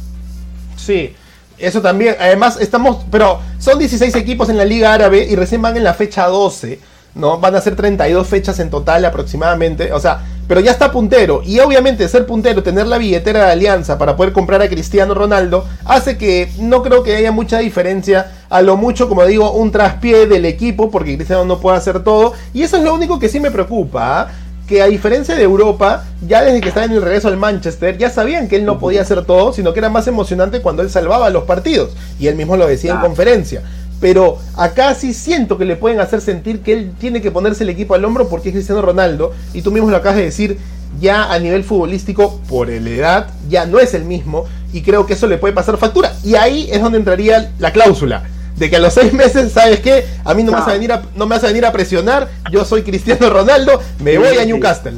Sí, 0.75 1.13
eso 1.57 1.81
también. 1.81 2.15
Además, 2.19 2.57
estamos, 2.61 3.05
pero 3.11 3.39
son 3.59 3.79
16 3.79 4.15
equipos 4.15 4.49
en 4.49 4.57
la 4.57 4.65
Liga 4.65 4.93
Árabe 4.93 5.25
y 5.29 5.35
recién 5.35 5.61
van 5.61 5.75
en 5.75 5.83
la 5.83 5.93
fecha 5.93 6.27
12, 6.27 6.79
¿no? 7.15 7.39
Van 7.39 7.55
a 7.55 7.61
ser 7.61 7.75
32 7.75 8.27
fechas 8.27 8.59
en 8.59 8.69
total 8.69 9.03
aproximadamente. 9.05 9.91
O 9.91 9.99
sea, 9.99 10.21
pero 10.47 10.61
ya 10.61 10.71
está 10.71 10.91
puntero. 10.91 11.41
Y 11.45 11.59
obviamente 11.59 12.07
ser 12.07 12.25
puntero, 12.25 12.63
tener 12.63 12.87
la 12.87 12.97
billetera 12.97 13.45
de 13.45 13.51
alianza 13.51 13.97
para 13.97 14.15
poder 14.15 14.33
comprar 14.33 14.61
a 14.61 14.69
Cristiano 14.69 15.13
Ronaldo, 15.13 15.65
hace 15.85 16.17
que 16.17 16.49
no 16.59 16.83
creo 16.83 17.03
que 17.03 17.15
haya 17.15 17.31
mucha 17.31 17.59
diferencia. 17.59 18.31
A 18.49 18.61
lo 18.61 18.77
mucho, 18.77 19.09
como 19.09 19.25
digo, 19.25 19.51
un 19.51 19.71
traspié 19.71 20.25
del 20.25 20.45
equipo, 20.45 20.89
porque 20.89 21.15
Cristiano 21.15 21.43
no 21.43 21.59
puede 21.59 21.77
hacer 21.77 22.03
todo. 22.03 22.33
Y 22.53 22.63
eso 22.63 22.77
es 22.77 22.83
lo 22.83 22.93
único 22.93 23.19
que 23.19 23.29
sí 23.29 23.39
me 23.39 23.51
preocupa. 23.51 24.21
¿ah? 24.21 24.27
que 24.67 24.81
a 24.81 24.87
diferencia 24.87 25.33
de 25.35 25.43
Europa, 25.43 26.03
ya 26.27 26.43
desde 26.43 26.59
que 26.59 26.67
estaba 26.67 26.85
en 26.85 26.91
el 26.91 27.01
regreso 27.01 27.29
al 27.29 27.37
Manchester, 27.37 27.97
ya 27.97 28.09
sabían 28.09 28.49
que 28.49 28.57
él 28.57 28.65
no 28.65 28.79
podía 28.79 29.01
hacer 29.01 29.25
todo, 29.25 29.53
sino 29.53 29.73
que 29.73 29.79
era 29.79 29.89
más 29.89 30.07
emocionante 30.07 30.61
cuando 30.61 30.83
él 30.83 30.89
salvaba 30.89 31.29
los 31.29 31.45
partidos. 31.45 31.91
Y 32.19 32.27
él 32.27 32.35
mismo 32.35 32.57
lo 32.57 32.67
decía 32.67 32.93
en 32.93 32.99
conferencia. 32.99 33.61
Pero 33.99 34.37
acá 34.55 34.93
sí 34.93 35.13
siento 35.13 35.57
que 35.57 35.65
le 35.65 35.75
pueden 35.75 35.99
hacer 35.99 36.21
sentir 36.21 36.61
que 36.61 36.73
él 36.73 36.91
tiene 36.99 37.21
que 37.21 37.31
ponerse 37.31 37.63
el 37.63 37.69
equipo 37.69 37.95
al 37.95 38.05
hombro 38.05 38.29
porque 38.29 38.49
es 38.49 38.55
Cristiano 38.55 38.81
Ronaldo. 38.81 39.33
Y 39.53 39.61
tú 39.61 39.71
mismo 39.71 39.89
lo 39.89 39.97
acabas 39.97 40.17
de 40.17 40.23
decir, 40.23 40.57
ya 40.99 41.31
a 41.31 41.39
nivel 41.39 41.63
futbolístico, 41.63 42.39
por 42.47 42.69
la 42.69 42.89
edad, 42.89 43.27
ya 43.49 43.65
no 43.65 43.79
es 43.79 43.93
el 43.93 44.05
mismo. 44.05 44.45
Y 44.73 44.81
creo 44.81 45.05
que 45.05 45.13
eso 45.13 45.27
le 45.27 45.37
puede 45.37 45.53
pasar 45.53 45.77
factura. 45.77 46.13
Y 46.23 46.35
ahí 46.35 46.69
es 46.71 46.81
donde 46.81 46.99
entraría 46.99 47.51
la 47.59 47.71
cláusula 47.71 48.23
de 48.57 48.69
que 48.69 48.75
a 48.75 48.79
los 48.79 48.93
seis 48.93 49.13
meses, 49.13 49.51
¿sabes 49.51 49.79
qué? 49.79 50.05
A 50.23 50.33
mí 50.33 50.43
no, 50.43 50.51
me, 50.51 50.57
vas 50.57 50.67
a 50.67 50.73
venir 50.73 50.91
a, 50.91 51.03
no 51.15 51.27
me 51.27 51.35
vas 51.35 51.43
a 51.43 51.47
venir 51.47 51.65
a 51.65 51.71
presionar, 51.71 52.27
yo 52.51 52.65
soy 52.65 52.83
Cristiano 52.83 53.29
Ronaldo, 53.29 53.79
me 54.03 54.17
voy 54.17 54.37
a 54.37 54.45
Newcastle. 54.45 54.97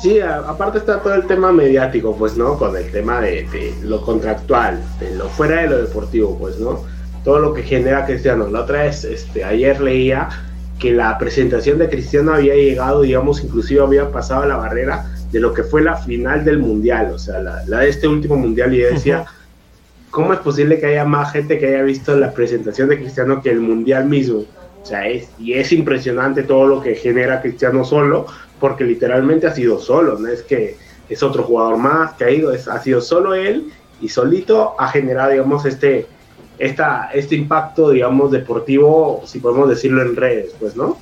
Sí, 0.00 0.20
aparte 0.20 0.78
está 0.78 1.00
todo 1.00 1.14
el 1.14 1.26
tema 1.26 1.52
mediático, 1.52 2.14
pues, 2.14 2.36
¿no? 2.36 2.58
Con 2.58 2.76
el 2.76 2.90
tema 2.92 3.20
de, 3.20 3.74
lo 3.82 4.02
contractual, 4.02 4.82
de 5.00 5.14
lo 5.14 5.28
fuera 5.30 5.62
de 5.62 5.68
lo 5.68 5.78
deportivo, 5.78 6.36
pues, 6.38 6.58
¿no? 6.58 6.84
Todo 7.26 7.40
lo 7.40 7.52
que 7.52 7.62
genera 7.62 8.06
Cristiano. 8.06 8.48
La 8.48 8.62
otra 8.62 8.84
vez, 8.84 9.04
este, 9.04 9.44
ayer 9.44 9.80
leía 9.80 10.28
que 10.78 10.92
la 10.92 11.18
presentación 11.18 11.76
de 11.78 11.90
Cristiano 11.90 12.32
había 12.32 12.54
llegado, 12.54 13.02
digamos, 13.02 13.42
inclusive 13.42 13.82
había 13.82 14.10
pasado 14.10 14.46
la 14.46 14.56
barrera 14.56 15.12
de 15.32 15.40
lo 15.40 15.52
que 15.52 15.62
fue 15.62 15.82
la 15.82 15.96
final 15.96 16.44
del 16.44 16.60
Mundial, 16.60 17.10
o 17.12 17.18
sea, 17.18 17.40
la, 17.40 17.62
de 17.64 17.88
este 17.88 18.08
último 18.08 18.36
Mundial, 18.36 18.72
y 18.72 18.78
decía... 18.78 19.26
¿cómo 20.10 20.32
es 20.32 20.38
posible 20.38 20.80
que 20.80 20.86
haya 20.86 21.04
más 21.04 21.32
gente 21.32 21.58
que 21.58 21.66
haya 21.66 21.82
visto 21.82 22.16
la 22.16 22.32
presentación 22.32 22.88
de 22.88 22.96
Cristiano 22.96 23.42
que 23.42 23.50
el 23.50 23.60
Mundial 23.60 24.06
mismo? 24.06 24.46
O 24.82 24.86
sea, 24.86 25.06
es, 25.06 25.28
y 25.38 25.52
es 25.52 25.72
impresionante 25.72 26.42
todo 26.42 26.66
lo 26.66 26.80
que 26.80 26.94
genera 26.94 27.42
Cristiano 27.42 27.84
solo, 27.84 28.24
porque 28.58 28.84
literalmente 28.84 29.46
ha 29.46 29.54
sido 29.54 29.78
solo, 29.78 30.18
no 30.18 30.28
es 30.28 30.42
que 30.42 30.76
es 31.10 31.22
otro 31.22 31.42
jugador 31.42 31.76
más 31.76 32.14
que 32.14 32.24
ha 32.24 32.30
ido, 32.30 32.52
es, 32.52 32.66
ha 32.66 32.80
sido 32.80 33.02
solo 33.02 33.34
él 33.34 33.70
y 34.00 34.08
solito 34.08 34.74
ha 34.78 34.88
generado, 34.88 35.32
digamos, 35.32 35.66
este, 35.66 36.06
esta, 36.58 37.10
este 37.12 37.34
impacto, 37.34 37.90
digamos, 37.90 38.30
deportivo, 38.30 39.22
si 39.26 39.38
podemos 39.38 39.68
decirlo 39.68 40.02
en 40.02 40.16
redes, 40.16 40.54
pues, 40.58 40.76
¿no? 40.76 40.98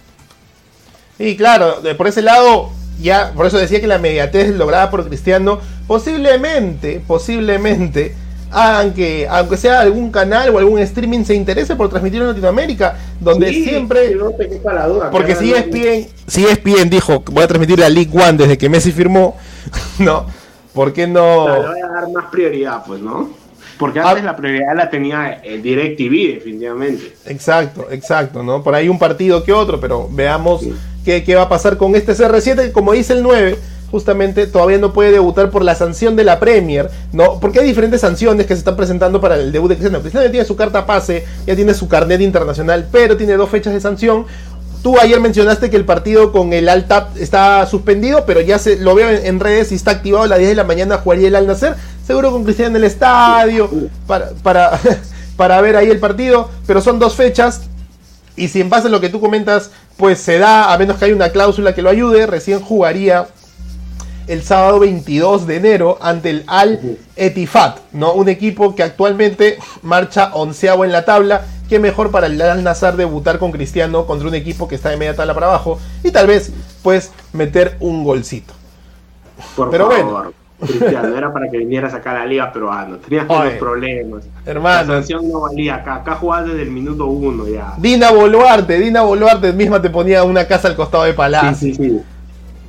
Y 1.18 1.36
claro, 1.36 1.76
por 1.96 2.08
ese 2.08 2.22
lado, 2.22 2.70
ya, 3.00 3.32
por 3.34 3.46
eso 3.46 3.58
decía 3.58 3.80
que 3.80 3.86
la 3.86 3.98
mediatez 3.98 4.54
lograda 4.54 4.90
por 4.90 5.06
Cristiano, 5.06 5.60
posiblemente, 5.86 7.02
posiblemente, 7.06 8.14
aunque, 8.50 9.26
aunque 9.28 9.56
sea 9.56 9.80
algún 9.80 10.10
canal 10.10 10.50
o 10.50 10.58
algún 10.58 10.78
streaming 10.80 11.24
se 11.24 11.34
interese 11.34 11.76
por 11.76 11.88
transmitirlo 11.88 12.26
en 12.26 12.30
Latinoamérica, 12.30 12.96
donde 13.20 13.52
siempre... 13.52 14.16
porque 15.10 15.34
si 15.36 15.52
es 15.52 15.70
bien, 15.70 16.06
si 16.26 16.44
es 16.46 16.62
bien 16.62 16.88
dijo, 16.90 17.22
voy 17.30 17.44
a 17.44 17.48
transmitir 17.48 17.78
la 17.78 17.88
League 17.88 18.10
One 18.12 18.34
desde 18.34 18.58
que 18.58 18.68
Messi 18.68 18.92
firmó, 18.92 19.36
¿no? 19.98 20.26
¿Por 20.72 20.92
qué 20.92 21.06
no...? 21.06 21.48
le 21.48 21.68
voy 21.68 21.80
a 21.80 21.88
dar 21.88 22.10
más 22.12 22.26
prioridad, 22.30 22.84
pues, 22.86 23.00
¿no? 23.00 23.43
Porque 23.78 24.00
antes 24.00 24.22
ah. 24.22 24.26
la 24.26 24.36
prioridad 24.36 24.74
la 24.76 24.90
tenía 24.90 25.40
el 25.42 25.62
DirecTV, 25.62 26.34
definitivamente. 26.34 27.14
Exacto, 27.26 27.88
exacto, 27.90 28.42
¿no? 28.42 28.62
Por 28.62 28.74
ahí 28.74 28.88
un 28.88 28.98
partido 28.98 29.42
que 29.42 29.52
otro, 29.52 29.80
pero 29.80 30.08
veamos 30.10 30.62
qué, 31.04 31.24
qué 31.24 31.34
va 31.34 31.42
a 31.42 31.48
pasar 31.48 31.76
con 31.76 31.94
este 31.94 32.12
CR7, 32.12 32.72
como 32.72 32.92
dice 32.92 33.14
el 33.14 33.22
9 33.22 33.58
justamente 33.94 34.48
todavía 34.48 34.78
no 34.78 34.92
puede 34.92 35.12
debutar 35.12 35.50
por 35.50 35.62
la 35.62 35.76
sanción 35.76 36.16
de 36.16 36.24
la 36.24 36.40
Premier, 36.40 36.90
¿no? 37.12 37.38
Porque 37.38 37.60
hay 37.60 37.66
diferentes 37.68 38.00
sanciones 38.00 38.44
que 38.44 38.54
se 38.54 38.58
están 38.58 38.74
presentando 38.74 39.20
para 39.20 39.36
el 39.36 39.52
debut 39.52 39.68
de 39.68 39.76
Cristiano. 39.76 40.00
Cristiano 40.00 40.26
ya 40.26 40.32
tiene 40.32 40.44
su 40.44 40.56
carta 40.56 40.84
pase, 40.84 41.24
ya 41.46 41.54
tiene 41.54 41.74
su 41.74 41.86
carnet 41.86 42.20
internacional, 42.20 42.88
pero 42.90 43.16
tiene 43.16 43.34
dos 43.34 43.50
fechas 43.50 43.72
de 43.72 43.80
sanción. 43.80 44.26
Tú 44.82 44.98
ayer 44.98 45.20
mencionaste 45.20 45.70
que 45.70 45.76
el 45.76 45.84
partido 45.84 46.32
con 46.32 46.52
el 46.52 46.68
Altap 46.68 47.16
está 47.18 47.64
suspendido, 47.66 48.26
pero 48.26 48.40
ya 48.40 48.58
se 48.58 48.76
lo 48.80 48.96
veo 48.96 49.08
en, 49.10 49.38
redes 49.38 49.70
y 49.70 49.76
está 49.76 49.92
activado 49.92 50.24
a 50.24 50.26
las 50.26 50.38
10 50.38 50.50
de 50.50 50.56
la 50.56 50.64
mañana 50.64 50.98
jugaría 50.98 51.28
el 51.28 51.36
Al 51.36 51.46
Nacer. 51.46 51.76
Seguro 52.06 52.30
con 52.30 52.44
Cristiano 52.44 52.70
en 52.70 52.76
el 52.76 52.84
estadio 52.84 53.70
para, 54.06 54.30
para, 54.42 54.78
para 55.36 55.60
ver 55.60 55.76
ahí 55.76 55.88
el 55.88 56.00
partido, 56.00 56.50
pero 56.66 56.80
son 56.80 56.98
dos 56.98 57.14
fechas. 57.14 57.62
Y 58.36 58.48
si 58.48 58.60
en 58.60 58.68
base 58.68 58.88
a 58.88 58.90
lo 58.90 59.00
que 59.00 59.08
tú 59.08 59.20
comentas, 59.20 59.70
pues 59.96 60.18
se 60.18 60.38
da, 60.38 60.72
a 60.72 60.78
menos 60.78 60.98
que 60.98 61.06
haya 61.06 61.14
una 61.14 61.30
cláusula 61.30 61.74
que 61.74 61.82
lo 61.82 61.90
ayude, 61.90 62.26
recién 62.26 62.60
jugaría 62.60 63.28
el 64.26 64.42
sábado 64.42 64.80
22 64.80 65.46
de 65.46 65.56
enero 65.56 65.98
ante 66.00 66.30
el 66.30 66.44
Al 66.46 66.98
Etifat, 67.16 67.78
¿no? 67.92 68.12
Un 68.12 68.28
equipo 68.28 68.74
que 68.74 68.82
actualmente 68.82 69.58
marcha 69.82 70.30
onceavo 70.34 70.84
en 70.84 70.92
la 70.92 71.04
tabla. 71.04 71.44
Qué 71.68 71.78
mejor 71.78 72.10
para 72.10 72.26
el 72.26 72.40
Al 72.40 72.64
Nazar 72.64 72.96
debutar 72.96 73.38
con 73.38 73.52
Cristiano 73.52 74.06
contra 74.06 74.28
un 74.28 74.34
equipo 74.34 74.68
que 74.68 74.74
está 74.74 74.90
de 74.90 74.96
media 74.96 75.14
tabla 75.14 75.34
para 75.34 75.46
abajo 75.46 75.78
y 76.02 76.10
tal 76.10 76.26
vez, 76.26 76.52
pues, 76.82 77.12
meter 77.32 77.76
un 77.80 78.04
golcito. 78.04 78.52
Por 79.56 79.70
pero 79.70 79.86
bueno. 79.86 80.43
Cristiano, 80.66 81.16
era 81.16 81.32
para 81.32 81.48
que 81.50 81.58
viniera 81.58 81.88
a 81.88 81.90
sacar 81.90 82.14
la 82.14 82.26
liga 82.26 82.52
peruana. 82.52 82.98
Tenías 82.98 83.26
todos 83.26 83.52
problemas. 83.54 84.24
Hermano. 84.44 84.92
La 84.92 84.98
sanción 84.98 85.28
no 85.30 85.40
valía 85.40 85.76
acá. 85.76 85.96
Acá 85.96 86.14
jugabas 86.16 86.48
desde 86.48 86.62
el 86.62 86.70
minuto 86.70 87.06
uno 87.06 87.46
ya. 87.48 87.74
Dina 87.78 88.10
Boluarte, 88.10 88.78
Dina 88.78 89.02
Boluarte 89.02 89.52
misma 89.52 89.80
te 89.80 89.90
ponía 89.90 90.24
una 90.24 90.46
casa 90.46 90.68
al 90.68 90.76
costado 90.76 91.04
de 91.04 91.14
Palacio. 91.14 91.54
Sí, 91.56 91.74
sí, 91.74 91.90
sí. 91.90 92.02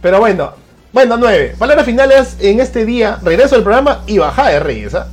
Pero 0.02 0.20
bueno, 0.20 0.52
bueno, 0.94 1.18
9. 1.18 1.56
Palabras 1.60 1.86
finales 1.86 2.38
en 2.40 2.60
este 2.60 2.86
día. 2.86 3.20
Regreso 3.22 3.56
al 3.56 3.64
programa 3.64 4.02
y 4.08 4.18
baja 4.18 4.50
de 4.50 4.60
Reyes. 4.60 4.96
¿ah? 4.96 5.08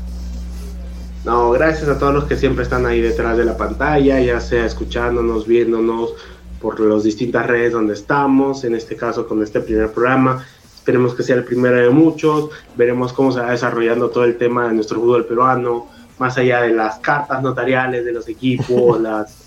No, 1.24 1.50
gracias 1.50 1.88
a 1.88 1.98
todos 1.98 2.14
los 2.14 2.24
que 2.24 2.36
siempre 2.36 2.62
están 2.62 2.84
ahí 2.86 3.00
detrás 3.00 3.36
de 3.36 3.44
la 3.44 3.56
pantalla, 3.56 4.20
ya 4.20 4.40
sea 4.40 4.64
escuchándonos, 4.64 5.46
viéndonos 5.46 6.14
por 6.60 6.78
las 6.78 7.02
distintas 7.02 7.46
redes 7.46 7.72
donde 7.72 7.94
estamos, 7.94 8.62
en 8.64 8.76
este 8.76 8.94
caso 8.96 9.26
con 9.26 9.42
este 9.42 9.60
primer 9.60 9.90
programa. 9.90 10.46
Esperemos 10.82 11.14
que 11.14 11.22
sea 11.22 11.36
el 11.36 11.44
primero 11.44 11.76
de 11.76 11.90
muchos. 11.90 12.50
Veremos 12.76 13.12
cómo 13.12 13.30
se 13.30 13.38
va 13.38 13.52
desarrollando 13.52 14.10
todo 14.10 14.24
el 14.24 14.36
tema 14.36 14.66
de 14.66 14.74
nuestro 14.74 15.00
fútbol 15.00 15.24
peruano, 15.24 15.86
más 16.18 16.36
allá 16.38 16.62
de 16.62 16.72
las 16.72 16.98
cartas 16.98 17.40
notariales 17.40 18.04
de 18.04 18.12
los 18.12 18.28
equipos, 18.28 19.00
las 19.00 19.38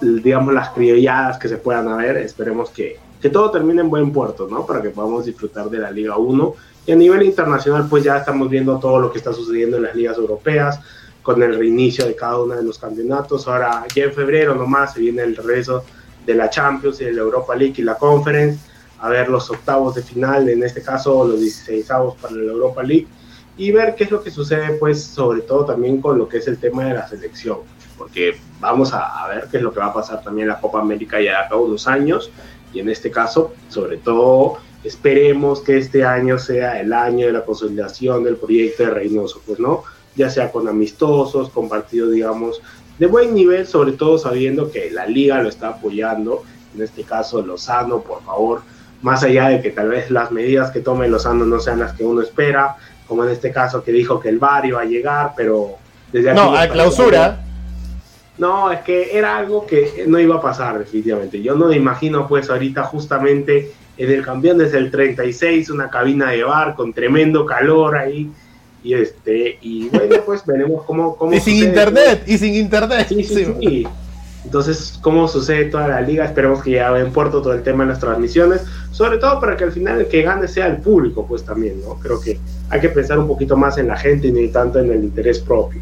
digamos 0.00 0.54
las 0.54 0.70
criolladas 0.70 1.38
que 1.38 1.48
se 1.48 1.58
puedan 1.58 1.88
haber. 1.88 2.16
Esperemos 2.16 2.70
que 2.70 2.98
que 3.20 3.28
todo 3.28 3.50
termine 3.50 3.82
en 3.82 3.90
buen 3.90 4.12
puerto, 4.12 4.48
¿no? 4.50 4.64
Para 4.64 4.80
que 4.80 4.90
podamos 4.90 5.26
disfrutar 5.26 5.68
de 5.68 5.78
la 5.78 5.90
Liga 5.90 6.16
1. 6.16 6.54
Y 6.86 6.92
a 6.92 6.96
nivel 6.96 7.22
internacional, 7.22 7.86
pues 7.88 8.02
ya 8.02 8.16
estamos 8.16 8.48
viendo 8.48 8.78
todo 8.78 8.98
lo 8.98 9.12
que 9.12 9.18
está 9.18 9.32
sucediendo 9.32 9.76
en 9.76 9.82
las 9.82 9.94
ligas 9.94 10.16
europeas, 10.16 10.80
con 11.22 11.42
el 11.42 11.56
reinicio 11.58 12.06
de 12.06 12.16
cada 12.16 12.40
uno 12.40 12.56
de 12.56 12.62
los 12.62 12.78
campeonatos. 12.78 13.46
Ahora, 13.46 13.84
ya 13.94 14.04
en 14.04 14.14
febrero 14.14 14.54
nomás, 14.54 14.94
se 14.94 15.00
viene 15.00 15.22
el 15.22 15.36
regreso 15.36 15.84
de 16.24 16.34
la 16.34 16.48
Champions 16.48 17.00
y 17.02 17.04
de 17.04 17.12
la 17.12 17.20
Europa 17.20 17.54
League 17.54 17.74
y 17.76 17.82
la 17.82 17.96
Conference, 17.96 18.58
a 19.00 19.08
ver 19.08 19.28
los 19.28 19.50
octavos 19.50 19.94
de 19.94 20.02
final, 20.02 20.48
en 20.48 20.62
este 20.62 20.82
caso 20.82 21.26
los 21.26 21.40
16 21.40 21.86
para 22.20 22.34
la 22.34 22.52
Europa 22.52 22.82
League, 22.82 23.06
y 23.56 23.72
ver 23.72 23.94
qué 23.94 24.04
es 24.04 24.10
lo 24.10 24.22
que 24.22 24.30
sucede, 24.30 24.74
pues, 24.74 25.02
sobre 25.02 25.42
todo 25.42 25.64
también 25.64 26.00
con 26.00 26.18
lo 26.18 26.28
que 26.28 26.38
es 26.38 26.48
el 26.48 26.58
tema 26.58 26.84
de 26.84 26.94
la 26.94 27.08
selección, 27.08 27.58
porque 27.98 28.36
vamos 28.60 28.92
a, 28.92 29.24
a 29.24 29.28
ver 29.28 29.48
qué 29.50 29.56
es 29.58 29.62
lo 29.62 29.72
que 29.72 29.80
va 29.80 29.86
a 29.86 29.94
pasar 29.94 30.22
también 30.22 30.48
en 30.48 30.54
la 30.54 30.60
Copa 30.60 30.80
América 30.80 31.20
ya 31.20 31.40
acá 31.40 31.56
unos 31.56 31.86
años, 31.86 32.30
y 32.72 32.80
en 32.80 32.88
este 32.88 33.10
caso, 33.10 33.52
sobre 33.68 33.96
todo, 33.96 34.58
esperemos 34.84 35.60
que 35.60 35.78
este 35.78 36.04
año 36.04 36.38
sea 36.38 36.80
el 36.80 36.92
año 36.92 37.26
de 37.26 37.32
la 37.32 37.44
consolidación 37.44 38.24
del 38.24 38.36
proyecto 38.36 38.84
de 38.84 38.90
Reynoso, 38.90 39.42
pues 39.44 39.58
no, 39.58 39.82
ya 40.16 40.30
sea 40.30 40.50
con 40.50 40.68
amistosos, 40.68 41.50
con 41.50 41.68
partidos, 41.68 42.12
digamos, 42.12 42.60
de 42.98 43.06
buen 43.06 43.34
nivel, 43.34 43.66
sobre 43.66 43.92
todo 43.92 44.18
sabiendo 44.18 44.70
que 44.70 44.90
la 44.90 45.06
liga 45.06 45.42
lo 45.42 45.48
está 45.48 45.68
apoyando, 45.68 46.42
en 46.74 46.82
este 46.82 47.02
caso 47.02 47.42
Lozano, 47.42 48.02
por 48.02 48.22
favor, 48.22 48.62
más 49.02 49.22
allá 49.22 49.48
de 49.48 49.62
que 49.62 49.70
tal 49.70 49.88
vez 49.88 50.10
las 50.10 50.30
medidas 50.30 50.70
que 50.70 50.80
tome 50.80 51.08
Lozano 51.08 51.46
no 51.46 51.58
sean 51.60 51.80
las 51.80 51.92
que 51.94 52.04
uno 52.04 52.22
espera, 52.22 52.76
como 53.06 53.24
en 53.24 53.30
este 53.30 53.50
caso 53.50 53.82
que 53.82 53.92
dijo 53.92 54.20
que 54.20 54.28
el 54.28 54.38
bar 54.38 54.66
iba 54.66 54.80
a 54.80 54.84
llegar, 54.84 55.32
pero 55.36 55.76
desde 56.12 56.30
aquí... 56.30 56.40
No, 56.40 56.54
a 56.56 56.68
clausura. 56.68 57.40
No, 58.38 58.70
es 58.70 58.80
que 58.80 59.16
era 59.16 59.36
algo 59.36 59.66
que 59.66 60.04
no 60.06 60.18
iba 60.18 60.36
a 60.36 60.40
pasar 60.40 60.78
definitivamente. 60.78 61.42
Yo 61.42 61.54
no 61.56 61.68
me 61.68 61.76
imagino 61.76 62.26
pues 62.26 62.48
ahorita 62.48 62.84
justamente 62.84 63.72
en 63.98 64.10
el 64.10 64.24
campeón 64.24 64.58
desde 64.58 64.78
el 64.78 64.90
36, 64.90 65.68
una 65.70 65.90
cabina 65.90 66.30
de 66.30 66.42
bar 66.42 66.74
con 66.74 66.92
tremendo 66.92 67.44
calor 67.44 67.96
ahí. 67.96 68.30
Y 68.82 68.94
este, 68.94 69.58
y 69.60 69.88
bueno, 69.90 70.16
pues 70.24 70.44
veremos 70.46 70.84
cómo, 70.86 71.16
cómo 71.16 71.34
Y 71.34 71.40
sin 71.40 71.54
sucede. 71.56 71.68
internet, 71.68 72.22
y 72.26 72.38
sin 72.38 72.54
internet. 72.54 73.06
Sí, 73.10 73.24
sí, 73.24 73.46
sí. 73.60 73.86
Entonces, 74.44 74.98
¿cómo 75.02 75.28
sucede 75.28 75.66
toda 75.66 75.88
la 75.88 76.00
liga? 76.00 76.24
Esperemos 76.24 76.62
que 76.62 76.72
ya 76.72 76.96
en 76.98 77.12
puerto 77.12 77.42
todo 77.42 77.52
el 77.52 77.62
tema 77.62 77.84
de 77.84 77.90
las 77.90 78.00
transmisiones, 78.00 78.62
sobre 78.90 79.18
todo 79.18 79.38
para 79.38 79.56
que 79.56 79.64
al 79.64 79.72
final 79.72 80.00
el 80.00 80.08
que 80.08 80.22
gane 80.22 80.48
sea 80.48 80.66
el 80.66 80.78
público, 80.78 81.26
pues 81.26 81.44
también, 81.44 81.80
¿no? 81.82 81.94
Creo 81.96 82.20
que 82.20 82.38
hay 82.70 82.80
que 82.80 82.88
pensar 82.88 83.18
un 83.18 83.26
poquito 83.26 83.56
más 83.56 83.76
en 83.78 83.88
la 83.88 83.96
gente 83.96 84.28
y 84.28 84.32
no 84.32 84.50
tanto 84.50 84.78
en 84.78 84.90
el 84.90 85.04
interés 85.04 85.40
propio. 85.40 85.80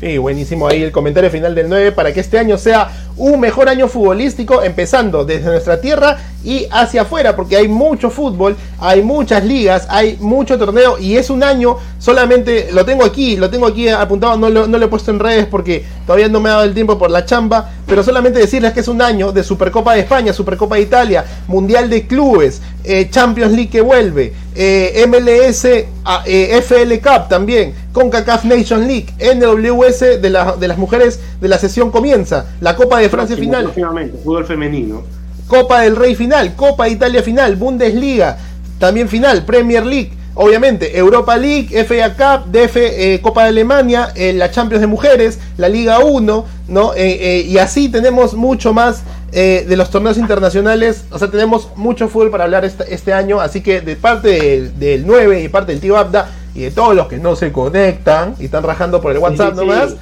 Sí, 0.00 0.16
buenísimo 0.16 0.66
ahí 0.66 0.82
el 0.82 0.92
comentario 0.92 1.28
final 1.28 1.54
del 1.54 1.68
9 1.68 1.92
para 1.92 2.10
que 2.10 2.20
este 2.20 2.38
año 2.38 2.56
sea 2.56 2.90
un 3.18 3.38
mejor 3.38 3.68
año 3.68 3.86
futbolístico, 3.86 4.62
empezando 4.62 5.26
desde 5.26 5.44
nuestra 5.50 5.78
tierra 5.78 6.16
y 6.42 6.66
hacia 6.70 7.02
afuera, 7.02 7.36
porque 7.36 7.56
hay 7.56 7.68
mucho 7.68 8.08
fútbol, 8.08 8.56
hay 8.78 9.02
muchas 9.02 9.44
ligas, 9.44 9.86
hay 9.90 10.16
mucho 10.18 10.58
torneo 10.58 10.98
y 10.98 11.18
es 11.18 11.28
un 11.28 11.42
año, 11.42 11.76
solamente 11.98 12.70
lo 12.72 12.86
tengo 12.86 13.04
aquí, 13.04 13.36
lo 13.36 13.50
tengo 13.50 13.66
aquí 13.66 13.90
apuntado, 13.90 14.38
no 14.38 14.48
lo, 14.48 14.66
no 14.66 14.78
lo 14.78 14.86
he 14.86 14.88
puesto 14.88 15.10
en 15.10 15.18
redes 15.18 15.44
porque 15.44 15.84
todavía 16.06 16.28
no 16.28 16.40
me 16.40 16.48
ha 16.48 16.52
dado 16.52 16.64
el 16.64 16.72
tiempo 16.72 16.98
por 16.98 17.10
la 17.10 17.26
chamba, 17.26 17.70
pero 17.90 18.02
solamente 18.04 18.38
decirles 18.38 18.72
que 18.72 18.80
es 18.80 18.88
un 18.88 19.02
año 19.02 19.32
de 19.32 19.42
Supercopa 19.42 19.92
de 19.94 20.00
España, 20.00 20.32
Supercopa 20.32 20.76
de 20.76 20.82
Italia, 20.82 21.24
Mundial 21.48 21.90
de 21.90 22.06
Clubes, 22.06 22.62
eh, 22.84 23.08
Champions 23.10 23.52
League 23.52 23.68
que 23.68 23.80
vuelve, 23.80 24.32
eh, 24.54 25.04
MLS, 25.08 25.66
ah, 26.04 26.22
eh, 26.24 26.56
FL 26.62 26.98
Cup 27.00 27.28
también, 27.28 27.74
CONCACAF 27.92 28.44
Nation 28.44 28.86
League, 28.86 29.08
NWS 29.18 30.18
de, 30.22 30.30
la- 30.30 30.54
de 30.56 30.68
las 30.68 30.78
mujeres 30.78 31.18
de 31.40 31.48
la 31.48 31.58
sesión 31.58 31.90
comienza, 31.90 32.46
la 32.60 32.76
Copa 32.76 32.98
de 33.00 33.08
Francia 33.08 33.34
Próximo, 33.36 33.72
final, 33.72 34.12
fútbol 34.22 34.44
femenino. 34.46 35.02
Copa 35.48 35.80
del 35.80 35.96
Rey 35.96 36.14
final, 36.14 36.54
Copa 36.54 36.84
de 36.84 36.90
Italia 36.92 37.22
final, 37.24 37.56
Bundesliga 37.56 38.38
también 38.78 39.08
final, 39.08 39.44
Premier 39.44 39.84
League, 39.84 40.12
obviamente 40.34 40.96
Europa 40.98 41.36
League, 41.36 41.68
FA 41.84 42.14
Cup, 42.14 42.50
DF, 42.52 42.76
eh, 42.76 43.20
Copa 43.22 43.42
de 43.44 43.48
Alemania, 43.50 44.08
eh, 44.14 44.32
la 44.32 44.50
Champions 44.50 44.80
de 44.80 44.86
Mujeres, 44.86 45.38
la 45.56 45.68
Liga 45.68 45.98
1, 46.00 46.44
¿no? 46.68 46.94
Eh, 46.94 47.18
eh, 47.20 47.40
y 47.46 47.58
así 47.58 47.88
tenemos 47.88 48.34
mucho 48.34 48.72
más 48.72 49.02
de 49.32 49.76
los 49.76 49.90
torneos 49.90 50.18
internacionales, 50.18 51.04
o 51.12 51.16
sea, 51.18 51.30
tenemos 51.30 51.68
mucho 51.76 52.08
fútbol 52.08 52.32
para 52.32 52.42
hablar 52.44 52.64
este, 52.64 52.92
este 52.92 53.12
año, 53.12 53.40
así 53.40 53.60
que 53.60 53.80
de 53.80 53.94
parte 53.94 54.28
del, 54.28 54.76
del 54.76 55.06
9 55.06 55.40
y 55.44 55.48
parte 55.48 55.70
del 55.70 55.80
tío 55.80 55.96
Abda 55.96 56.28
y 56.52 56.62
de 56.62 56.72
todos 56.72 56.96
los 56.96 57.06
que 57.06 57.16
no 57.18 57.36
se 57.36 57.52
conectan 57.52 58.34
y 58.40 58.46
están 58.46 58.64
rajando 58.64 59.00
por 59.00 59.12
el 59.12 59.18
WhatsApp 59.18 59.54
Sí, 59.54 59.60
sí, 59.60 59.66
nomás, 59.66 59.90
sí. 59.90 59.96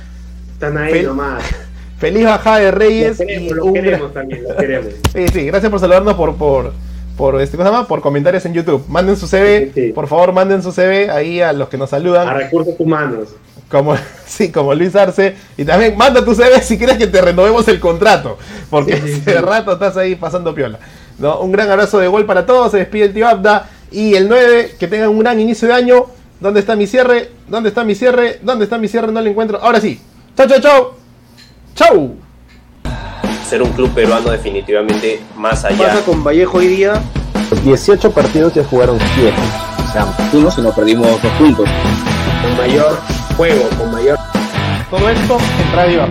Están 0.55 0.79
ahí 0.79 0.93
Fel- 0.95 1.05
nomás. 1.09 1.43
feliz 1.99 2.25
bajada 2.25 2.57
de 2.59 2.71
Reyes 2.71 3.21
y 3.21 3.27
queremos, 3.27 3.53
lo 3.53 3.65
un 3.67 3.73
gran- 3.75 3.85
queremos 3.85 4.15
también, 4.15 4.45
lo 4.49 4.57
queremos. 4.57 4.93
Sí, 5.13 5.27
sí, 5.31 5.45
gracias 5.45 5.71
por 5.71 5.81
saludarnos 5.81 6.15
por 6.15 6.35
por 6.37 6.73
por 7.19 7.39
este 7.43 7.59
¿cómo 7.59 7.69
se 7.69 7.75
llama? 7.75 7.87
por 7.89 8.01
comentarios 8.01 8.47
en 8.47 8.55
YouTube. 8.55 8.85
Manden 8.89 9.17
su 9.17 9.27
CV, 9.27 9.73
Sí, 9.75 9.89
sí. 9.89 9.93
por 9.93 10.07
favor, 10.09 10.33
manden 10.33 10.63
su 10.63 10.73
CV 10.73 11.11
ahí 11.11 11.43
a 11.43 11.53
los 11.53 11.69
que 11.69 11.77
nos 11.77 11.93
A 11.93 11.97
saludan, 11.99 12.35
recursos 12.35 12.75
humanos. 12.79 13.29
como 13.71 13.95
sí, 14.27 14.51
como 14.51 14.73
Luis 14.75 14.97
Arce 14.97 15.37
y 15.59 15.65
también 15.67 15.97
manda 15.99 16.25
tu 16.25 16.35
CV 16.35 16.63
si 16.63 16.79
quieres 16.79 16.97
que 16.97 17.07
te 17.09 17.21
renovemos 17.21 17.69
el 17.69 17.79
contrato, 17.81 18.39
porque 18.71 18.97
Sí, 18.97 19.21
hace 19.21 19.41
rato 19.43 19.73
estás 19.73 19.97
ahí 19.99 20.15
pasando 20.15 20.55
piola. 20.55 20.79
¿no? 21.19 21.41
Un 21.41 21.53
gran 21.53 21.69
abrazo 21.69 21.99
de 21.99 22.07
gol 22.09 22.25
para 22.25 22.47
todos, 22.47 22.71
se 22.71 22.79
despide 22.79 23.07
el 23.07 23.13
tío 23.13 23.29
Abda 23.29 23.69
y 23.91 24.15
el 24.15 24.29
9, 24.29 24.77
que 24.79 24.87
tengan 24.87 25.09
un 25.11 25.19
gran 25.19 25.39
inicio 25.41 25.67
de 25.69 25.75
año. 25.75 26.07
¿Dónde 26.41 26.61
está 26.61 26.77
mi 26.77 26.87
cierre? 26.87 27.31
¿Dónde 27.49 27.71
está 27.71 27.83
mi 27.83 27.97
cierre? 27.97 28.39
¿Dónde 28.43 28.63
está 28.65 28.79
mi 28.79 28.87
cierre? 28.87 29.11
No 29.11 29.21
lo 29.21 29.29
encuentro. 29.29 29.59
Ahora 29.61 29.81
sí. 29.81 30.01
Chau, 30.37 30.47
chau, 30.47 30.61
chau. 30.61 30.91
Chau. 31.75 32.28
Ser 33.49 33.63
un 33.63 33.73
club 33.73 33.91
peruano 33.95 34.31
definitivamente 34.31 35.23
más 35.35 35.65
allá. 35.65 35.79
pasa 35.79 36.05
con 36.05 36.23
Vallejo 36.23 36.59
hoy 36.59 36.67
día? 36.67 37.01
18 37.65 38.11
partidos 38.11 38.53
se 38.53 38.63
jugaron 38.63 38.99
7. 39.15 39.33
O 39.89 39.93
sea, 39.93 40.07
uno 40.35 40.51
si 40.51 40.61
no 40.61 40.71
perdimos 40.75 41.07
dos 41.23 41.33
puntos. 41.39 41.67
Con 42.43 42.57
mayor 42.59 43.01
juego, 43.39 43.69
con 43.79 43.91
mayor 43.91 44.19
Todo 44.91 45.09
esto 45.09 45.39
en 45.39 45.77
Radio. 45.77 46.03